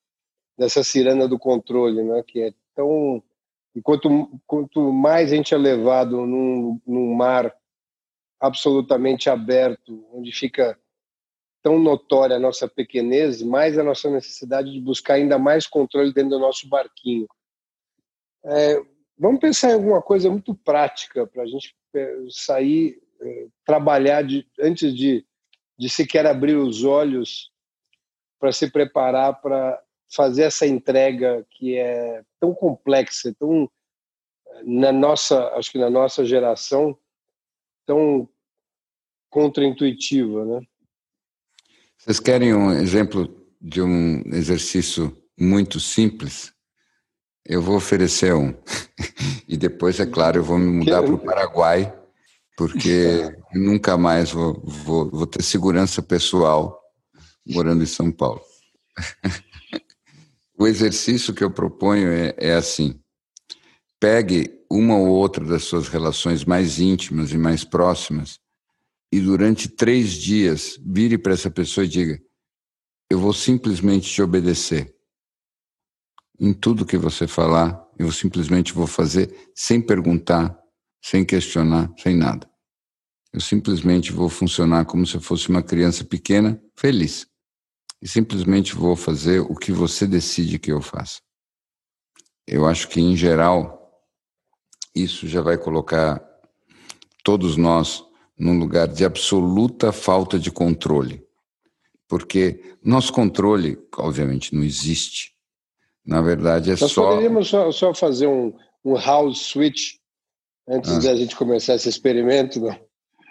dessa 0.57 0.83
ciranda 0.83 1.27
do 1.27 1.37
controle, 1.37 2.01
né? 2.03 2.23
Que 2.25 2.41
é 2.41 2.53
tão 2.73 3.21
e 3.75 3.81
quanto, 3.81 4.09
quanto 4.47 4.91
mais 4.91 5.31
a 5.31 5.35
gente 5.35 5.53
é 5.53 5.57
levado 5.57 6.25
num, 6.25 6.81
num 6.83 7.13
mar 7.13 7.53
absolutamente 8.39 9.29
aberto, 9.29 10.03
onde 10.11 10.31
fica 10.31 10.75
tão 11.61 11.77
notória 11.77 12.37
a 12.37 12.39
nossa 12.39 12.67
pequenez, 12.67 13.43
mais 13.43 13.77
a 13.77 13.83
nossa 13.83 14.09
necessidade 14.09 14.71
de 14.71 14.81
buscar 14.81 15.15
ainda 15.15 15.37
mais 15.37 15.67
controle 15.67 16.11
dentro 16.11 16.31
do 16.31 16.39
nosso 16.39 16.67
barquinho. 16.67 17.27
É, 18.47 18.81
vamos 19.17 19.39
pensar 19.39 19.71
em 19.71 19.73
alguma 19.73 20.01
coisa 20.01 20.29
muito 20.29 20.55
prática 20.55 21.27
para 21.27 21.43
a 21.43 21.45
gente 21.45 21.75
é, 21.93 22.15
sair, 22.29 23.01
é, 23.21 23.47
trabalhar 23.65 24.21
de, 24.21 24.47
antes 24.59 24.95
de, 24.95 25.25
de 25.77 25.89
sequer 25.89 26.25
abrir 26.25 26.55
os 26.55 26.83
olhos 26.83 27.51
para 28.39 28.51
se 28.51 28.71
preparar 28.71 29.41
para 29.41 29.81
fazer 30.09 30.43
essa 30.43 30.65
entrega 30.65 31.45
que 31.51 31.75
é 31.75 32.23
tão 32.39 32.53
complexa, 32.53 33.35
tão 33.37 33.69
na 34.63 34.91
nossa, 34.91 35.49
acho 35.55 35.71
que 35.71 35.77
na 35.77 35.89
nossa 35.89 36.25
geração, 36.25 36.97
tão 37.85 38.27
contraintuitiva, 39.29 40.45
né? 40.45 40.61
Vocês 41.97 42.19
querem 42.19 42.53
um 42.53 42.71
exemplo 42.71 43.27
de 43.59 43.81
um 43.81 44.21
exercício 44.33 45.15
muito 45.37 45.79
simples? 45.79 46.53
Eu 47.47 47.61
vou 47.61 47.77
oferecer 47.77 48.33
um. 48.33 48.53
e 49.47 49.55
depois, 49.55 50.01
é 50.01 50.05
claro, 50.05 50.39
eu 50.39 50.43
vou 50.43 50.59
me 50.59 50.67
mudar 50.67 51.01
para 51.01 51.13
o 51.13 51.17
Paraguai, 51.17 51.97
porque 52.57 53.33
nunca 53.55 53.97
mais 53.97 54.31
vou, 54.31 54.61
vou, 54.65 55.09
vou 55.09 55.25
ter 55.25 55.41
segurança 55.41 56.01
pessoal 56.01 56.77
morando 57.47 57.83
em 57.83 57.87
São 57.87 58.11
Paulo. 58.11 58.41
o 60.59 60.67
exercício 60.67 61.33
que 61.33 61.43
eu 61.43 61.49
proponho 61.49 62.09
é, 62.09 62.35
é 62.37 62.53
assim: 62.53 62.99
pegue 63.97 64.59
uma 64.69 64.97
ou 64.97 65.07
outra 65.07 65.45
das 65.45 65.63
suas 65.63 65.87
relações 65.87 66.43
mais 66.43 66.79
íntimas 66.79 67.31
e 67.31 67.37
mais 67.37 67.63
próximas 67.63 68.41
e 69.09 69.21
durante 69.21 69.69
três 69.69 70.11
dias 70.11 70.77
vire 70.85 71.17
para 71.17 71.31
essa 71.31 71.49
pessoa 71.49 71.85
e 71.85 71.87
diga: 71.87 72.21
Eu 73.09 73.19
vou 73.19 73.31
simplesmente 73.31 74.11
te 74.11 74.21
obedecer 74.21 74.96
em 76.39 76.53
tudo 76.53 76.85
que 76.85 76.97
você 76.97 77.27
falar, 77.27 77.83
eu 77.97 78.11
simplesmente 78.11 78.73
vou 78.73 78.87
fazer 78.87 79.49
sem 79.55 79.81
perguntar, 79.81 80.57
sem 81.01 81.25
questionar, 81.25 81.91
sem 81.97 82.15
nada. 82.15 82.49
Eu 83.33 83.41
simplesmente 83.41 84.11
vou 84.11 84.29
funcionar 84.29 84.85
como 84.85 85.05
se 85.05 85.15
eu 85.15 85.21
fosse 85.21 85.49
uma 85.49 85.61
criança 85.61 86.03
pequena, 86.03 86.61
feliz. 86.75 87.27
E 88.01 88.07
simplesmente 88.07 88.75
vou 88.75 88.95
fazer 88.95 89.39
o 89.39 89.55
que 89.55 89.71
você 89.71 90.05
decide 90.05 90.59
que 90.59 90.71
eu 90.71 90.81
faça. 90.81 91.19
Eu 92.47 92.65
acho 92.65 92.87
que, 92.87 93.01
em 93.01 93.15
geral, 93.15 93.91
isso 94.95 95.27
já 95.27 95.41
vai 95.41 95.57
colocar 95.57 96.23
todos 97.23 97.57
nós 97.57 98.03
num 98.37 98.57
lugar 98.57 98.87
de 98.87 99.03
absoluta 99.03 99.91
falta 99.91 100.39
de 100.39 100.51
controle. 100.51 101.25
Porque 102.07 102.77
nosso 102.83 103.11
controle, 103.11 103.77
obviamente, 103.97 104.55
não 104.55 104.63
existe. 104.63 105.36
Na 106.07 106.21
verdade, 106.21 106.71
é 106.71 106.75
Nós 106.79 106.91
só. 106.91 107.01
Nós 107.01 107.09
poderíamos 107.09 107.47
só, 107.49 107.71
só, 107.71 107.93
fazer 107.93 108.27
um, 108.27 108.53
um 108.85 108.95
house 108.95 109.39
switch 109.39 109.95
antes 110.67 110.93
ah. 110.93 110.99
da 110.99 111.15
gente 111.15 111.35
começar 111.35 111.75
esse 111.75 111.89
experimento, 111.89 112.61
não? 112.61 112.79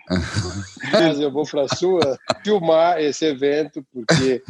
Mas 0.93 1.19
eu 1.19 1.33
vou 1.33 1.45
para 1.45 1.63
a 1.63 1.69
sua 1.69 2.19
filmar 2.45 3.01
esse 3.01 3.25
evento, 3.25 3.85
porque 3.93 4.43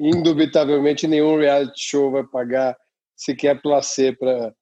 indubitavelmente 0.00 1.06
nenhum 1.06 1.36
reality 1.38 1.74
show 1.76 2.10
vai 2.10 2.24
pagar 2.24 2.76
sequer 3.16 3.60
placer 3.60 4.16
para 4.16 4.54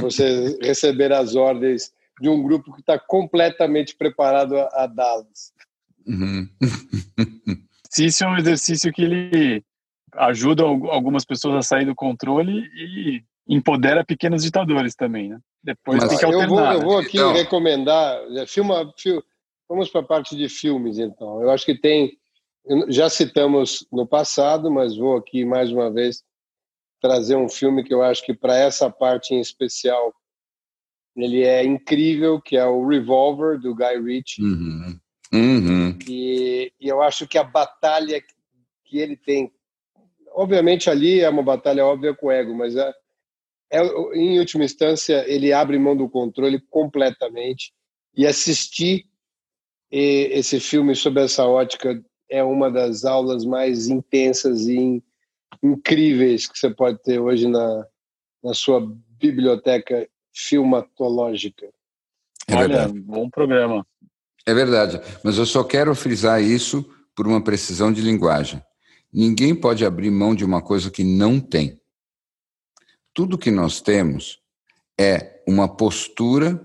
você 0.00 0.58
receber 0.60 1.12
as 1.12 1.36
ordens 1.36 1.90
de 2.20 2.28
um 2.28 2.42
grupo 2.42 2.74
que 2.74 2.80
está 2.80 2.98
completamente 2.98 3.96
preparado 3.96 4.58
a, 4.58 4.68
a 4.82 4.86
dá-las. 4.86 5.52
Uhum. 6.06 6.48
Isso 7.98 8.24
é 8.24 8.28
um 8.28 8.36
exercício 8.36 8.92
que 8.92 9.02
ele 9.02 9.64
ajuda 10.18 10.62
algumas 10.64 11.24
pessoas 11.24 11.56
a 11.56 11.62
sair 11.62 11.84
do 11.84 11.94
controle 11.94 12.68
e 12.74 13.22
empodera 13.48 14.04
pequenos 14.04 14.42
ditadores 14.42 14.94
também, 14.94 15.30
né? 15.30 15.38
Depois 15.62 15.98
Mas 15.98 16.10
tem 16.10 16.18
que 16.18 16.24
alternar. 16.24 16.74
Eu 16.74 16.80
vou, 16.80 16.80
eu 16.80 16.80
vou 16.80 16.98
aqui 16.98 17.16
então... 17.16 17.32
recomendar, 17.32 18.20
é, 18.36 18.46
filma, 18.46 18.92
fil, 18.96 19.22
vamos 19.68 19.88
para 19.88 20.00
a 20.00 20.04
parte 20.04 20.36
de 20.36 20.48
filmes, 20.48 20.98
então. 20.98 21.42
Eu 21.42 21.50
acho 21.50 21.64
que 21.64 21.74
tem, 21.74 22.12
já 22.88 23.08
citamos 23.08 23.86
no 23.92 24.06
passado, 24.06 24.70
mas 24.70 24.96
vou 24.96 25.16
aqui 25.16 25.44
mais 25.44 25.72
uma 25.72 25.90
vez 25.90 26.22
trazer 27.00 27.36
um 27.36 27.48
filme 27.48 27.84
que 27.84 27.94
eu 27.94 28.02
acho 28.02 28.24
que 28.24 28.34
para 28.34 28.56
essa 28.56 28.90
parte 28.90 29.34
em 29.34 29.40
especial 29.40 30.12
ele 31.16 31.42
é 31.42 31.64
incrível, 31.64 32.40
que 32.40 32.56
é 32.56 32.64
o 32.64 32.86
Revolver 32.86 33.58
do 33.58 33.74
Guy 33.74 34.00
Ritchie. 34.00 34.42
Uhum. 34.42 35.00
Uhum. 35.32 35.98
E, 36.08 36.72
e 36.80 36.88
eu 36.88 37.02
acho 37.02 37.26
que 37.26 37.36
a 37.36 37.44
batalha 37.44 38.22
que 38.84 38.98
ele 38.98 39.16
tem 39.16 39.52
obviamente 40.38 40.88
ali 40.88 41.20
é 41.20 41.28
uma 41.28 41.42
batalha 41.42 41.84
óbvia 41.84 42.14
com 42.14 42.28
o 42.28 42.30
ego, 42.30 42.54
mas 42.54 42.76
é, 42.76 42.94
é, 43.72 43.82
em 44.14 44.38
última 44.38 44.64
instância 44.64 45.24
ele 45.26 45.52
abre 45.52 45.76
mão 45.78 45.96
do 45.96 46.08
controle 46.08 46.60
completamente 46.70 47.72
e 48.16 48.24
assistir 48.24 49.04
esse 49.90 50.60
filme 50.60 50.94
sob 50.94 51.20
essa 51.20 51.44
ótica 51.44 52.00
é 52.30 52.42
uma 52.44 52.70
das 52.70 53.04
aulas 53.04 53.44
mais 53.44 53.88
intensas 53.88 54.66
e 54.68 55.02
incríveis 55.62 56.46
que 56.46 56.56
você 56.56 56.70
pode 56.70 57.02
ter 57.02 57.18
hoje 57.18 57.48
na, 57.48 57.86
na 58.44 58.54
sua 58.54 58.80
biblioteca 59.18 60.06
filmatológica. 60.32 61.66
É 62.46 62.54
Olha, 62.54 62.86
bom 62.88 63.28
programa. 63.30 63.84
É 64.46 64.54
verdade, 64.54 65.00
mas 65.24 65.36
eu 65.36 65.46
só 65.46 65.64
quero 65.64 65.94
frisar 65.94 66.40
isso 66.40 66.84
por 67.16 67.26
uma 67.26 67.42
precisão 67.42 67.90
de 67.92 68.02
linguagem. 68.02 68.62
Ninguém 69.12 69.54
pode 69.54 69.84
abrir 69.84 70.10
mão 70.10 70.34
de 70.34 70.44
uma 70.44 70.60
coisa 70.60 70.90
que 70.90 71.02
não 71.02 71.40
tem. 71.40 71.80
Tudo 73.14 73.38
que 73.38 73.50
nós 73.50 73.80
temos 73.80 74.40
é 74.98 75.42
uma 75.46 75.68
postura 75.68 76.64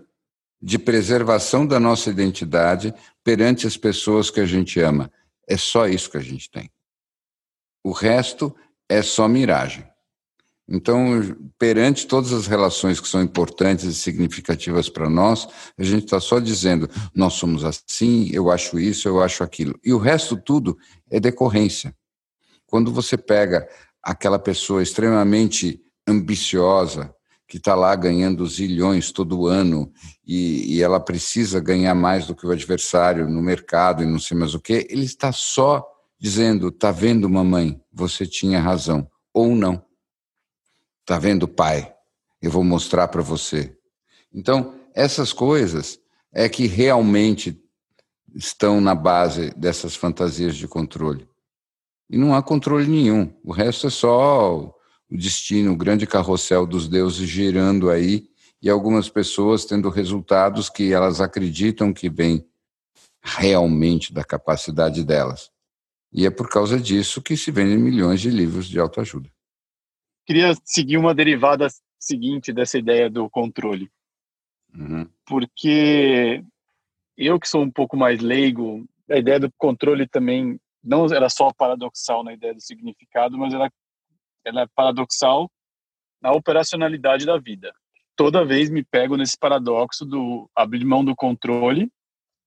de 0.62 0.80
preservação 0.80 1.66
da 1.66 1.80
nossa 1.80 2.10
identidade 2.10 2.94
perante 3.24 3.68
as 3.68 3.76
pessoas 3.76 4.30
que 4.30 4.40
a 4.40 4.46
gente 4.46 4.80
ama. 4.80 5.12
É 5.48 5.58
só 5.58 5.88
isso 5.88 6.10
que 6.10 6.18
a 6.18 6.22
gente 6.22 6.50
tem. 6.50 6.70
O 7.84 7.92
resto 7.92 8.56
é 8.88 9.02
só 9.02 9.28
miragem. 9.28 9.86
Então, 10.68 11.20
perante 11.60 12.08
todas 12.08 12.32
as 12.32 12.48
relações 12.48 13.00
que 13.02 13.08
são 13.08 13.22
importantes 13.22 13.84
e 13.84 13.94
significativas 13.94 14.88
para 14.88 15.10
nós, 15.10 15.48
a 15.78 15.84
gente 15.84 16.06
está 16.06 16.20
só 16.22 16.40
dizendo: 16.40 16.90
nós 17.14 17.34
somos 17.34 17.66
assim, 17.66 18.30
eu 18.32 18.50
acho 18.50 18.80
isso, 18.80 19.08
eu 19.08 19.22
acho 19.22 19.44
aquilo. 19.44 19.78
E 19.84 19.94
o 19.94 19.98
resto 19.98 20.38
tudo 20.38 20.78
é 21.12 21.20
decorrência. 21.20 21.94
Quando 22.74 22.92
você 22.92 23.16
pega 23.16 23.70
aquela 24.02 24.40
pessoa 24.40 24.82
extremamente 24.82 25.80
ambiciosa, 26.08 27.14
que 27.48 27.58
está 27.58 27.76
lá 27.76 27.96
ganhando 27.96 28.48
zilhões 28.48 29.12
todo 29.12 29.46
ano 29.46 29.94
e, 30.26 30.78
e, 30.78 30.82
ela 30.82 31.00
precisa 31.00 31.60
ganhar 31.60 31.94
mais 31.94 32.26
do 32.26 32.34
que 32.34 32.48
o 32.48 32.50
adversário 32.50 33.30
no 33.30 33.44
mercado 33.44 34.02
e 34.02 34.08
não 34.08 34.18
sei 34.18 34.36
mais 34.36 34.56
o 34.56 34.60
que, 34.60 34.88
ele 34.90 35.06
está 35.06 35.32
só 35.32 35.88
dizendo: 36.18 36.72
tá 36.72 36.90
vendo, 36.90 37.30
mamãe, 37.30 37.80
você 37.94 38.26
tinha 38.26 38.60
razão, 38.60 39.08
ou 39.32 39.56
não. 39.56 39.86
Tá 41.06 41.20
vendo, 41.20 41.48
pai, 41.48 41.94
eu 42.42 42.50
vou 42.50 42.64
mostrar 42.64 43.08
para 43.08 43.22
você. 43.22 43.78
Então, 44.34 44.74
essas 44.96 45.32
coisas 45.32 46.00
é 46.34 46.50
que 46.50 46.66
realmente 46.66 47.56
estão 48.34 48.82
na 48.82 48.96
base 48.96 49.54
dessas 49.56 49.96
fantasias 49.96 50.56
de 50.56 50.68
controle. 50.68 51.32
E 52.10 52.18
não 52.18 52.36
há 52.36 52.44
controle 52.44 52.88
nenhum. 52.88 53.34
O 53.44 53.52
resto 53.52 53.88
é 53.88 53.90
só 53.90 54.74
o 55.10 55.18
destino, 55.18 55.74
o 55.74 55.78
grande 55.78 56.06
carrossel 56.06 56.66
dos 56.66 56.88
deuses 56.88 57.28
girando 57.28 57.90
aí 57.90 58.28
e 58.62 58.70
algumas 58.70 59.10
pessoas 59.10 59.66
tendo 59.66 59.90
resultados 59.90 60.70
que 60.70 60.94
elas 60.94 61.20
acreditam 61.20 61.94
que 61.94 62.10
vêm 62.10 62.46
realmente 63.22 64.14
da 64.14 64.24
capacidade 64.24 65.04
delas. 65.04 65.52
E 66.12 66.26
é 66.26 66.30
por 66.30 66.50
causa 66.50 66.80
disso 66.80 67.22
que 67.22 67.36
se 67.36 67.52
vendem 67.52 67.78
milhões 67.78 68.22
de 68.22 68.30
livros 68.30 68.68
de 68.68 68.80
autoajuda. 68.80 69.30
Queria 70.26 70.54
seguir 70.64 70.98
uma 70.98 71.14
derivada 71.14 71.68
seguinte 72.00 72.54
dessa 72.54 72.78
ideia 72.78 73.10
do 73.10 73.30
controle. 73.30 73.90
Uhum. 74.74 75.08
Porque 75.26 76.44
eu 77.18 77.40
que 77.40 77.48
sou 77.48 77.62
um 77.64 77.72
pouco 77.72 77.98
mais 77.98 78.22
leigo, 78.22 78.86
a 79.10 79.18
ideia 79.18 79.40
do 79.40 79.52
controle 79.58 80.08
também 80.08 80.60
não 80.84 81.06
era 81.06 81.30
só 81.30 81.52
paradoxal 81.54 82.24
na 82.24 82.34
ideia 82.34 82.54
do 82.54 82.62
significado, 82.62 83.38
mas 83.38 83.54
ela, 83.54 83.70
ela 84.46 84.62
é 84.62 84.68
paradoxal 84.76 85.50
na 86.22 86.32
operacionalidade 86.32 87.26
da 87.26 87.38
vida. 87.38 87.74
Toda 88.16 88.46
vez 88.46 88.70
me 88.70 88.84
pego 88.84 89.18
nesse 89.18 89.38
paradoxo 89.38 90.06
do 90.06 90.50
abrir 90.56 90.86
mão 90.86 91.04
do 91.04 91.16
controle 91.16 91.92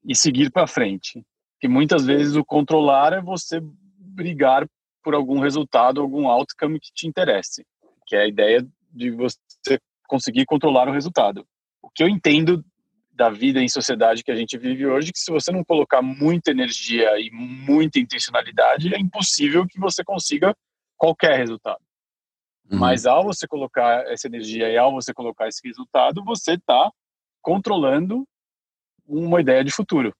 e 0.05 0.14
seguir 0.14 0.51
para 0.51 0.66
frente 0.66 1.24
que 1.61 1.68
muitas 1.68 2.05
vezes 2.05 2.37
o 2.37 2.45
controlar 2.45 3.12
é 3.12 3.20
você 3.20 3.61
brigar 3.99 4.68
por 5.03 5.14
algum 5.14 5.41
resultado, 5.41 6.01
algum 6.01 6.28
outcome 6.28 6.80
que 6.80 6.93
te 6.93 7.07
interesse, 7.07 7.64
que 8.07 8.16
é 8.16 8.22
a 8.22 8.28
ideia 8.28 8.66
de 8.91 9.11
você 9.11 9.78
conseguir 10.09 10.45
controlar 10.47 10.89
o 10.89 10.93
resultado. 10.93 11.47
O 11.82 11.91
que 11.91 12.03
eu 12.03 12.09
entendo 12.09 12.64
da 13.17 13.31
vida 13.31 13.61
em 13.61 13.69
sociedade 13.69 14.23
que 14.23 14.31
a 14.31 14.37
gente 14.37 14.59
vive 14.59 14.87
hoje, 14.87 15.11
que 15.11 15.19
se 15.19 15.33
você 15.33 15.51
não 15.51 15.64
colocar 15.64 16.03
muita 16.03 16.51
energia 16.51 17.19
e 17.19 17.31
muita 17.31 17.99
intencionalidade, 17.99 18.95
é 18.95 18.99
impossível 18.99 19.67
que 19.67 19.81
você 19.81 20.05
consiga 20.05 20.55
qualquer 20.97 21.39
resultado. 21.39 21.81
Uhum. 22.71 22.79
Mas 22.79 23.07
ao 23.07 23.25
você 23.25 23.47
colocar 23.47 24.05
essa 24.11 24.27
energia 24.27 24.69
e 24.69 24.77
ao 24.77 24.93
você 24.93 25.14
colocar 25.14 25.49
esse 25.49 25.67
resultado, 25.67 26.23
você 26.25 26.53
está 26.53 26.91
controlando 27.41 28.27
uma 29.07 29.41
ideia 29.41 29.64
de 29.64 29.71
futuro. 29.71 30.14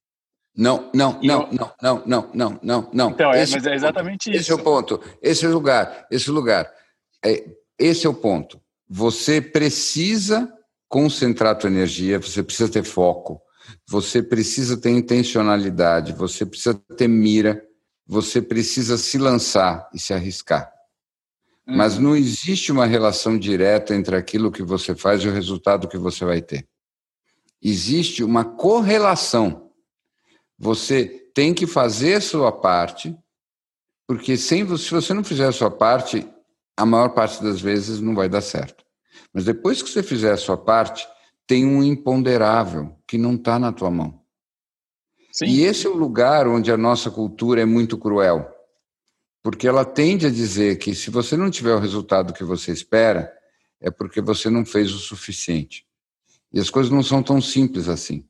Não, 0.57 0.91
não, 0.95 1.21
não, 1.23 1.43
eu... 1.43 1.53
não, 1.53 1.73
não, 1.83 2.03
não, 2.07 2.31
não, 2.33 2.61
não, 2.63 2.91
não. 2.93 3.11
Então, 3.11 3.31
é, 3.31 3.37
é 3.37 3.41
é 3.41 3.43
esse, 3.43 3.53
é, 3.53 3.57
mas 3.57 3.67
é 3.67 3.75
exatamente 3.75 4.31
esse 4.31 4.41
isso. 4.41 4.41
Esse 4.41 4.53
é 4.53 4.55
o 4.55 4.65
ponto, 4.65 5.01
esse 5.21 5.47
lugar, 5.47 6.07
esse 6.11 6.31
lugar. 6.31 6.73
É, 7.23 7.45
esse 7.79 8.07
é 8.07 8.09
o 8.09 8.15
ponto. 8.15 8.59
Você 8.89 9.43
precisa 9.43 10.51
concentrar 10.97 11.53
a 11.53 11.55
tua 11.55 11.69
energia, 11.69 12.19
você 12.19 12.43
precisa 12.43 12.73
ter 12.73 12.83
foco, 12.83 13.39
você 13.87 14.23
precisa 14.23 14.79
ter 14.79 14.89
intencionalidade, 14.89 16.15
você 16.15 16.47
precisa 16.47 16.73
ter 16.97 17.07
mira, 17.07 17.63
você 18.07 18.41
precisa 18.41 18.97
se 18.97 19.19
lançar 19.19 19.91
e 19.93 19.99
se 19.99 20.15
arriscar. 20.15 20.73
Mas 21.67 21.99
não 21.99 22.17
existe 22.17 22.73
uma 22.73 22.87
relação 22.87 23.39
direta 23.39 23.95
entre 23.95 24.17
aquilo 24.17 24.51
que 24.51 24.63
você 24.63 24.95
faz 24.95 25.23
e 25.23 25.29
o 25.29 25.33
resultado 25.33 25.87
que 25.87 25.99
você 25.99 26.25
vai 26.25 26.41
ter. 26.41 26.67
Existe 27.61 28.25
uma 28.25 28.43
correlação 28.43 29.71
você 30.59 31.05
tem 31.35 31.53
que 31.53 31.67
fazer 31.67 32.15
a 32.15 32.21
sua 32.23 32.51
parte, 32.51 33.15
porque 34.07 34.39
sem, 34.39 34.65
se 34.79 34.91
você 34.91 35.13
não 35.13 35.23
fizer 35.23 35.47
a 35.47 35.53
sua 35.53 35.71
parte, 35.71 36.27
a 36.75 36.87
maior 36.87 37.11
parte 37.11 37.43
das 37.43 37.61
vezes 37.61 38.01
não 38.01 38.15
vai 38.15 38.31
dar 38.31 38.41
certo. 38.41 38.86
Mas 39.37 39.45
depois 39.45 39.83
que 39.83 39.91
você 39.91 40.03
fizer 40.03 40.33
a 40.33 40.37
sua 40.39 40.57
parte, 40.57 41.07
tem 41.47 41.67
um 41.67 41.85
imponderável 41.85 42.97
que 43.07 43.19
não 43.19 43.35
está 43.35 43.59
na 43.59 43.71
tua 43.71 43.91
mão. 43.91 44.23
Sim. 45.31 45.45
E 45.45 45.63
esse 45.63 45.87
é 45.87 45.91
o 45.91 45.95
lugar 45.95 46.49
onde 46.49 46.73
a 46.73 46.77
nossa 46.79 47.11
cultura 47.11 47.61
é 47.61 47.67
muito 47.67 47.99
cruel, 47.99 48.51
porque 49.43 49.69
ela 49.69 49.85
tende 49.85 50.25
a 50.25 50.31
dizer 50.31 50.79
que 50.79 50.95
se 50.95 51.11
você 51.11 51.37
não 51.37 51.51
tiver 51.51 51.75
o 51.75 51.79
resultado 51.79 52.33
que 52.33 52.43
você 52.43 52.73
espera, 52.73 53.31
é 53.79 53.91
porque 53.91 54.23
você 54.23 54.49
não 54.49 54.65
fez 54.65 54.91
o 54.95 54.99
suficiente. 54.99 55.87
E 56.51 56.59
as 56.59 56.71
coisas 56.71 56.91
não 56.91 57.03
são 57.03 57.23
tão 57.23 57.39
simples 57.39 57.91
assim. 57.91 58.27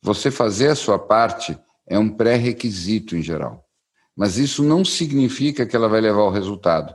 Você 0.00 0.30
fazer 0.30 0.68
a 0.68 0.76
sua 0.76 1.00
parte 1.00 1.58
é 1.84 1.98
um 1.98 2.08
pré-requisito 2.08 3.16
em 3.16 3.22
geral. 3.22 3.68
Mas 4.14 4.38
isso 4.38 4.62
não 4.62 4.84
significa 4.84 5.66
que 5.66 5.74
ela 5.74 5.88
vai 5.88 6.00
levar 6.00 6.20
ao 6.20 6.30
resultado. 6.30 6.94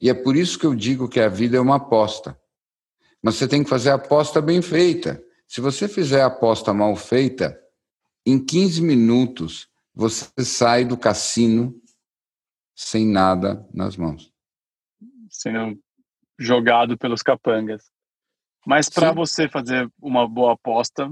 E 0.00 0.10
é 0.10 0.14
por 0.14 0.34
isso 0.34 0.58
que 0.58 0.66
eu 0.66 0.74
digo 0.74 1.08
que 1.08 1.20
a 1.20 1.28
vida 1.28 1.56
é 1.56 1.60
uma 1.60 1.76
aposta. 1.76 2.36
Mas 3.22 3.36
você 3.36 3.48
tem 3.48 3.64
que 3.64 3.70
fazer 3.70 3.90
a 3.90 3.94
aposta 3.94 4.40
bem 4.40 4.62
feita. 4.62 5.22
Se 5.46 5.60
você 5.60 5.88
fizer 5.88 6.22
a 6.22 6.26
aposta 6.26 6.72
mal 6.72 6.94
feita, 6.94 7.58
em 8.24 8.44
15 8.44 8.82
minutos 8.82 9.68
você 9.94 10.44
sai 10.44 10.84
do 10.84 10.96
cassino 10.96 11.74
sem 12.74 13.06
nada 13.06 13.66
nas 13.74 13.96
mãos. 13.96 14.32
Sendo 15.28 15.76
jogado 16.38 16.96
pelos 16.96 17.22
capangas. 17.22 17.90
Mas 18.64 18.88
para 18.88 19.12
você 19.12 19.48
fazer 19.48 19.90
uma 20.00 20.28
boa 20.28 20.52
aposta, 20.52 21.10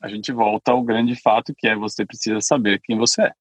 a 0.00 0.08
gente 0.08 0.30
volta 0.30 0.70
ao 0.70 0.84
grande 0.84 1.16
fato 1.20 1.54
que 1.54 1.66
é 1.66 1.74
você 1.74 2.06
precisa 2.06 2.40
saber 2.40 2.80
quem 2.80 2.96
você 2.96 3.22
é. 3.22 3.32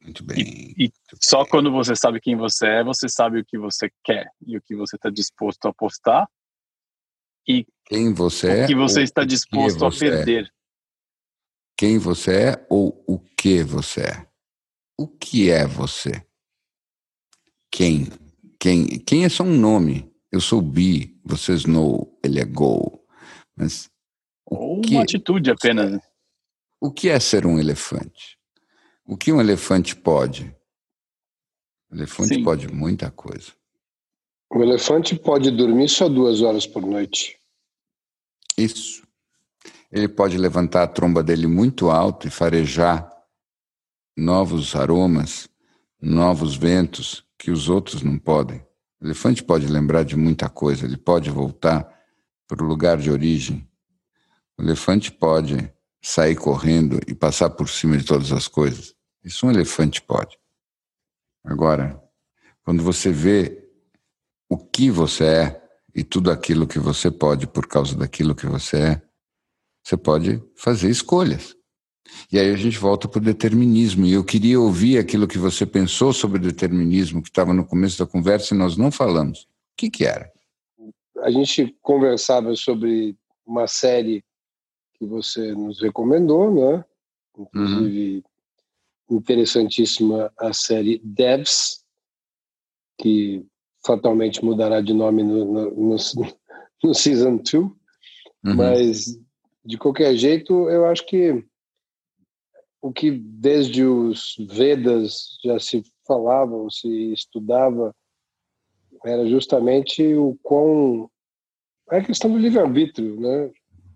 Muito 0.00 0.24
bem. 0.24 0.38
E, 0.38 0.86
e 0.86 0.92
só 1.22 1.44
quando 1.44 1.72
você 1.72 1.96
sabe 1.96 2.20
quem 2.20 2.36
você 2.36 2.66
é, 2.66 2.84
você 2.84 3.08
sabe 3.08 3.40
o 3.40 3.44
que 3.44 3.58
você 3.58 3.90
quer 4.04 4.30
e 4.46 4.56
o 4.56 4.62
que 4.62 4.76
você 4.76 4.96
está 4.96 5.10
disposto 5.10 5.66
a 5.66 5.70
apostar 5.70 6.28
e 7.48 7.66
quem 7.86 8.12
você 8.12 8.64
o 8.64 8.66
que 8.66 8.74
você 8.74 9.02
está 9.02 9.24
disposto 9.24 9.78
você 9.78 10.06
a 10.06 10.10
perder. 10.10 10.44
É. 10.44 10.58
Quem 11.78 11.96
você 11.96 12.32
é 12.32 12.66
ou 12.68 13.02
o 13.06 13.18
que 13.18 13.62
você 13.62 14.00
é? 14.02 14.28
O 14.98 15.06
que 15.06 15.48
é 15.48 15.66
você? 15.66 16.26
Quem? 17.70 18.08
Quem? 18.58 18.86
Quem 18.98 19.24
é 19.24 19.28
só 19.28 19.44
um 19.44 19.56
nome. 19.56 20.12
Eu 20.30 20.40
sou 20.40 20.60
bi, 20.60 21.18
você 21.24 21.54
snow, 21.54 22.18
ele 22.22 22.38
é 22.40 22.44
go. 22.44 23.02
Mas 23.56 23.88
Ou 24.44 24.82
uma 24.90 25.02
atitude 25.02 25.50
apenas. 25.50 25.92
Né? 25.92 26.00
O 26.80 26.92
que 26.92 27.08
é 27.08 27.18
ser 27.18 27.46
um 27.46 27.58
elefante? 27.58 28.36
O 29.06 29.16
que 29.16 29.32
um 29.32 29.40
elefante 29.40 29.96
pode? 29.96 30.54
O 31.90 31.94
elefante 31.94 32.34
Sim. 32.34 32.42
pode 32.44 32.68
muita 32.68 33.10
coisa. 33.10 33.52
O 34.50 34.62
elefante 34.62 35.14
pode 35.14 35.50
dormir 35.50 35.88
só 35.88 36.08
duas 36.08 36.40
horas 36.40 36.66
por 36.66 36.82
noite. 36.82 37.38
Isso. 38.56 39.06
Ele 39.90 40.08
pode 40.08 40.36
levantar 40.36 40.82
a 40.82 40.88
tromba 40.88 41.22
dele 41.22 41.46
muito 41.46 41.90
alto 41.90 42.26
e 42.26 42.30
farejar 42.30 43.10
novos 44.16 44.74
aromas, 44.74 45.48
novos 46.00 46.56
ventos 46.56 47.24
que 47.38 47.50
os 47.50 47.68
outros 47.68 48.02
não 48.02 48.18
podem. 48.18 48.58
O 49.00 49.06
elefante 49.06 49.42
pode 49.42 49.66
lembrar 49.66 50.02
de 50.02 50.16
muita 50.16 50.48
coisa, 50.48 50.84
ele 50.84 50.96
pode 50.96 51.30
voltar 51.30 51.88
para 52.46 52.62
o 52.62 52.66
lugar 52.66 52.98
de 52.98 53.10
origem. 53.10 53.68
O 54.58 54.62
elefante 54.62 55.12
pode 55.12 55.72
sair 56.02 56.36
correndo 56.36 56.98
e 57.06 57.14
passar 57.14 57.50
por 57.50 57.68
cima 57.68 57.96
de 57.96 58.04
todas 58.04 58.32
as 58.32 58.48
coisas. 58.48 58.94
Isso 59.24 59.46
um 59.46 59.50
elefante 59.50 60.00
pode. 60.02 60.37
Agora, 61.44 62.02
quando 62.64 62.82
você 62.82 63.10
vê 63.10 63.68
o 64.48 64.56
que 64.56 64.90
você 64.90 65.24
é 65.24 65.68
e 65.94 66.04
tudo 66.04 66.30
aquilo 66.30 66.66
que 66.66 66.78
você 66.78 67.10
pode 67.10 67.46
por 67.46 67.66
causa 67.66 67.96
daquilo 67.96 68.34
que 68.34 68.46
você 68.46 68.78
é, 68.78 69.02
você 69.82 69.96
pode 69.96 70.42
fazer 70.56 70.90
escolhas. 70.90 71.56
E 72.32 72.38
aí 72.38 72.50
a 72.50 72.56
gente 72.56 72.78
volta 72.78 73.08
para 73.08 73.18
o 73.18 73.24
determinismo. 73.24 74.06
E 74.06 74.12
eu 74.12 74.24
queria 74.24 74.60
ouvir 74.60 74.98
aquilo 74.98 75.28
que 75.28 75.38
você 75.38 75.66
pensou 75.66 76.12
sobre 76.12 76.38
o 76.38 76.42
determinismo, 76.42 77.22
que 77.22 77.28
estava 77.28 77.52
no 77.52 77.66
começo 77.66 77.98
da 77.98 78.06
conversa 78.06 78.54
e 78.54 78.58
nós 78.58 78.76
não 78.76 78.90
falamos. 78.90 79.42
O 79.42 79.46
que, 79.76 79.90
que 79.90 80.04
era? 80.04 80.30
a 81.22 81.30
gente 81.30 81.76
conversava 81.82 82.54
sobre 82.54 83.16
uma 83.46 83.66
série 83.66 84.24
que 84.94 85.06
você 85.06 85.52
nos 85.52 85.80
recomendou, 85.80 86.52
né? 86.52 86.84
Inclusive, 87.36 88.16
uhum. 88.16 88.22
Interessantíssima 89.10 90.32
a 90.38 90.52
série 90.52 91.00
Devs, 91.04 91.84
que 92.98 93.44
fatalmente 93.84 94.44
mudará 94.44 94.80
de 94.80 94.92
nome 94.92 95.22
no, 95.22 95.44
no, 95.44 95.70
no, 95.70 95.96
no 96.84 96.94
Season 96.94 97.36
2. 97.36 97.54
Uhum. 97.54 97.72
Mas, 98.42 99.18
de 99.64 99.78
qualquer 99.78 100.14
jeito, 100.14 100.68
eu 100.68 100.86
acho 100.86 101.06
que 101.06 101.44
o 102.80 102.92
que 102.92 103.10
desde 103.10 103.84
os 103.84 104.36
Vedas 104.38 105.36
já 105.44 105.58
se 105.58 105.82
falava, 106.06 106.54
ou 106.54 106.70
se 106.70 107.12
estudava, 107.12 107.94
era 109.04 109.26
justamente 109.26 110.02
o 110.14 110.38
quão. 110.42 111.10
É 111.90 111.98
a 111.98 112.04
questão 112.04 112.30
do 112.30 112.38
livre-arbítrio, 112.38 113.18
né? 113.18 113.50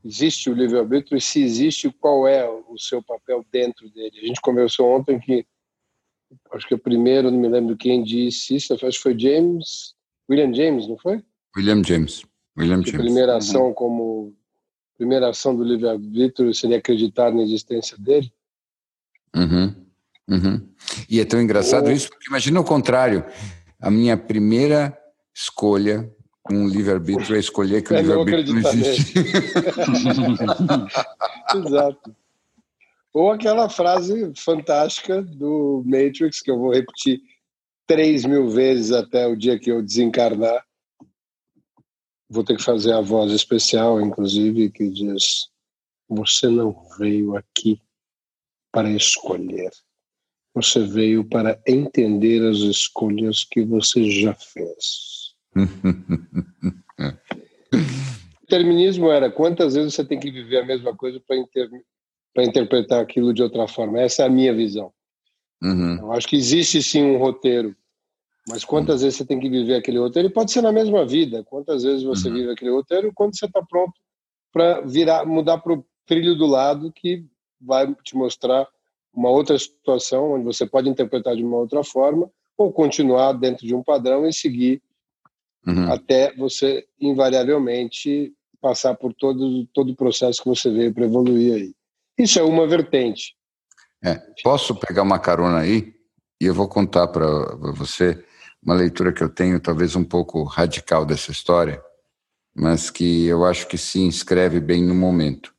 Existe 0.05 0.51
o 0.51 0.55
livre-arbítrio 0.55 1.17
e 1.17 1.21
se 1.21 1.43
existe, 1.43 1.91
qual 2.01 2.27
é 2.27 2.49
o 2.49 2.77
seu 2.77 3.03
papel 3.03 3.45
dentro 3.53 3.89
dele? 3.91 4.19
A 4.21 4.27
gente 4.27 4.41
conversou 4.41 4.89
ontem 4.91 5.19
que, 5.21 5.47
acho 6.53 6.67
que 6.67 6.75
o 6.75 6.79
primeiro, 6.79 7.31
não 7.31 7.39
me 7.39 7.49
lembro 7.49 7.77
quem 7.77 8.03
disse 8.03 8.57
isso, 8.57 8.75
acho 8.75 8.85
que 8.85 8.99
foi 8.99 9.19
James, 9.19 9.95
William 10.29 10.53
James, 10.53 10.89
não 10.89 10.99
foi? 10.99 11.23
William 11.57 11.83
James. 11.85 12.23
William 12.59 12.83
James. 12.83 12.95
A 12.95 12.99
primeira 12.99 13.37
ação 13.37 13.67
uhum. 13.69 13.75
como 13.75 14.35
primeira 14.97 15.29
ação 15.31 15.55
do 15.57 15.65
livre-arbítrio 15.65 16.53
seria 16.55 16.79
acreditar 16.79 17.33
na 17.33 17.43
existência 17.43 17.97
dele. 17.99 18.33
Uhum. 19.35 19.75
Uhum. 20.29 20.69
E 21.09 21.21
é 21.21 21.25
tão 21.25 21.41
engraçado 21.41 21.91
isso, 21.91 22.09
porque 22.09 22.29
imagina 22.29 22.61
o 22.61 22.65
contrário. 22.65 23.25
A 23.81 23.91
minha 23.91 24.17
primeira 24.17 24.97
escolha 25.35 26.11
o 26.51 26.67
livre-arbítrio 26.67 27.37
é 27.37 27.39
escolher 27.39 27.83
que 27.83 27.93
o 27.93 27.97
livre-arbítrio 28.01 28.61
não 28.61 28.71
existe. 28.71 29.15
Exato. 31.55 32.17
Ou 33.13 33.31
aquela 33.31 33.69
frase 33.69 34.33
fantástica 34.37 35.23
do 35.23 35.83
Matrix, 35.85 36.41
que 36.41 36.51
eu 36.51 36.59
vou 36.59 36.73
repetir 36.73 37.21
três 37.87 38.25
mil 38.25 38.49
vezes 38.49 38.91
até 38.91 39.27
o 39.27 39.37
dia 39.37 39.59
que 39.59 39.71
eu 39.71 39.83
desencarnar. 39.83 40.65
Vou 42.29 42.43
ter 42.43 42.57
que 42.57 42.63
fazer 42.63 42.93
a 42.95 43.03
voz 43.03 43.31
especial, 43.33 44.01
inclusive, 44.01 44.71
que 44.71 44.89
diz: 44.89 45.49
Você 46.09 46.49
não 46.49 46.75
veio 46.99 47.37
aqui 47.37 47.83
para 48.73 48.91
escolher. 48.91 49.71
Você 50.55 50.81
veio 50.81 51.25
para 51.29 51.61
entender 51.67 52.47
as 52.49 52.59
escolhas 52.59 53.45
que 53.45 53.63
você 53.63 54.11
já 54.11 54.35
fez. 54.35 55.22
O 55.57 55.67
determinismo 58.41 59.11
era 59.11 59.31
quantas 59.31 59.75
vezes 59.75 59.95
você 59.95 60.05
tem 60.05 60.19
que 60.19 60.31
viver 60.31 60.59
a 60.59 60.67
mesma 60.67 60.97
coisa 60.97 61.21
para 61.27 61.37
inter... 61.37 61.69
interpretar 62.39 63.01
aquilo 63.01 63.33
de 63.33 63.43
outra 63.43 63.69
forma. 63.69 64.01
Essa 64.01 64.23
é 64.23 64.27
a 64.27 64.31
minha 64.31 64.55
visão. 64.55 64.93
Uhum. 65.63 65.99
Eu 65.99 66.13
acho 66.13 66.27
que 66.27 66.37
existe 66.37 66.83
sim 66.83 67.03
um 67.03 67.19
roteiro, 67.19 67.77
mas 68.49 68.65
quantas 68.65 68.97
uhum. 68.97 69.03
vezes 69.03 69.19
você 69.19 69.25
tem 69.25 69.39
que 69.39 69.49
viver 69.49 69.77
aquele 69.77 69.99
roteiro? 69.99 70.29
E 70.29 70.33
pode 70.33 70.51
ser 70.51 70.63
na 70.63 70.73
mesma 70.73 71.07
vida. 71.07 71.45
Quantas 71.45 71.85
vezes 71.85 72.03
você 72.03 72.29
uhum. 72.29 72.35
vive 72.35 72.51
aquele 72.51 72.71
roteiro 72.71 73.13
quando 73.15 73.39
você 73.39 73.47
está 73.47 73.63
pronto 73.63 73.93
para 74.53 74.81
virar, 74.83 75.25
mudar 75.25 75.59
para 75.59 75.75
o 75.75 75.85
trilho 76.07 76.37
do 76.37 76.47
lado 76.47 76.93
que 76.93 77.25
vai 77.61 77.95
te 78.03 78.17
mostrar 78.17 78.67
uma 79.15 79.31
outra 79.31 79.59
situação 79.59 80.33
onde 80.33 80.45
você 80.45 80.67
pode 80.67 80.89
interpretar 80.89 81.37
de 81.37 81.45
uma 81.45 81.59
outra 81.59 81.85
forma 81.85 82.31
ou 82.57 82.73
continuar 82.73 83.33
dentro 83.33 83.67
de 83.67 83.75
um 83.75 83.83
padrão 83.83 84.27
e 84.27 84.33
seguir 84.33 84.83
uhum. 85.67 85.93
até 85.93 86.35
você 86.37 86.85
invariavelmente 87.01 88.33
passar 88.61 88.95
por 88.95 89.13
todo 89.13 89.67
todo 89.75 89.93
o 89.93 89.97
processo 89.97 90.43
que 90.43 90.49
você 90.49 90.71
veio 90.71 90.95
para 90.95 91.05
evoluir 91.05 91.55
aí. 91.55 91.75
Isso 92.19 92.39
é 92.39 92.43
uma 92.43 92.67
vertente. 92.67 93.35
É, 94.05 94.21
posso 94.43 94.75
pegar 94.75 95.03
uma 95.03 95.19
carona 95.19 95.59
aí 95.59 95.95
e 96.41 96.47
eu 96.47 96.55
vou 96.55 96.69
contar 96.69 97.09
para 97.09 97.27
você 97.73 98.25
uma 98.63 98.75
leitura 98.75 99.13
que 99.13 99.23
eu 99.23 99.29
tenho, 99.29 99.61
talvez 99.61 99.97
um 99.97 100.05
pouco 100.05 100.45
radical 100.45 101.05
dessa 101.05 101.33
história, 101.33 101.83
mas 102.55 102.91
que 102.91 103.27
eu 103.27 103.45
acho 103.45 103.67
que 103.67 103.77
se 103.77 104.01
inscreve 104.01 104.61
bem 104.61 104.85
no 104.85 104.95
momento. 104.95 105.53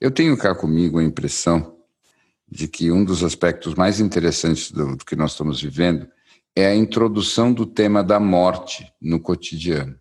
Eu 0.00 0.10
tenho 0.10 0.36
cá 0.36 0.54
comigo 0.54 0.98
a 0.98 1.04
impressão 1.04 1.76
de 2.50 2.66
que 2.66 2.90
um 2.90 3.04
dos 3.04 3.22
aspectos 3.22 3.74
mais 3.74 4.00
interessantes 4.00 4.70
do, 4.70 4.96
do 4.96 5.04
que 5.04 5.16
nós 5.16 5.32
estamos 5.32 5.60
vivendo 5.60 6.08
é 6.58 6.66
a 6.66 6.74
introdução 6.74 7.52
do 7.52 7.64
tema 7.64 8.02
da 8.02 8.18
morte 8.18 8.92
no 9.00 9.20
cotidiano. 9.20 9.96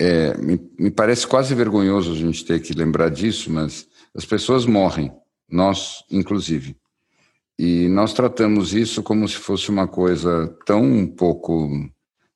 É, 0.00 0.36
me, 0.36 0.58
me, 0.76 0.90
parece 0.90 1.28
quase 1.28 1.54
vergonhoso 1.54 2.10
a 2.10 2.16
gente 2.16 2.44
ter 2.44 2.60
que 2.60 2.72
lembrar 2.72 3.08
disso, 3.08 3.52
mas 3.52 3.86
as 4.12 4.24
pessoas 4.24 4.66
morrem, 4.66 5.12
nós 5.48 6.02
inclusive. 6.10 6.76
E 7.56 7.86
nós 7.86 8.12
tratamos 8.12 8.74
isso 8.74 9.00
como 9.00 9.28
se 9.28 9.36
fosse 9.36 9.70
uma 9.70 9.86
coisa 9.86 10.48
tão 10.66 11.06
pouco 11.06 11.70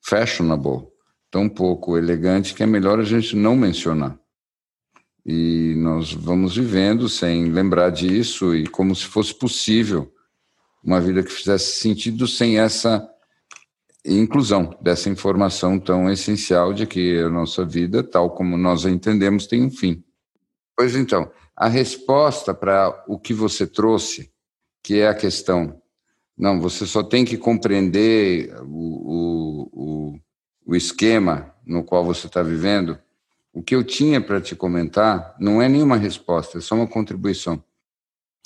fashionable, 0.01 0.87
tão 1.29 1.49
pouco 1.49 1.99
elegante, 1.99 2.55
que 2.55 2.63
é 2.63 2.67
melhor 2.67 3.01
a 3.01 3.05
gente 3.05 3.35
não 3.35 3.57
mencionar. 3.57 4.17
E 5.27 5.75
nós 5.77 6.13
vamos 6.13 6.55
vivendo 6.55 7.09
sem 7.09 7.47
lembrar 7.47 7.91
disso 7.91 8.55
e 8.55 8.69
como 8.69 8.95
se 8.95 9.07
fosse 9.07 9.35
possível 9.35 10.13
uma 10.83 11.01
vida 11.01 11.23
que 11.23 11.31
fizesse 11.31 11.81
sentido 11.81 12.27
sem 12.27 12.59
essa 12.59 13.09
inclusão 14.05 14.77
dessa 14.81 15.09
informação 15.09 15.79
tão 15.79 16.11
essencial 16.11 16.73
de 16.75 16.87
que 16.87 17.19
a 17.21 17.29
nossa 17.29 17.65
vida, 17.65 18.03
tal 18.03 18.31
como 18.31 18.57
nós 18.57 18.85
a 18.85 18.91
entendemos, 18.91 19.47
tem 19.47 19.63
um 19.63 19.71
fim. 19.71 20.03
Pois 20.77 20.97
então, 20.97 21.31
a 21.57 21.69
resposta 21.69 22.53
para 22.53 23.05
o 23.07 23.19
que 23.19 23.33
você 23.33 23.67
trouxe, 23.67 24.33
que 24.83 24.99
é 24.99 25.09
a 25.09 25.15
questão, 25.15 25.81
não, 26.37 26.61
você 26.61 26.87
só 26.87 27.03
tem 27.03 27.25
que 27.25 27.37
compreender 27.37 28.53
o, 28.63 28.67
o, 28.67 29.71
o, 29.73 30.21
o 30.67 30.75
esquema 30.75 31.55
no 31.65 31.85
qual 31.85 32.05
você 32.05 32.27
está 32.27 32.43
vivendo, 32.43 32.99
o 33.53 33.63
que 33.63 33.75
eu 33.75 33.85
tinha 33.85 34.21
para 34.21 34.41
te 34.41 34.57
comentar 34.57 35.37
não 35.39 35.63
é 35.63 35.69
nenhuma 35.69 35.97
resposta, 35.97 36.59
é 36.59 36.61
só 36.61 36.75
uma 36.75 36.87
contribuição. 36.87 37.63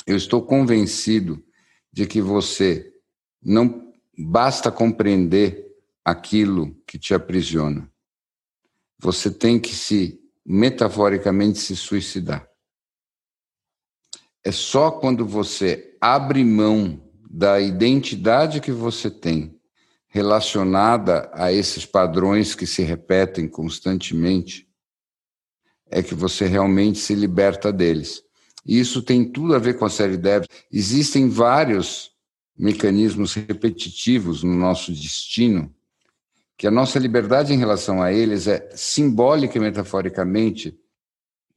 Eu 0.07 0.17
estou 0.17 0.43
convencido 0.43 1.43
de 1.97 2.07
que 2.07 2.21
você 2.21 2.93
não 3.43 3.91
basta 4.19 4.71
compreender 4.71 5.67
aquilo 6.05 6.75
que 6.87 6.99
te 6.99 7.15
aprisiona. 7.15 7.91
Você 8.99 9.31
tem 9.31 9.59
que 9.59 9.75
se, 9.75 10.21
metaforicamente, 10.45 11.59
se 11.59 11.75
suicidar. 11.75 12.47
É 14.45 14.53
só 14.53 14.91
quando 14.91 15.25
você 15.25 15.97
abre 15.99 16.45
mão 16.45 17.03
da 17.31 17.59
identidade 17.63 18.61
que 18.61 18.73
você 18.73 19.11
tem 19.11 19.59
relacionada 20.07 21.31
a 21.33 21.51
esses 21.51 21.87
padrões 21.87 22.55
que 22.55 22.67
se 22.67 22.83
repetem 22.83 23.49
constantemente 23.49 24.69
é 25.87 26.03
que 26.03 26.15
você 26.15 26.45
realmente 26.47 26.99
se 26.99 27.15
liberta 27.15 27.73
deles. 27.73 28.26
E 28.67 28.79
isso 28.81 29.01
tem 29.01 29.25
tudo 29.25 29.55
a 29.55 29.59
ver 29.59 29.79
com 29.79 29.85
a 29.85 29.91
série 29.91 30.17
Devs. 30.17 30.49
Existem 30.73 31.29
vários 31.29 32.11
mecanismos 32.59 33.35
repetitivos 33.35 34.43
no 34.43 34.55
nosso 34.55 34.91
destino, 34.91 35.73
que 36.57 36.67
a 36.67 36.71
nossa 36.71 36.99
liberdade 36.99 37.53
em 37.53 37.59
relação 37.59 38.03
a 38.03 38.13
eles 38.13 38.49
é 38.49 38.69
simbólica 38.75 39.57
e 39.57 39.61
metaforicamente 39.61 40.77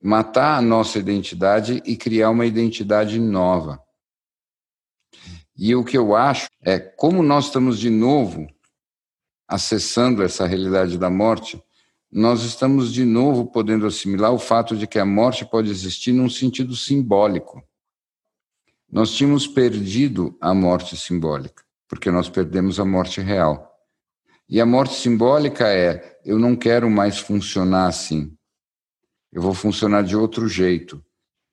matar 0.01 0.57
a 0.57 0.62
nossa 0.62 0.99
identidade 0.99 1.82
e 1.86 1.97
criar 1.97 2.30
uma 2.30 2.45
identidade 2.45 3.20
nova. 3.20 3.82
E 5.57 5.76
o 5.76 5.84
que 5.84 5.97
eu 5.97 6.16
acho 6.16 6.47
é 6.62 6.80
como 6.80 7.24
nós 7.24 7.45
estamos 7.45 7.80
de 7.80 7.89
novo 7.89 8.47
acessando 9.47 10.22
essa 10.22 10.45
realidade 10.45 10.97
da 10.97 11.10
morte, 11.10 11.62
nós 12.12 12.43
estamos 12.43 12.91
de 12.91 13.05
novo 13.05 13.45
podendo 13.45 13.86
assimilar 13.86 14.34
o 14.34 14.39
fato 14.39 14.76
de 14.76 14.88
que 14.88 14.97
a 14.97 15.05
morte 15.05 15.45
pode 15.45 15.70
existir 15.70 16.12
num 16.12 16.30
sentido 16.30 16.76
simbólico. 16.76 17.64
Nós 18.91 19.12
tínhamos 19.12 19.45
perdido 19.45 20.36
a 20.41 20.53
morte 20.53 20.97
simbólica, 20.97 21.64
porque 21.88 22.10
nós 22.10 22.28
perdemos 22.28 22.80
a 22.80 22.86
morte 22.86 23.22
real. 23.22 23.70
E 24.49 24.60
a 24.60 24.66
morte 24.66 24.95
simbólica 24.95 25.68
é: 25.68 26.20
eu 26.26 26.39
não 26.39 26.55
quero 26.55 26.89
mais 26.89 27.20
funcionar 27.20 27.86
assim. 27.86 28.36
Eu 29.32 29.43
vou 29.43 29.53
funcionar 29.53 30.01
de 30.01 30.16
outro 30.16 30.47
jeito. 30.47 31.03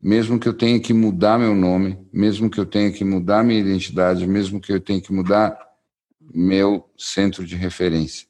Mesmo 0.02 0.40
que 0.40 0.48
eu 0.48 0.54
tenha 0.54 0.80
que 0.80 0.94
mudar 0.94 1.38
meu 1.38 1.54
nome, 1.54 1.98
mesmo 2.10 2.48
que 2.48 2.58
eu 2.58 2.64
tenha 2.64 2.90
que 2.90 3.04
mudar 3.04 3.44
minha 3.44 3.60
identidade, 3.60 4.26
mesmo 4.26 4.60
que 4.60 4.72
eu 4.72 4.80
tenha 4.80 5.00
que 5.00 5.12
mudar 5.12 5.58
meu 6.18 6.88
centro 6.96 7.44
de 7.44 7.54
referência. 7.54 8.25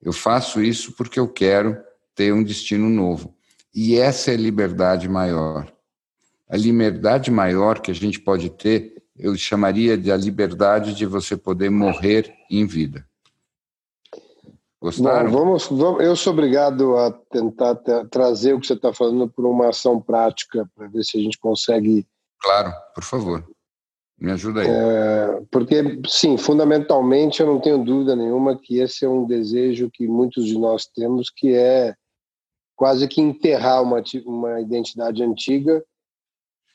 Eu 0.00 0.12
faço 0.12 0.62
isso 0.62 0.92
porque 0.92 1.18
eu 1.18 1.28
quero 1.28 1.76
ter 2.14 2.32
um 2.32 2.42
destino 2.42 2.88
novo. 2.88 3.34
E 3.74 3.96
essa 3.96 4.30
é 4.30 4.34
a 4.34 4.38
liberdade 4.38 5.08
maior. 5.08 5.72
A 6.48 6.56
liberdade 6.56 7.30
maior 7.30 7.80
que 7.80 7.90
a 7.90 7.94
gente 7.94 8.20
pode 8.20 8.50
ter, 8.50 9.02
eu 9.16 9.36
chamaria 9.36 9.98
de 9.98 10.10
a 10.10 10.16
liberdade 10.16 10.94
de 10.94 11.04
você 11.04 11.36
poder 11.36 11.70
morrer 11.70 12.34
em 12.50 12.66
vida. 12.66 13.06
Gostaram? 14.80 15.30
Bom, 15.30 15.38
vamos, 15.38 15.66
vamos, 15.66 16.04
eu 16.04 16.14
sou 16.14 16.32
obrigado 16.32 16.96
a 16.96 17.10
tentar 17.10 17.74
trazer 18.10 18.54
o 18.54 18.60
que 18.60 18.66
você 18.66 18.74
está 18.74 18.92
falando 18.94 19.28
por 19.28 19.44
uma 19.44 19.68
ação 19.68 20.00
prática, 20.00 20.68
para 20.74 20.86
ver 20.86 21.02
se 21.02 21.18
a 21.18 21.20
gente 21.20 21.38
consegue. 21.38 22.06
Claro, 22.40 22.72
por 22.94 23.02
favor. 23.02 23.44
Me 24.20 24.32
ajuda 24.32 24.62
aí. 24.62 24.68
É, 24.68 25.42
porque, 25.50 26.00
sim, 26.08 26.36
fundamentalmente 26.36 27.40
eu 27.40 27.46
não 27.46 27.60
tenho 27.60 27.84
dúvida 27.84 28.16
nenhuma 28.16 28.58
que 28.58 28.78
esse 28.78 29.04
é 29.04 29.08
um 29.08 29.24
desejo 29.24 29.90
que 29.90 30.08
muitos 30.08 30.46
de 30.46 30.58
nós 30.58 30.86
temos, 30.86 31.30
que 31.30 31.54
é 31.54 31.94
quase 32.74 33.06
que 33.06 33.20
enterrar 33.20 33.82
uma, 33.82 34.02
uma 34.26 34.60
identidade 34.60 35.22
antiga 35.22 35.84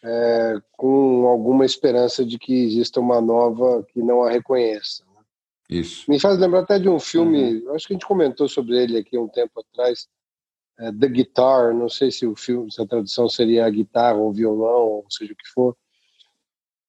é, 0.04 0.62
com 0.74 1.28
alguma 1.28 1.66
esperança 1.66 2.26
de 2.26 2.38
que 2.38 2.54
exista 2.54 3.00
uma 3.00 3.22
nova 3.22 3.86
que 3.90 4.02
não 4.02 4.24
a 4.24 4.30
reconheça. 4.30 5.04
Né? 5.06 5.22
Isso. 5.70 6.10
Me 6.10 6.20
faz 6.20 6.38
lembrar 6.38 6.60
até 6.60 6.78
de 6.78 6.90
um 6.90 7.00
filme, 7.00 7.62
uhum. 7.62 7.74
acho 7.74 7.88
que 7.88 7.94
a 7.94 7.96
gente 7.96 8.06
comentou 8.06 8.48
sobre 8.48 8.78
ele 8.78 8.98
aqui 8.98 9.18
um 9.18 9.28
tempo 9.28 9.60
atrás, 9.60 10.08
é, 10.80 10.92
The 10.92 11.08
Guitar, 11.08 11.74
não 11.74 11.88
sei 11.88 12.12
se 12.12 12.26
o 12.26 12.36
filme, 12.36 12.72
se 12.72 12.82
a 12.82 12.86
tradução 12.86 13.30
seria 13.30 13.66
a 13.66 13.70
guitarra 13.70 14.18
ou 14.18 14.32
violão, 14.32 14.88
ou 14.88 15.06
seja 15.10 15.34
o 15.34 15.36
que 15.36 15.48
for, 15.54 15.76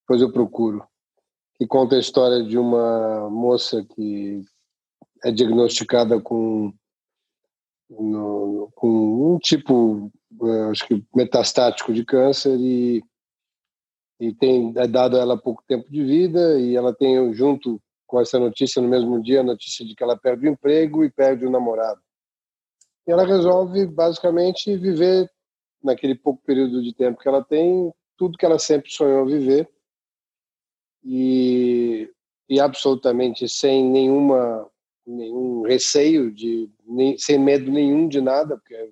depois 0.05 0.20
eu 0.20 0.30
procuro, 0.30 0.86
que 1.57 1.66
conta 1.66 1.96
a 1.96 1.98
história 1.98 2.44
de 2.44 2.59
uma 2.59 3.30
moça 3.30 3.82
que 3.82 4.44
é 5.24 5.32
diagnosticada 5.32 6.20
com, 6.20 6.70
no, 7.88 8.70
com 8.74 9.34
um 9.34 9.38
tipo, 9.38 10.12
é, 10.42 10.70
acho 10.70 10.86
que 10.86 11.02
metastático 11.14 11.90
de 11.92 12.05
câncer 12.05 12.55
e, 12.61 13.02
e 14.20 14.34
tem 14.34 14.74
é 14.76 14.86
dado 14.86 15.16
a 15.16 15.20
ela 15.20 15.40
pouco 15.40 15.64
tempo 15.66 15.90
de 15.90 16.05
vida 16.05 16.61
e 16.61 16.76
ela 16.76 16.94
tem 16.94 17.32
junto 17.32 17.80
com 18.07 18.20
essa 18.20 18.38
notícia 18.38 18.82
no 18.82 18.88
mesmo 18.88 19.22
dia 19.22 19.40
a 19.40 19.44
notícia 19.44 19.86
de 19.86 19.94
que 19.94 20.05
ela 20.05 20.18
perde 20.18 20.46
o 20.46 20.50
emprego 20.50 21.02
e 21.02 21.11
perde 21.11 21.46
o 21.46 21.50
namorado. 21.50 22.00
E 23.07 23.11
ela 23.11 23.24
resolve 23.24 23.86
basicamente 23.86 24.76
viver 24.76 25.30
naquele 25.82 26.14
pouco 26.14 26.42
período 26.44 26.82
de 26.82 26.94
tempo 26.94 27.18
que 27.18 27.28
ela 27.28 27.42
tem 27.42 27.90
tudo 28.18 28.36
que 28.36 28.44
ela 28.44 28.59
sempre 28.59 28.90
sonhou 28.90 29.24
viver 29.24 29.68
e, 31.05 32.11
e 32.48 32.59
absolutamente 32.59 33.48
sem 33.48 33.84
nenhuma 33.84 34.68
nenhum 35.07 35.62
receio 35.62 36.32
de 36.32 36.70
nem, 36.86 37.18
sem 37.18 37.38
medo 37.38 37.70
nenhum 37.70 38.09
de 38.09 38.22
nada 38.22 38.57
porque 38.57 38.90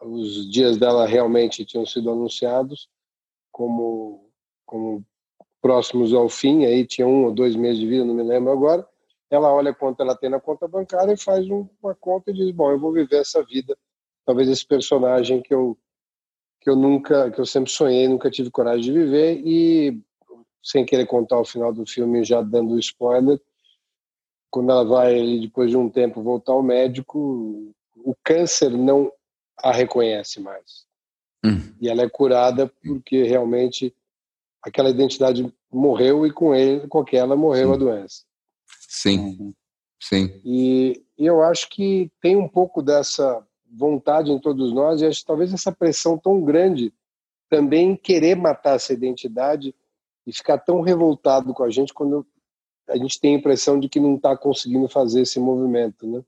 os 0.00 0.50
dias 0.50 0.76
dela 0.76 1.06
realmente 1.06 1.64
tinham 1.64 1.86
sido 1.86 2.10
anunciados 2.10 2.88
como 3.52 4.28
como 4.66 5.04
próximos 5.60 6.12
ao 6.12 6.28
fim 6.28 6.64
aí 6.64 6.84
tinha 6.84 7.06
um 7.06 7.26
ou 7.26 7.32
dois 7.32 7.54
meses 7.54 7.78
de 7.78 7.86
vida 7.86 8.04
não 8.04 8.14
me 8.14 8.22
lembro 8.24 8.50
agora. 8.50 8.86
Ela 9.30 9.50
olha 9.50 9.72
quanto 9.72 10.02
ela 10.02 10.14
tem 10.14 10.28
na 10.28 10.38
conta 10.40 10.68
bancária 10.68 11.12
e 11.12 11.16
faz 11.16 11.48
um, 11.48 11.66
uma 11.82 11.94
conta 11.94 12.30
e 12.30 12.34
diz 12.34 12.50
bom 12.50 12.70
eu 12.70 12.78
vou 12.78 12.92
viver 12.92 13.16
essa 13.16 13.42
vida. 13.42 13.78
Talvez 14.26 14.48
esse 14.48 14.66
personagem 14.66 15.40
que 15.40 15.54
eu 15.54 15.78
que 16.60 16.68
eu 16.68 16.76
nunca 16.76 17.30
que 17.30 17.40
eu 17.40 17.46
sempre 17.46 17.70
sonhei 17.70 18.08
nunca 18.08 18.30
tive 18.30 18.50
coragem 18.50 18.82
de 18.82 18.92
viver 18.92 19.40
e 19.44 20.02
sem 20.62 20.84
querer 20.84 21.06
contar 21.06 21.40
o 21.40 21.44
final 21.44 21.72
do 21.72 21.84
filme, 21.86 22.24
já 22.24 22.40
dando 22.40 22.78
spoiler, 22.78 23.40
quando 24.50 24.70
ela 24.70 24.84
vai, 24.84 25.40
depois 25.40 25.70
de 25.70 25.76
um 25.76 25.88
tempo, 25.88 26.22
voltar 26.22 26.52
ao 26.52 26.62
médico, 26.62 27.74
o 27.96 28.14
câncer 28.22 28.70
não 28.70 29.10
a 29.58 29.72
reconhece 29.72 30.40
mais. 30.40 30.84
Hum. 31.44 31.74
E 31.80 31.88
ela 31.88 32.02
é 32.02 32.08
curada 32.08 32.70
porque 32.82 33.22
realmente 33.22 33.94
aquela 34.62 34.90
identidade 34.90 35.52
morreu 35.72 36.26
e 36.26 36.32
com 36.32 36.54
ele, 36.54 36.86
com 36.86 36.98
aquela 37.00 37.34
morreu 37.34 37.68
Sim. 37.68 37.74
a 37.74 37.76
doença. 37.76 38.22
Sim. 38.88 39.18
Uhum. 39.18 39.54
Sim. 40.00 40.40
E, 40.44 41.02
e, 41.16 41.26
eu 41.26 41.42
acho 41.42 41.68
que 41.70 42.10
tem 42.20 42.36
um 42.36 42.48
pouco 42.48 42.82
dessa 42.82 43.44
vontade 43.70 44.30
em 44.30 44.38
todos 44.38 44.72
nós 44.72 45.00
e 45.00 45.06
acho 45.06 45.24
talvez 45.24 45.52
essa 45.52 45.72
pressão 45.72 46.18
tão 46.18 46.42
grande 46.42 46.92
também 47.48 47.96
querer 47.96 48.34
matar 48.34 48.76
essa 48.76 48.92
identidade 48.92 49.74
e 50.26 50.32
ficar 50.32 50.58
tão 50.58 50.80
revoltado 50.80 51.52
com 51.52 51.64
a 51.64 51.70
gente 51.70 51.92
quando 51.92 52.26
a 52.88 52.96
gente 52.96 53.20
tem 53.20 53.34
a 53.34 53.38
impressão 53.38 53.78
de 53.78 53.88
que 53.88 54.00
não 54.00 54.16
está 54.16 54.36
conseguindo 54.36 54.88
fazer 54.88 55.22
esse 55.22 55.38
movimento, 55.38 56.06
né? 56.06 56.22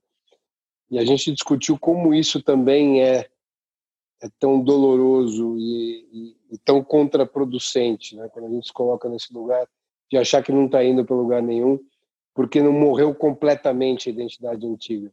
E 0.90 0.98
a 0.98 1.04
gente 1.04 1.32
discutiu 1.32 1.78
como 1.78 2.14
isso 2.14 2.42
também 2.42 3.02
é, 3.02 3.28
é 4.20 4.28
tão 4.38 4.60
doloroso 4.60 5.56
e, 5.58 6.08
e, 6.12 6.36
e 6.52 6.58
tão 6.58 6.82
contraproducente, 6.82 8.16
né? 8.16 8.28
Quando 8.28 8.46
a 8.46 8.50
gente 8.50 8.66
se 8.66 8.72
coloca 8.72 9.08
nesse 9.08 9.32
lugar 9.32 9.68
de 10.10 10.16
achar 10.16 10.42
que 10.42 10.52
não 10.52 10.66
está 10.66 10.84
indo 10.84 11.04
para 11.04 11.16
lugar 11.16 11.42
nenhum, 11.42 11.78
porque 12.34 12.62
não 12.62 12.72
morreu 12.72 13.14
completamente 13.14 14.08
a 14.08 14.12
identidade 14.12 14.66
antiga. 14.66 15.12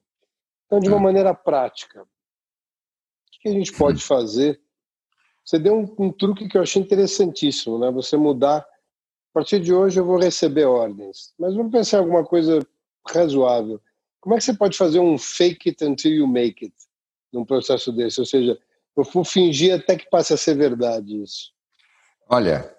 Então, 0.65 0.79
de 0.79 0.89
uma 0.89 0.97
hum. 0.97 1.01
maneira 1.01 1.33
prática, 1.33 2.03
o 2.03 2.07
que 3.41 3.49
a 3.49 3.51
gente 3.51 3.73
pode 3.73 4.01
fazer? 4.03 4.61
Você 5.43 5.57
deu 5.57 5.75
um, 5.75 5.95
um 5.97 6.11
truque 6.11 6.47
que 6.47 6.57
eu 6.57 6.61
achei 6.61 6.81
interessantíssimo, 6.81 7.79
né? 7.79 7.89
Você 7.91 8.15
mudar 8.15 8.65
a 9.31 9.39
partir 9.39 9.61
de 9.61 9.73
hoje 9.73 9.99
eu 9.99 10.05
vou 10.05 10.19
receber 10.19 10.65
ordens. 10.65 11.33
Mas 11.39 11.55
vamos 11.55 11.71
pensar 11.71 11.97
em 11.97 11.99
alguma 12.01 12.23
coisa 12.23 12.65
razoável. 13.07 13.81
Como 14.19 14.35
é 14.35 14.37
que 14.37 14.43
você 14.43 14.53
pode 14.53 14.77
fazer 14.77 14.99
um 14.99 15.17
fake 15.17 15.69
it 15.69 15.83
until 15.83 16.11
you 16.11 16.27
make 16.27 16.65
it 16.65 16.75
num 17.31 17.45
processo 17.45 17.91
desse? 17.93 18.19
Ou 18.19 18.25
seja, 18.25 18.59
eu 18.95 19.03
vou 19.05 19.23
fingir 19.23 19.73
até 19.73 19.95
que 19.95 20.09
passe 20.09 20.33
a 20.33 20.37
ser 20.37 20.55
verdade 20.55 21.23
isso. 21.23 21.51
Olha, 22.29 22.69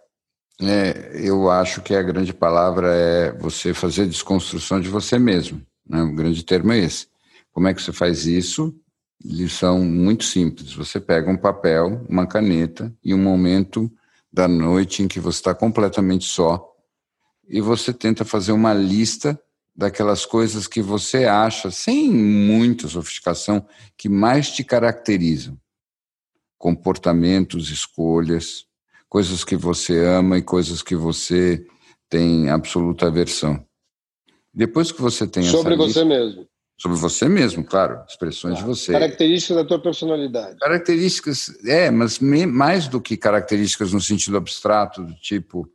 é, 0.60 1.12
eu 1.14 1.50
acho 1.50 1.80
que 1.80 1.94
a 1.94 2.02
grande 2.02 2.34
palavra 2.34 2.94
é 2.94 3.32
você 3.32 3.72
fazer 3.72 4.06
desconstrução 4.06 4.78
de 4.78 4.90
você 4.90 5.18
mesmo. 5.18 5.60
Né? 5.88 6.02
O 6.02 6.14
grande 6.14 6.44
termo 6.44 6.72
é 6.72 6.78
esse. 6.78 7.08
Como 7.50 7.66
é 7.66 7.74
que 7.74 7.82
você 7.82 7.92
faz 7.92 8.26
isso? 8.26 8.74
Lição 9.24 9.80
muito 9.80 10.24
simples. 10.24 10.74
Você 10.74 11.00
pega 11.00 11.30
um 11.30 11.36
papel, 11.36 12.04
uma 12.08 12.26
caneta 12.26 12.94
e 13.02 13.14
um 13.14 13.18
momento 13.18 13.90
da 14.32 14.48
noite 14.48 15.02
em 15.02 15.08
que 15.08 15.20
você 15.20 15.38
está 15.38 15.54
completamente 15.54 16.24
só 16.24 16.72
e 17.48 17.60
você 17.60 17.92
tenta 17.92 18.24
fazer 18.24 18.52
uma 18.52 18.72
lista 18.72 19.38
daquelas 19.74 20.24
coisas 20.24 20.66
que 20.66 20.80
você 20.80 21.24
acha, 21.24 21.70
sem 21.70 22.10
muita 22.10 22.88
sofisticação, 22.88 23.66
que 23.96 24.08
mais 24.08 24.50
te 24.50 24.62
caracterizam. 24.62 25.58
Comportamentos, 26.58 27.70
escolhas, 27.70 28.66
coisas 29.08 29.44
que 29.44 29.56
você 29.56 30.04
ama 30.04 30.38
e 30.38 30.42
coisas 30.42 30.82
que 30.82 30.94
você 30.94 31.66
tem 32.08 32.48
absoluta 32.50 33.06
aversão. 33.06 33.64
Depois 34.54 34.92
que 34.92 35.00
você 35.00 35.26
tem 35.26 35.42
Sobre 35.42 35.74
essa 35.74 35.82
você 35.82 36.04
mesmo. 36.04 36.46
Sobre 36.78 36.96
você 36.96 37.28
mesmo, 37.28 37.62
claro, 37.64 38.02
expressões 38.08 38.58
de 38.58 38.64
você. 38.64 38.92
Características 38.92 39.56
da 39.56 39.64
tua 39.64 39.80
personalidade. 39.80 40.58
Características, 40.58 41.52
é, 41.64 41.90
mas 41.90 42.18
me, 42.18 42.44
mais 42.44 42.88
do 42.88 43.00
que 43.00 43.16
características 43.16 43.92
no 43.92 44.00
sentido 44.00 44.36
abstrato, 44.36 45.04
do 45.04 45.14
tipo, 45.14 45.70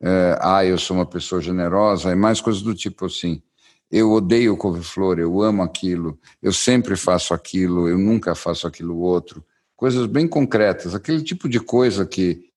é, 0.00 0.38
ah, 0.40 0.64
eu 0.64 0.78
sou 0.78 0.96
uma 0.96 1.06
pessoa 1.06 1.40
generosa, 1.40 2.12
é 2.12 2.14
mais 2.14 2.40
coisas 2.40 2.62
do 2.62 2.74
tipo 2.74 3.06
assim, 3.06 3.42
eu 3.90 4.12
odeio 4.12 4.56
couve-flor, 4.56 5.18
eu 5.18 5.42
amo 5.42 5.62
aquilo, 5.62 6.18
eu 6.42 6.52
sempre 6.52 6.96
faço 6.96 7.34
aquilo, 7.34 7.88
eu 7.88 7.98
nunca 7.98 8.34
faço 8.34 8.66
aquilo 8.66 8.98
outro. 8.98 9.44
Coisas 9.76 10.06
bem 10.06 10.26
concretas, 10.26 10.94
aquele 10.94 11.22
tipo 11.22 11.48
de 11.48 11.60
coisa 11.60 12.06
que 12.06 12.50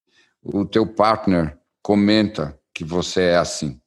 o 0.43 0.65
teu 0.65 0.85
partner 0.85 1.57
comenta 1.81 2.59
que 2.73 2.83
você 2.83 3.21
é 3.21 3.37
assim. 3.37 3.79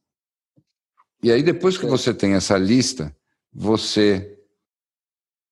E 1.22 1.30
aí, 1.30 1.42
depois 1.42 1.76
que 1.76 1.86
você 1.86 2.14
tem 2.14 2.34
essa 2.34 2.56
lista, 2.56 3.14
você 3.52 4.38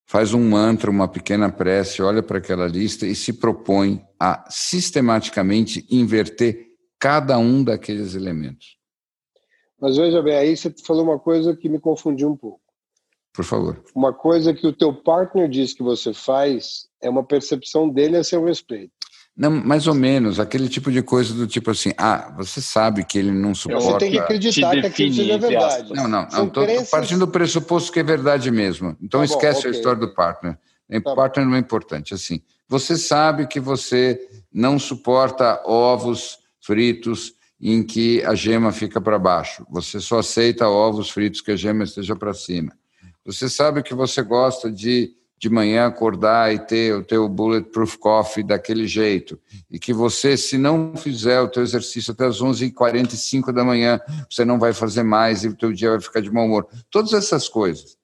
faz 0.07 0.33
um 0.33 0.49
mantra, 0.49 0.91
uma 0.91 1.07
pequena 1.07 1.51
prece, 1.51 2.03
olha 2.03 2.23
para 2.23 2.39
aquela 2.39 2.67
lista 2.67 3.07
e 3.07 3.15
se 3.15 3.33
propõe 3.35 4.03
a 4.19 4.45
sistematicamente 4.49 5.87
inverter 5.91 6.67
cada 6.99 7.39
um 7.39 7.63
daqueles 7.63 8.15
elementos. 8.15 8.79
Mas 9.81 9.97
veja 9.97 10.23
bem, 10.23 10.37
aí 10.37 10.57
você 10.57 10.75
falou 10.85 11.05
uma 11.05 11.19
coisa 11.19 11.55
que 11.55 11.69
me 11.69 11.79
confundiu 11.79 12.29
um 12.31 12.37
pouco. 12.37 12.61
Por 13.33 13.45
favor. 13.45 13.85
Uma 13.95 14.13
coisa 14.13 14.53
que 14.53 14.67
o 14.67 14.73
teu 14.73 14.93
partner 14.93 15.49
diz 15.49 15.73
que 15.73 15.83
você 15.83 16.13
faz 16.13 16.89
é 17.01 17.09
uma 17.09 17.25
percepção 17.25 17.89
dele 17.89 18.17
a 18.17 18.25
seu 18.25 18.45
respeito. 18.45 18.93
Não, 19.39 19.53
mais 19.53 19.87
ou 19.87 19.95
menos, 19.95 20.41
aquele 20.41 20.69
tipo 20.69 20.91
de 20.91 21.01
coisa 21.01 21.33
do 21.33 21.47
tipo 21.47 21.71
assim, 21.71 21.93
ah, 21.97 22.35
você 22.37 22.61
sabe 22.61 23.05
que 23.05 23.17
ele 23.17 23.31
não 23.31 23.55
suporta... 23.55 23.85
Você 23.85 23.99
tem 23.99 24.11
que 24.11 24.19
acreditar 24.19 24.73
que 24.73 24.87
aquilo 24.87 25.15
seja 25.15 25.39
verdade. 25.39 25.95
Não, 25.95 26.09
não, 26.09 26.27
não 26.29 26.49
tô, 26.49 26.65
crenças... 26.65 26.91
tô, 26.91 26.97
partindo 26.97 27.21
do 27.21 27.29
pressuposto 27.29 27.93
que 27.93 28.01
é 28.01 28.03
verdade 28.03 28.51
mesmo. 28.51 28.97
Então 29.01 29.21
tá 29.21 29.27
esquece 29.27 29.63
bom, 29.63 29.69
okay. 29.69 29.71
a 29.71 29.75
história 29.75 30.01
do 30.01 30.13
partner. 30.13 30.59
O 30.91 31.01
tá 31.01 31.15
partner 31.15 31.47
bom. 31.47 31.51
não 31.53 31.57
é 31.57 31.61
importante, 31.61 32.15
assim. 32.15 32.43
Você 32.69 32.99
sabe 32.99 33.47
que 33.47 33.61
você 33.61 34.21
não 34.53 34.77
suporta 34.77 35.63
ovos 35.65 36.39
fritos 36.61 37.33
em 37.61 37.85
que 37.85 38.25
a 38.25 38.35
gema 38.35 38.73
fica 38.73 39.01
para 39.01 39.21
baixo. 39.21 39.65
Você 39.71 40.01
só 40.01 40.19
aceita 40.19 40.69
ovos 40.69 41.11
fritos 41.11 41.41
que 41.41 41.53
a 41.53 41.57
gema 41.57 41.85
esteja 41.85 42.17
para 42.17 42.35
cima. 42.35 42.73
Você 43.25 43.49
sabe 43.49 43.85
que 43.85 43.95
você 43.95 44.21
gosta 44.21 44.69
de 44.69 45.13
de 45.39 45.49
manhã 45.49 45.87
acordar 45.87 46.53
e 46.53 46.59
ter 46.59 46.95
o 46.95 47.05
teu 47.05 47.29
bulletproof 47.29 47.97
coffee 47.99 48.43
daquele 48.43 48.89
jeito 48.89 49.39
e 49.71 49.79
que 49.79 49.93
você, 49.93 50.37
se 50.37 50.59
não 50.59 50.97
fizer 50.97 51.41
o 51.41 51.49
teu 51.49 51.63
exercício 51.63 52.13
até 52.13 52.27
as 52.27 52.41
11h45 52.41 53.53
da 53.53 53.63
manhã, 53.63 54.01
você 54.29 54.45
não 54.45 54.59
vai 54.59 54.73
fazer 54.73 55.05
mais 55.05 55.45
e 55.45 55.49
o 55.49 55.57
teu 55.57 55.73
dia 55.73 55.91
vai 55.91 56.01
ficar 56.01 56.21
de 56.21 56.31
mau 56.31 56.45
humor. 56.45 56.67
Todas 56.91 57.13
essas 57.13 57.49
coisas. 57.49 57.97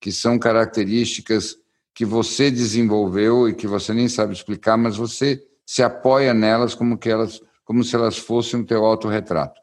que 0.00 0.12
são 0.12 0.38
características 0.38 1.56
que 1.92 2.04
você 2.04 2.50
desenvolveu 2.50 3.48
e 3.48 3.54
que 3.54 3.66
você 3.66 3.92
nem 3.92 4.08
sabe 4.08 4.32
explicar, 4.32 4.76
mas 4.76 4.96
você 4.96 5.44
se 5.66 5.82
apoia 5.82 6.32
nelas 6.32 6.72
como 6.72 6.96
que 6.96 7.10
elas, 7.10 7.42
como 7.64 7.82
se 7.82 7.96
elas 7.96 8.16
fossem 8.16 8.60
o 8.60 8.64
teu 8.64 8.84
autorretrato. 8.84 9.60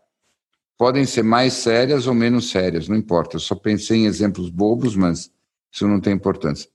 Podem 0.77 1.05
ser 1.05 1.23
mais 1.23 1.53
sérias 1.53 2.05
ou 2.05 2.13
menos 2.13 2.49
sérias, 2.49 2.89
não 2.89 2.97
importa. 2.97 3.37
Eu 3.37 3.39
só 3.39 3.55
pensei 3.55 3.99
em 3.99 4.05
exemplos 4.05 4.49
bobos, 4.49 4.93
mas 4.93 5.31
isso 5.71 5.87
não 5.87 6.01
tem 6.01 6.13
importância. 6.13 6.69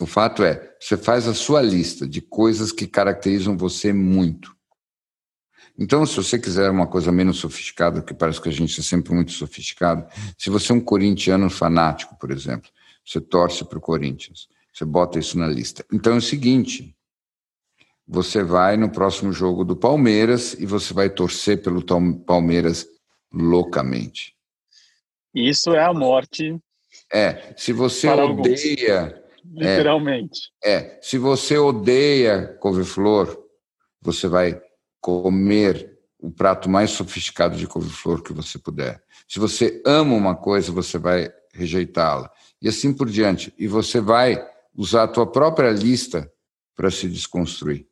O 0.00 0.06
fato 0.06 0.42
é, 0.42 0.74
você 0.80 0.96
faz 0.96 1.28
a 1.28 1.34
sua 1.34 1.62
lista 1.62 2.06
de 2.06 2.20
coisas 2.20 2.72
que 2.72 2.86
caracterizam 2.86 3.56
você 3.56 3.92
muito. 3.92 4.54
Então, 5.78 6.06
se 6.06 6.16
você 6.16 6.38
quiser 6.38 6.70
uma 6.70 6.86
coisa 6.86 7.10
menos 7.10 7.38
sofisticada, 7.38 8.00
que 8.00 8.14
parece 8.14 8.40
que 8.40 8.48
a 8.48 8.52
gente 8.52 8.78
é 8.78 8.82
sempre 8.82 9.12
muito 9.12 9.32
sofisticado, 9.32 10.06
se 10.38 10.48
você 10.48 10.72
é 10.72 10.74
um 10.74 10.80
corintiano 10.80 11.50
fanático, 11.50 12.16
por 12.18 12.30
exemplo, 12.30 12.70
você 13.04 13.20
torce 13.20 13.64
para 13.64 13.78
o 13.78 13.80
Corinthians, 13.80 14.48
você 14.72 14.84
bota 14.84 15.18
isso 15.18 15.38
na 15.38 15.48
lista. 15.48 15.84
Então 15.92 16.14
é 16.14 16.18
o 16.18 16.22
seguinte: 16.22 16.96
você 18.06 18.42
vai 18.42 18.76
no 18.76 18.90
próximo 18.90 19.32
jogo 19.32 19.64
do 19.64 19.76
Palmeiras 19.76 20.54
e 20.54 20.64
você 20.64 20.94
vai 20.94 21.10
torcer 21.10 21.62
pelo 21.62 21.82
Palmeiras 22.24 22.86
loucamente. 23.32 24.34
Isso 25.34 25.74
é 25.74 25.84
a 25.84 25.92
morte. 25.92 26.56
É, 27.12 27.52
se 27.56 27.72
você 27.72 28.08
odeia. 28.08 29.23
Literalmente. 29.56 30.50
É, 30.62 30.72
é, 30.72 30.98
se 31.02 31.18
você 31.18 31.56
odeia 31.56 32.56
couve-flor, 32.60 33.38
você 34.00 34.26
vai 34.26 34.60
comer 35.00 35.98
o 36.18 36.30
prato 36.30 36.68
mais 36.68 36.90
sofisticado 36.90 37.56
de 37.56 37.66
couve-flor 37.66 38.22
que 38.22 38.32
você 38.32 38.58
puder. 38.58 39.02
Se 39.28 39.38
você 39.38 39.82
ama 39.86 40.14
uma 40.14 40.34
coisa, 40.34 40.72
você 40.72 40.98
vai 40.98 41.30
rejeitá-la. 41.52 42.30
E 42.60 42.68
assim 42.68 42.92
por 42.92 43.08
diante. 43.08 43.52
E 43.58 43.66
você 43.66 44.00
vai 44.00 44.42
usar 44.74 45.04
a 45.04 45.08
tua 45.08 45.26
própria 45.26 45.70
lista 45.70 46.30
para 46.74 46.90
se 46.90 47.08
desconstruir. 47.08 47.86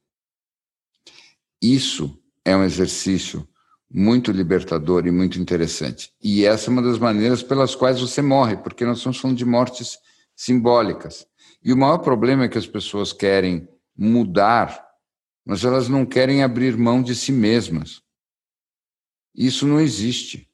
Isso 1.61 2.19
é 2.45 2.57
um 2.57 2.65
exercício 2.65 3.49
muito 3.89 4.33
libertador 4.33 5.07
e 5.07 5.11
muito 5.11 5.39
interessante. 5.39 6.11
E 6.23 6.45
essa 6.45 6.71
é 6.71 6.73
uma 6.73 6.83
das 6.83 6.99
maneiras 6.99 7.43
pelas 7.43 7.75
quais 7.75 8.01
você 8.01 8.23
morre, 8.23 8.57
porque 8.57 8.85
nós 8.85 8.99
estamos 8.99 9.19
falando 9.19 9.37
de 9.37 9.45
mortes 9.45 9.99
simbólicas. 10.35 11.27
E 11.65 11.73
o 11.73 11.77
maior 11.77 11.99
problema 11.99 12.45
é 12.45 12.49
que 12.49 12.59
as 12.59 12.67
pessoas 12.67 13.13
querem 13.13 13.69
mudar 13.97 14.93
mas 15.45 15.65
elas 15.65 15.89
não 15.89 16.07
querem 16.07 16.43
abrir 16.43 16.77
mão 16.77 17.03
de 17.03 17.15
si 17.15 17.33
mesmas. 17.33 18.03
Isso 19.35 19.67
não 19.67 19.81
existe. 19.81 20.49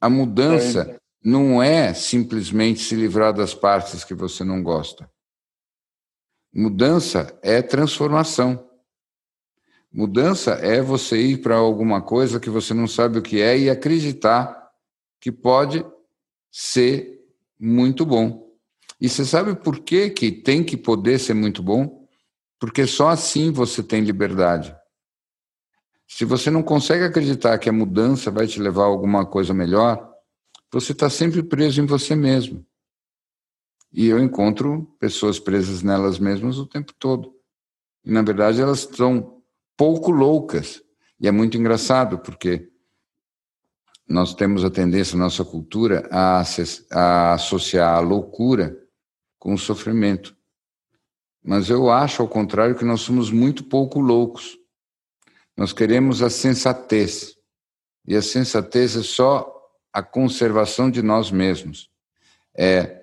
A 0.00 0.08
mudança 0.08 0.90
é. 0.90 1.00
não 1.22 1.62
é 1.62 1.94
simplesmente 1.94 2.80
se 2.80 2.94
livrar 2.94 3.32
das 3.32 3.54
partes 3.54 4.04
que 4.04 4.14
você 4.14 4.42
não 4.42 4.62
gosta. 4.62 5.10
Mudança 6.52 7.38
é 7.42 7.62
transformação. 7.62 8.68
Mudança 9.92 10.52
é 10.52 10.80
você 10.82 11.20
ir 11.20 11.38
para 11.38 11.56
alguma 11.56 12.02
coisa 12.02 12.40
que 12.40 12.50
você 12.50 12.74
não 12.74 12.86
sabe 12.86 13.18
o 13.18 13.22
que 13.22 13.40
é 13.40 13.56
e 13.58 13.70
acreditar 13.70 14.70
que 15.20 15.30
pode 15.30 15.84
ser 16.50 17.24
muito 17.58 18.04
bom. 18.04 18.47
E 19.00 19.08
você 19.08 19.24
sabe 19.24 19.54
por 19.54 19.80
que, 19.80 20.10
que 20.10 20.32
tem 20.32 20.64
que 20.64 20.76
poder 20.76 21.18
ser 21.18 21.34
muito 21.34 21.62
bom? 21.62 22.06
Porque 22.58 22.86
só 22.86 23.08
assim 23.08 23.52
você 23.52 23.82
tem 23.82 24.02
liberdade. 24.02 24.74
Se 26.06 26.24
você 26.24 26.50
não 26.50 26.62
consegue 26.62 27.04
acreditar 27.04 27.58
que 27.58 27.68
a 27.68 27.72
mudança 27.72 28.30
vai 28.30 28.46
te 28.46 28.58
levar 28.60 28.84
a 28.84 28.86
alguma 28.86 29.24
coisa 29.24 29.54
melhor, 29.54 30.12
você 30.72 30.92
está 30.92 31.08
sempre 31.08 31.42
preso 31.42 31.80
em 31.80 31.86
você 31.86 32.16
mesmo. 32.16 32.66
E 33.92 34.06
eu 34.06 34.18
encontro 34.18 34.94
pessoas 34.98 35.38
presas 35.38 35.82
nelas 35.82 36.18
mesmas 36.18 36.58
o 36.58 36.66
tempo 36.66 36.92
todo. 36.98 37.34
E, 38.04 38.10
na 38.10 38.22
verdade, 38.22 38.60
elas 38.60 38.80
estão 38.80 39.42
pouco 39.76 40.10
loucas. 40.10 40.82
E 41.20 41.28
é 41.28 41.30
muito 41.30 41.56
engraçado, 41.56 42.18
porque 42.18 42.68
nós 44.08 44.34
temos 44.34 44.64
a 44.64 44.70
tendência, 44.70 45.16
nossa 45.16 45.44
cultura, 45.44 46.08
a, 46.10 46.42
a 46.92 47.32
associar 47.34 47.96
a 47.96 48.00
loucura 48.00 48.76
com 49.38 49.54
o 49.54 49.58
sofrimento. 49.58 50.36
Mas 51.42 51.70
eu 51.70 51.90
acho, 51.90 52.22
ao 52.22 52.28
contrário, 52.28 52.76
que 52.76 52.84
nós 52.84 53.00
somos 53.00 53.30
muito 53.30 53.64
pouco 53.64 54.00
loucos. 54.00 54.58
Nós 55.56 55.72
queremos 55.72 56.22
a 56.22 56.28
sensatez. 56.28 57.36
E 58.06 58.14
a 58.14 58.22
sensatez 58.22 58.96
é 58.96 59.02
só 59.02 59.54
a 59.92 60.02
conservação 60.02 60.90
de 60.90 61.02
nós 61.02 61.30
mesmos. 61.30 61.90
É 62.56 63.02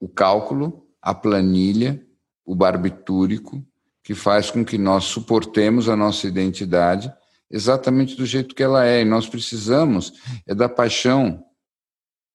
o 0.00 0.08
cálculo, 0.08 0.86
a 1.00 1.14
planilha, 1.14 2.04
o 2.44 2.54
barbitúrico, 2.54 3.64
que 4.02 4.14
faz 4.14 4.50
com 4.50 4.64
que 4.64 4.76
nós 4.76 5.04
suportemos 5.04 5.88
a 5.88 5.96
nossa 5.96 6.26
identidade 6.26 7.12
exatamente 7.48 8.16
do 8.16 8.26
jeito 8.26 8.54
que 8.54 8.62
ela 8.62 8.84
é. 8.84 9.02
E 9.02 9.04
nós 9.04 9.28
precisamos 9.28 10.12
é 10.46 10.54
da 10.54 10.68
paixão 10.68 11.44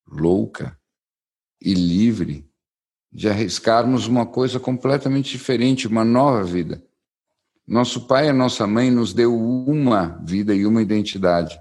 louca 0.07 0.79
e 1.61 1.73
livre 1.73 2.46
de 3.17 3.27
arriscarmos 3.27 4.05
uma 4.05 4.27
coisa 4.27 4.59
completamente 4.59 5.31
diferente, 5.31 5.87
uma 5.87 6.05
nova 6.05 6.43
vida. 6.43 6.83
Nosso 7.67 8.01
pai 8.01 8.29
e 8.29 8.31
nossa 8.31 8.67
mãe 8.67 8.91
nos 8.91 9.11
deu 9.11 9.35
uma 9.35 10.21
vida 10.23 10.53
e 10.53 10.67
uma 10.67 10.83
identidade. 10.83 11.59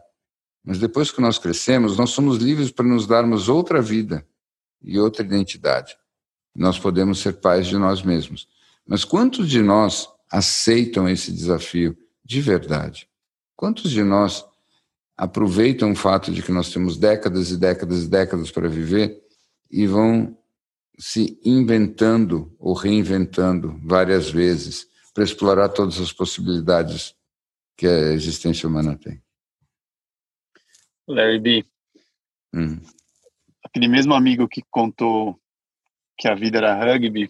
Mas 0.62 0.78
depois 0.78 1.11
que 1.11 1.18
nós 1.18 1.38
crescemos, 1.38 1.96
nós 1.96 2.11
somos 2.11 2.36
livres 2.36 2.70
para 2.70 2.84
nos 2.84 3.07
darmos 3.07 3.48
outra 3.48 3.80
vida 3.80 4.22
e 4.82 4.98
outra 4.98 5.24
identidade. 5.24 5.96
Nós 6.54 6.78
podemos 6.78 7.20
ser 7.20 7.32
pais 7.40 7.66
de 7.66 7.78
nós 7.78 8.02
mesmos. 8.02 8.46
Mas 8.86 9.02
quantos 9.02 9.48
de 9.48 9.62
nós 9.62 10.11
aceitam 10.30 11.09
esse 11.09 11.32
desafio 11.32 11.96
de 12.22 12.38
verdade? 12.42 13.09
Quantos 13.57 13.90
de 13.90 14.04
nós 14.04 14.44
aproveitam 15.16 15.92
o 15.92 15.96
fato 15.96 16.30
de 16.30 16.42
que 16.42 16.52
nós 16.52 16.70
temos 16.70 16.98
décadas 16.98 17.50
e 17.50 17.57
décadas 17.57 18.02
e 18.02 18.09
décadas 18.09 18.50
para 18.50 18.68
viver 18.68 19.22
e 19.70 19.86
vão 19.86 20.36
se 20.99 21.38
inventando 21.44 22.55
ou 22.59 22.74
reinventando 22.74 23.78
várias 23.84 24.30
vezes 24.30 24.86
para 25.12 25.24
explorar 25.24 25.68
todas 25.70 26.01
as 26.01 26.12
possibilidades 26.12 27.14
que 27.76 27.86
a 27.86 28.12
existência 28.12 28.68
humana 28.68 28.99
tem. 28.99 29.22
Larry 31.07 31.38
B. 31.38 31.66
Hum. 32.55 32.80
Aquele 33.64 33.88
mesmo 33.88 34.14
amigo 34.14 34.49
que 34.49 34.62
contou 34.70 35.38
que 36.18 36.28
a 36.28 36.34
vida 36.34 36.59
era 36.59 36.74
rugby, 36.74 37.28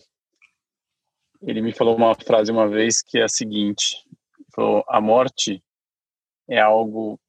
ele 1.42 1.60
me 1.60 1.72
falou 1.72 1.96
uma 1.96 2.14
frase 2.14 2.50
uma 2.50 2.68
vez 2.68 3.02
que 3.02 3.18
é 3.18 3.24
a 3.24 3.28
seguinte: 3.28 4.04
falou, 4.54 4.84
a 4.88 5.00
morte 5.00 5.62
é 6.48 6.60
algo 6.60 7.20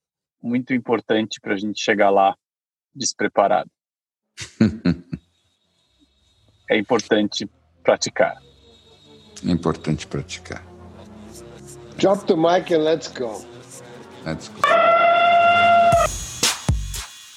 muito 0.41 0.73
importante 0.73 1.39
para 1.41 1.55
a 1.55 1.57
gente 1.57 1.81
chegar 1.81 2.09
lá 2.09 2.37
despreparado. 2.95 3.69
é 6.69 6.77
importante 6.77 7.49
praticar. 7.83 8.41
É 9.45 9.49
importante 9.49 10.05
praticar. 10.07 10.65
Drop 11.97 12.25
the 12.25 12.35
mic 12.35 12.73
and 12.73 12.83
let's 12.83 13.07
go. 13.07 13.45
Let's 14.25 14.49
go. 14.49 14.61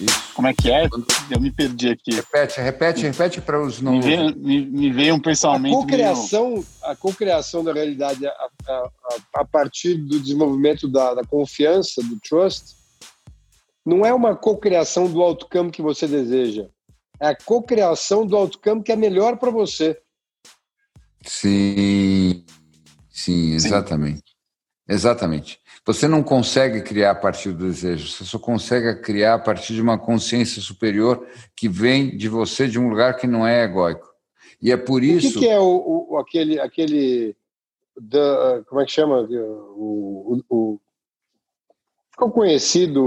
Isso. 0.01 0.33
Como 0.35 0.49
é 0.49 0.55
que 0.55 0.71
é? 0.71 0.89
Eu 1.31 1.41
me 1.41 1.53
perdi 1.53 1.91
aqui. 1.91 2.15
Repete, 2.15 2.61
repete, 2.61 3.03
repete 3.03 3.41
para 3.41 3.61
os 3.61 3.83
não. 3.83 3.93
Me 3.93 4.01
veio, 4.01 4.37
me, 4.37 4.67
me 4.67 4.91
veio 4.91 5.15
um 5.15 5.21
pensamento. 5.21 5.77
A 5.77 5.81
cocriação, 5.81 6.51
meio... 6.51 6.67
a 6.85 6.97
cocriação 6.97 7.63
da 7.63 7.73
realidade 7.73 8.27
a, 8.27 8.31
a, 8.31 8.91
a, 9.35 9.45
partir 9.45 9.95
do 9.95 10.19
desenvolvimento 10.19 10.89
da, 10.89 11.15
da 11.15 11.25
confiança, 11.25 12.03
do 12.03 12.19
trust, 12.21 12.77
não 13.85 14.05
é 14.07 14.15
uma 14.15 14.35
cocriação 14.35 15.11
do 15.11 15.21
outcome 15.21 15.71
que 15.71 15.83
você 15.83 16.07
deseja 16.07 16.67
é 17.21 17.29
a 17.29 17.37
cocriação 17.37 18.27
do 18.27 18.37
outcome 18.37 18.83
que 18.83 18.91
é 18.91 18.97
melhor 18.97 19.37
para 19.37 19.51
você. 19.51 20.01
Sim, 21.23 22.45
sim, 23.11 23.53
exatamente. 23.53 24.31
Sim. 24.31 24.41
Exatamente. 24.89 25.61
Você 25.87 26.09
não 26.09 26.23
consegue 26.23 26.83
criar 26.83 27.13
a 27.13 27.15
partir 27.15 27.53
do 27.53 27.67
desejo, 27.67 28.09
você 28.09 28.25
só 28.25 28.39
consegue 28.39 29.01
criar 29.01 29.35
a 29.35 29.39
partir 29.39 29.75
de 29.75 29.81
uma 29.81 29.99
consciência 29.99 30.61
superior 30.61 31.27
que 31.55 31.69
vem 31.69 32.17
de 32.17 32.29
você 32.29 32.67
de 32.67 32.79
um 32.79 32.89
lugar 32.89 33.17
que 33.17 33.27
não 33.27 33.47
é 33.47 33.65
egóico. 33.65 34.09
E 34.61 34.73
é 34.73 34.77
por 34.77 35.03
isso. 35.03 35.29
O 35.29 35.33
que, 35.35 35.39
que 35.41 35.49
é 35.49 35.59
o, 35.61 36.09
o, 36.11 36.19
aquele. 36.19 36.59
aquele 36.59 37.37
da, 38.01 38.63
como 38.67 38.81
é 38.81 38.85
que 38.85 38.93
chama? 38.93 39.21
O, 39.23 40.43
o, 40.49 40.81
ficou 42.11 42.31
conhecido 42.31 43.03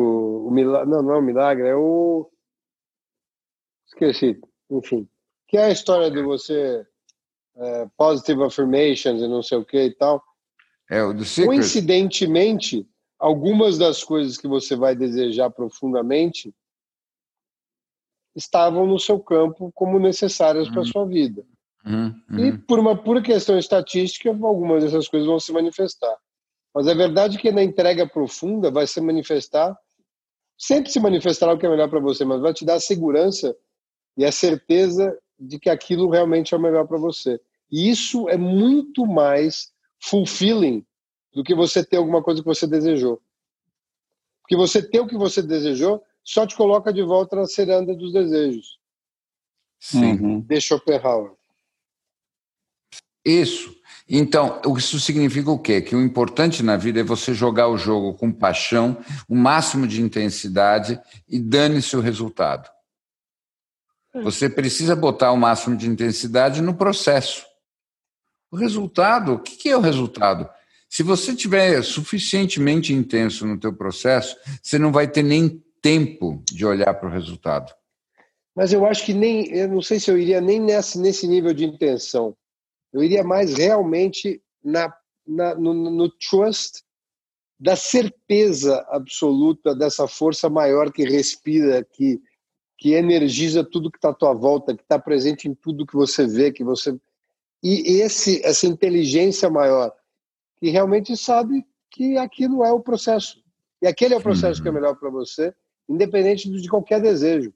o 0.47 0.51
milagre. 0.51 0.89
Não, 0.89 1.01
não 1.01 1.14
é 1.14 1.18
o 1.18 1.22
milagre, 1.22 1.68
é 1.68 1.76
o 1.76 2.30
esqueci, 3.94 4.39
enfim. 4.70 5.08
Que 5.48 5.58
é 5.58 5.66
a 5.66 5.72
história 5.72 6.10
de 6.10 6.22
você 6.22 6.86
é, 7.56 7.88
positive 7.98 8.44
affirmations 8.44 9.22
e 9.22 9.28
não 9.28 9.41
sei 9.41 9.58
o 9.58 9.66
que 9.66 9.82
e 9.82 9.91
tal. 9.91 10.24
É, 10.89 11.04
o 11.04 11.14
do 11.14 11.24
Secret. 11.24 11.48
Coincidentemente, 11.48 12.88
algumas 13.20 13.78
das 13.78 14.04
coisas 14.04 14.38
que 14.38 14.48
você 14.48 14.76
vai 14.76 14.96
desejar 14.96 15.50
profundamente 15.50 16.54
estavam 18.36 18.86
no 18.88 19.00
seu 19.00 19.20
campo 19.20 19.72
como 19.74 20.00
necessárias 20.00 20.68
uhum. 20.68 20.74
para 20.74 20.82
a 20.82 20.86
sua 20.86 21.06
vida. 21.06 21.46
Uhum. 21.86 22.39
E 22.39 22.58
por 22.58 22.80
uma 22.80 22.96
pura 22.96 23.22
questão 23.22 23.58
estatística, 23.58 24.30
algumas 24.30 24.84
dessas 24.84 25.08
coisas 25.08 25.28
vão 25.28 25.39
se 25.39 25.52
manifestar. 25.52 26.16
Mas 26.74 26.88
a 26.88 26.94
verdade 26.94 27.38
é 27.38 27.39
que 27.39 27.52
na 27.52 27.62
entrega 27.62 28.08
profunda 28.08 28.72
vai 28.72 28.88
se 28.88 29.00
manifestar, 29.00 29.78
sempre 30.58 30.91
se 30.91 31.00
manifestará 31.00 31.54
o 31.54 31.58
que 31.58 31.66
é 31.66 31.70
melhor 31.70 31.89
para 31.89 32.00
você, 32.00 32.26
mas 32.26 32.41
vai 32.41 32.54
te 32.54 32.66
dar 32.66 32.76
a 32.76 32.80
segurança 32.80 33.56
e 34.18 34.26
a 34.26 34.32
certeza 34.32 35.18
de 35.39 35.59
que 35.59 35.70
aquilo 35.70 36.09
realmente 36.09 36.53
é 36.53 36.57
o 36.57 36.61
melhor 36.61 36.88
para 36.88 36.97
você. 36.97 37.39
E 37.72 37.89
isso 37.89 38.30
é 38.30 38.38
muito 38.38 39.05
mais 39.05 39.72
fulfilling 39.99 40.86
do 41.34 41.43
que 41.43 41.55
você 41.55 41.84
ter 41.84 41.97
alguma 41.97 42.22
coisa 42.22 42.41
que 42.41 42.47
você 42.47 42.68
desejou. 42.68 43.22
Porque 44.41 44.55
você 44.55 44.82
ter 44.82 44.99
o 44.99 45.07
que 45.07 45.18
você 45.18 45.41
desejou 45.41 46.03
só 46.24 46.45
te 46.45 46.55
coloca 46.55 46.93
de 46.93 47.01
volta 47.01 47.36
na 47.36 47.45
ceranda 47.45 47.95
dos 47.95 48.14
desejos. 48.14 48.78
Sim. 49.80 50.14
Uhum. 50.14 50.39
De 50.41 50.61
Schopenhauer. 50.61 51.32
Isso. 53.26 53.76
Então, 54.07 54.61
isso 54.78 54.99
significa 54.99 55.49
o 55.49 55.57
quê? 55.57 55.82
Que 55.82 55.95
o 55.95 56.01
importante 56.01 56.61
na 56.61 56.76
vida 56.76 56.99
é 56.99 57.03
você 57.03 57.34
jogar 57.34 57.70
o 57.70 57.78
jogo 57.78 58.14
com 58.14 58.32
paixão, 58.32 58.97
o 59.30 59.36
máximo 59.36 59.88
de 59.88 60.01
intensidade 60.01 60.99
e 61.28 61.39
dane-se 61.39 61.95
o 61.95 62.01
resultado. 62.01 62.70
Você 64.22 64.47
precisa 64.47 64.95
botar 64.95 65.32
o 65.32 65.38
máximo 65.38 65.76
de 65.76 65.89
intensidade 65.89 66.61
no 66.61 66.76
processo. 66.76 67.45
O 68.51 68.55
resultado, 68.55 69.34
o 69.34 69.39
que 69.39 69.70
é 69.70 69.76
o 69.76 69.82
resultado? 69.82 70.47
Se 70.88 71.01
você 71.01 71.36
tiver 71.36 71.82
suficientemente 71.84 72.93
intenso 72.93 73.47
no 73.47 73.59
teu 73.59 73.74
processo, 73.74 74.38
você 74.61 74.78
não 74.78 74.91
vai 74.91 75.07
ter 75.07 75.24
nem 75.24 75.64
tempo 75.82 76.43
de 76.51 76.64
olhar 76.64 76.93
para 76.93 77.09
o 77.09 77.11
resultado. 77.11 77.74
Mas 78.55 78.72
eu 78.72 78.86
acho 78.86 79.03
que 79.03 79.14
nem, 79.14 79.51
eu 79.51 79.68
não 79.68 79.82
sei 79.82 79.99
se 79.99 80.11
eu 80.11 80.18
iria 80.18 80.39
nem 80.39 80.59
nesse, 80.59 80.99
nesse 80.99 81.28
nível 81.28 81.53
de 81.53 81.66
intenção. 81.66 82.38
Eu 82.93 83.03
iria 83.03 83.24
mais 83.24 83.55
realmente 83.55 84.39
na, 84.64 84.95
na 85.26 85.55
no, 85.55 85.74
no 85.74 86.09
trust 86.09 86.84
da 87.59 87.76
certeza 87.76 88.86
absoluta 88.89 89.76
dessa 89.76 90.07
força 90.07 90.49
maior 90.49 90.91
que 90.91 91.03
respira, 91.03 91.84
que, 91.84 92.22
que 92.84 92.96
energiza 92.96 93.64
tudo 93.64 93.90
que 93.90 93.98
está 93.98 94.10
à 94.10 94.14
tua 94.14 94.34
volta, 94.34 94.76
que 94.76 94.84
está 94.84 95.00
presente 95.00 95.48
em 95.48 95.56
tudo 95.56 95.86
que 95.86 95.94
você 95.94 96.28
vê, 96.28 96.52
que 96.52 96.66
você 96.66 96.94
e 97.64 98.02
esse 98.02 98.46
essa 98.46 98.68
inteligência 98.68 99.50
maior 99.50 99.90
que 100.58 100.70
realmente 100.70 101.16
sabe 101.16 101.66
que 101.90 102.18
aquilo 102.18 102.62
é 102.62 102.74
o 102.74 102.82
processo 102.82 103.42
e 103.82 103.88
aquele 103.88 104.16
é 104.16 104.18
o 104.18 104.22
processo 104.22 104.60
uhum. 104.60 104.64
que 104.64 104.68
é 104.68 104.72
melhor 104.74 104.96
para 104.98 105.10
você, 105.10 105.56
independente 105.88 106.52
de 106.52 106.68
qualquer 106.68 107.02
desejo. 107.02 107.54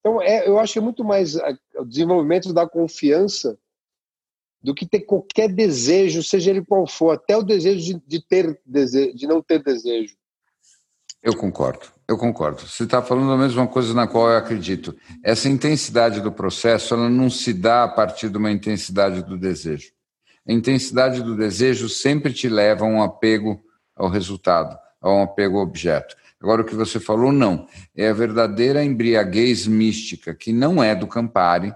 Então, 0.00 0.20
é, 0.20 0.46
eu 0.46 0.58
acho 0.58 0.78
é 0.78 0.82
muito 0.82 1.02
mais 1.02 1.36
o 1.36 1.86
desenvolvimento 1.86 2.52
da 2.52 2.68
confiança 2.68 3.58
do 4.62 4.74
que 4.74 4.86
ter 4.86 5.00
qualquer 5.00 5.48
desejo, 5.48 6.22
seja 6.22 6.50
ele 6.50 6.62
qual 6.62 6.86
for, 6.86 7.12
até 7.12 7.34
o 7.34 7.42
desejo 7.42 7.82
de, 7.82 8.02
de 8.06 8.26
ter 8.26 8.60
desejo, 8.66 9.16
de 9.16 9.26
não 9.26 9.42
ter 9.42 9.62
desejo. 9.62 10.14
Eu 11.22 11.34
concordo, 11.34 11.90
eu 12.10 12.18
concordo. 12.18 12.66
Você 12.66 12.82
está 12.82 13.00
falando 13.00 13.30
a 13.30 13.38
mesma 13.38 13.68
coisa 13.68 13.94
na 13.94 14.04
qual 14.04 14.28
eu 14.28 14.36
acredito. 14.36 14.96
Essa 15.22 15.48
intensidade 15.48 16.20
do 16.20 16.32
processo, 16.32 16.92
ela 16.92 17.08
não 17.08 17.30
se 17.30 17.52
dá 17.52 17.84
a 17.84 17.88
partir 17.88 18.28
de 18.28 18.36
uma 18.36 18.50
intensidade 18.50 19.22
do 19.22 19.38
desejo. 19.38 19.92
A 20.46 20.52
intensidade 20.52 21.22
do 21.22 21.36
desejo 21.36 21.88
sempre 21.88 22.32
te 22.32 22.48
leva 22.48 22.84
a 22.84 22.88
um 22.88 23.00
apego 23.00 23.62
ao 23.94 24.08
resultado, 24.08 24.76
a 25.00 25.08
um 25.08 25.22
apego 25.22 25.58
ao 25.58 25.62
objeto. 25.62 26.16
Agora, 26.42 26.62
o 26.62 26.64
que 26.64 26.74
você 26.74 26.98
falou, 26.98 27.30
não. 27.30 27.68
É 27.96 28.08
a 28.08 28.12
verdadeira 28.12 28.82
embriaguez 28.82 29.68
mística, 29.68 30.34
que 30.34 30.52
não 30.52 30.82
é 30.82 30.96
do 30.96 31.06
Campari, 31.06 31.72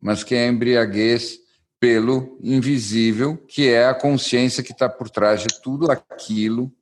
mas 0.00 0.24
que 0.24 0.34
é 0.34 0.46
a 0.46 0.48
embriaguez 0.48 1.38
pelo 1.78 2.36
invisível, 2.42 3.36
que 3.36 3.68
é 3.68 3.86
a 3.86 3.94
consciência 3.94 4.64
que 4.64 4.72
está 4.72 4.88
por 4.88 5.08
trás 5.08 5.42
de 5.42 5.62
tudo 5.62 5.92
aquilo 5.92 6.72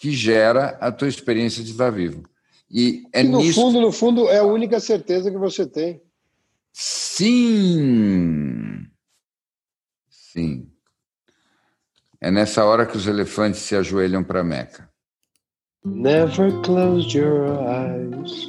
que 0.00 0.12
gera 0.12 0.78
a 0.80 0.92
tua 0.92 1.08
experiência 1.08 1.62
de 1.62 1.72
estar 1.72 1.90
vivo. 1.90 2.22
E 2.70 3.02
é 3.12 3.22
no 3.22 3.38
nisso... 3.38 3.60
fundo, 3.60 3.80
no 3.80 3.90
fundo, 3.90 4.28
é 4.28 4.38
a 4.38 4.44
única 4.44 4.78
certeza 4.78 5.30
que 5.30 5.38
você 5.38 5.66
tem. 5.66 6.02
Sim. 6.72 8.86
Sim. 10.10 10.68
É 12.20 12.30
nessa 12.30 12.64
hora 12.64 12.84
que 12.84 12.96
os 12.96 13.06
elefantes 13.06 13.60
se 13.60 13.74
ajoelham 13.74 14.22
para 14.22 14.44
Meca. 14.44 14.88
Never 15.84 16.50
close 16.62 17.16
your 17.16 17.56
eyes 17.62 18.48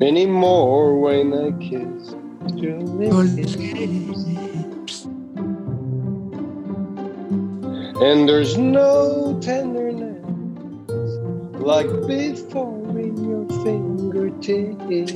anymore 0.00 0.98
when 0.98 1.34
I 1.34 1.52
kiss 1.58 2.16
your 2.56 2.80
lips. 2.80 3.54
And 8.02 8.26
there's 8.26 8.56
no 8.56 9.38
tenderness 9.40 9.89
like 11.60 11.90
before 12.06 12.98
in 12.98 13.16
your 13.28 13.46
fingertips. 13.62 15.12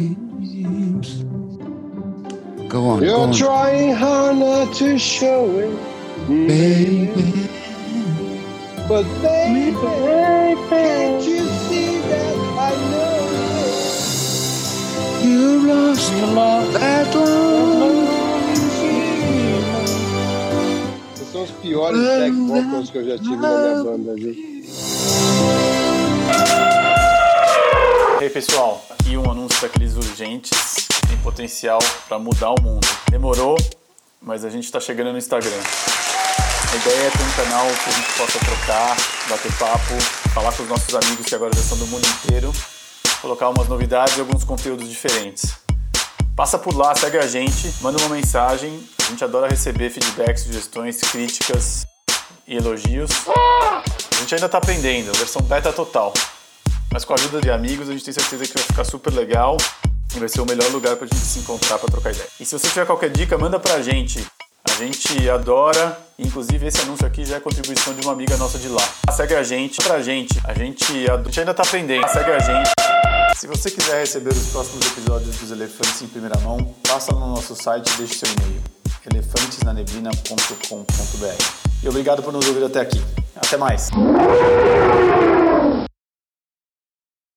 Go 2.69 2.89
on. 2.89 3.03
You're 3.03 3.17
go 3.17 3.23
on. 3.23 3.33
trying 3.33 3.95
hard 3.95 4.37
not 4.37 4.75
to 4.77 4.99
show 4.99 5.49
it, 5.59 5.77
baby. 6.29 7.49
But 8.89 9.05
baby, 9.23 9.73
can't 10.69 11.25
you 11.25 11.47
see 11.67 11.99
that 12.01 12.37
I 12.59 12.73
know 12.91 13.21
you 15.25 15.67
lost 15.67 16.13
a 16.13 16.27
lot 16.27 16.73
that 16.75 17.15
long? 17.15 18.25
são 21.35 21.43
os 21.43 21.51
piores 21.51 21.99
back 21.99 22.31
vocals 22.31 22.91
que 22.91 22.99
eu 22.99 23.05
já 23.05 23.19
tive 23.19 23.37
na 23.37 23.59
minha 23.59 23.85
banda, 23.85 24.15
viu? 24.15 24.55
E 28.21 28.25
aí, 28.25 28.31
pessoal, 28.31 28.85
aqui 28.91 29.17
um 29.17 29.31
anúncio 29.31 29.61
daqueles 29.61 29.97
urgentes 29.97 30.51
tem 31.07 31.17
potencial 31.19 31.79
para 32.09 32.19
mudar 32.19 32.51
o 32.51 32.61
mundo. 32.61 32.87
Demorou, 33.11 33.57
mas 34.21 34.45
a 34.45 34.51
gente 34.51 34.65
está 34.65 34.81
chegando 34.81 35.13
no 35.13 35.19
Instagram. 35.19 35.61
A 36.73 36.77
ideia 36.77 37.07
é 37.07 37.11
ter 37.11 37.23
um 37.23 37.45
canal 37.45 37.67
que 37.67 37.91
a 37.91 37.93
gente 37.93 38.13
possa 38.15 38.39
trocar, 38.39 38.97
bater 39.29 39.53
papo, 39.59 40.01
falar 40.35 40.53
com 40.53 40.63
os 40.63 40.69
nossos 40.69 40.95
amigos 40.95 41.27
que 41.27 41.35
agora 41.35 41.55
já 41.55 41.63
são 41.63 41.79
do 41.79 41.87
mundo 41.87 42.05
inteiro, 42.07 42.53
colocar 43.21 43.49
umas 43.49 43.69
novidades 43.69 44.17
e 44.17 44.21
alguns 44.21 44.43
conteúdos 44.43 44.89
diferentes. 44.89 45.55
Passa 46.35 46.59
por 46.59 46.77
lá, 46.77 46.95
segue 46.97 47.17
a 47.19 47.29
gente, 47.29 47.73
manda 47.81 47.97
uma 47.99 48.17
mensagem. 48.17 48.83
A 48.99 49.11
gente 49.11 49.23
adora 49.23 49.49
receber 49.49 49.89
feedbacks, 49.91 50.43
sugestões, 50.43 51.01
críticas 51.01 51.87
e 52.45 52.57
elogios. 52.57 53.11
A 54.25 54.27
gente 54.27 54.37
ainda 54.37 54.47
está 54.47 54.57
aprendendo, 54.57 55.13
versão 55.19 55.43
beta 55.43 55.71
total. 55.71 56.11
Mas 56.91 57.05
com 57.05 57.13
a 57.13 57.17
ajuda 57.17 57.43
de 57.43 57.51
amigos, 57.51 57.91
a 57.91 57.93
gente 57.93 58.07
tem 58.07 58.15
certeza 58.15 58.47
que 58.47 58.55
vai 58.55 58.63
ficar 58.63 58.83
super 58.83 59.13
legal 59.13 59.59
e 60.17 60.19
vai 60.19 60.31
ser 60.31 60.41
o 60.41 60.47
melhor 60.47 60.67
lugar 60.71 60.97
para 60.97 61.05
a 61.05 61.09
gente 61.09 61.21
se 61.21 61.41
encontrar 61.41 61.79
para 61.79 61.91
trocar 61.91 62.11
ideia. 62.11 62.27
E 62.41 62.47
se 62.47 62.59
você 62.59 62.67
tiver 62.69 62.87
qualquer 62.87 63.11
dica, 63.11 63.37
manda 63.37 63.61
para 63.61 63.75
a 63.75 63.83
gente. 63.83 64.27
A 64.67 64.73
gente 64.79 65.29
adora, 65.29 65.99
inclusive 66.19 66.67
esse 66.67 66.81
anúncio 66.81 67.07
aqui 67.07 67.27
já 67.27 67.37
é 67.37 67.41
contribuição 67.41 67.93
de 67.93 68.01
uma 68.01 68.15
amiga 68.15 68.35
nossa 68.39 68.59
de 68.59 68.69
lá. 68.69 68.81
Segue 69.13 69.35
a 69.35 69.43
gente, 69.43 69.77
pra 69.83 70.01
gente, 70.01 70.41
a 70.43 70.55
gente, 70.55 71.11
a 71.11 71.23
gente 71.23 71.41
ainda 71.41 71.53
tá 71.53 71.63
aprendendo. 71.63 72.09
Segue 72.09 72.31
a 72.31 72.39
gente. 72.39 72.71
Se 73.37 73.47
você 73.47 73.71
quiser 73.71 74.01
receber 74.01 74.31
os 74.31 74.47
próximos 74.47 74.87
episódios 74.87 75.37
dos 75.37 75.51
Elefantes 75.51 76.01
em 76.01 76.09
primeira 76.09 76.41
mão, 76.41 76.75
passa 76.89 77.13
no 77.13 77.29
nosso 77.29 77.55
site 77.55 77.93
e 77.93 77.97
deixe 77.99 78.15
seu 78.15 78.31
e-mail 78.33 78.63
elefantesnaneblina.com.br. 79.13 81.45
E 81.83 81.89
obrigado 81.91 82.23
por 82.23 82.33
nos 82.33 82.49
ouvir 82.49 82.65
até 82.65 82.81
aqui. 82.81 83.03
Até 83.37 83.57
mais. 83.57 83.91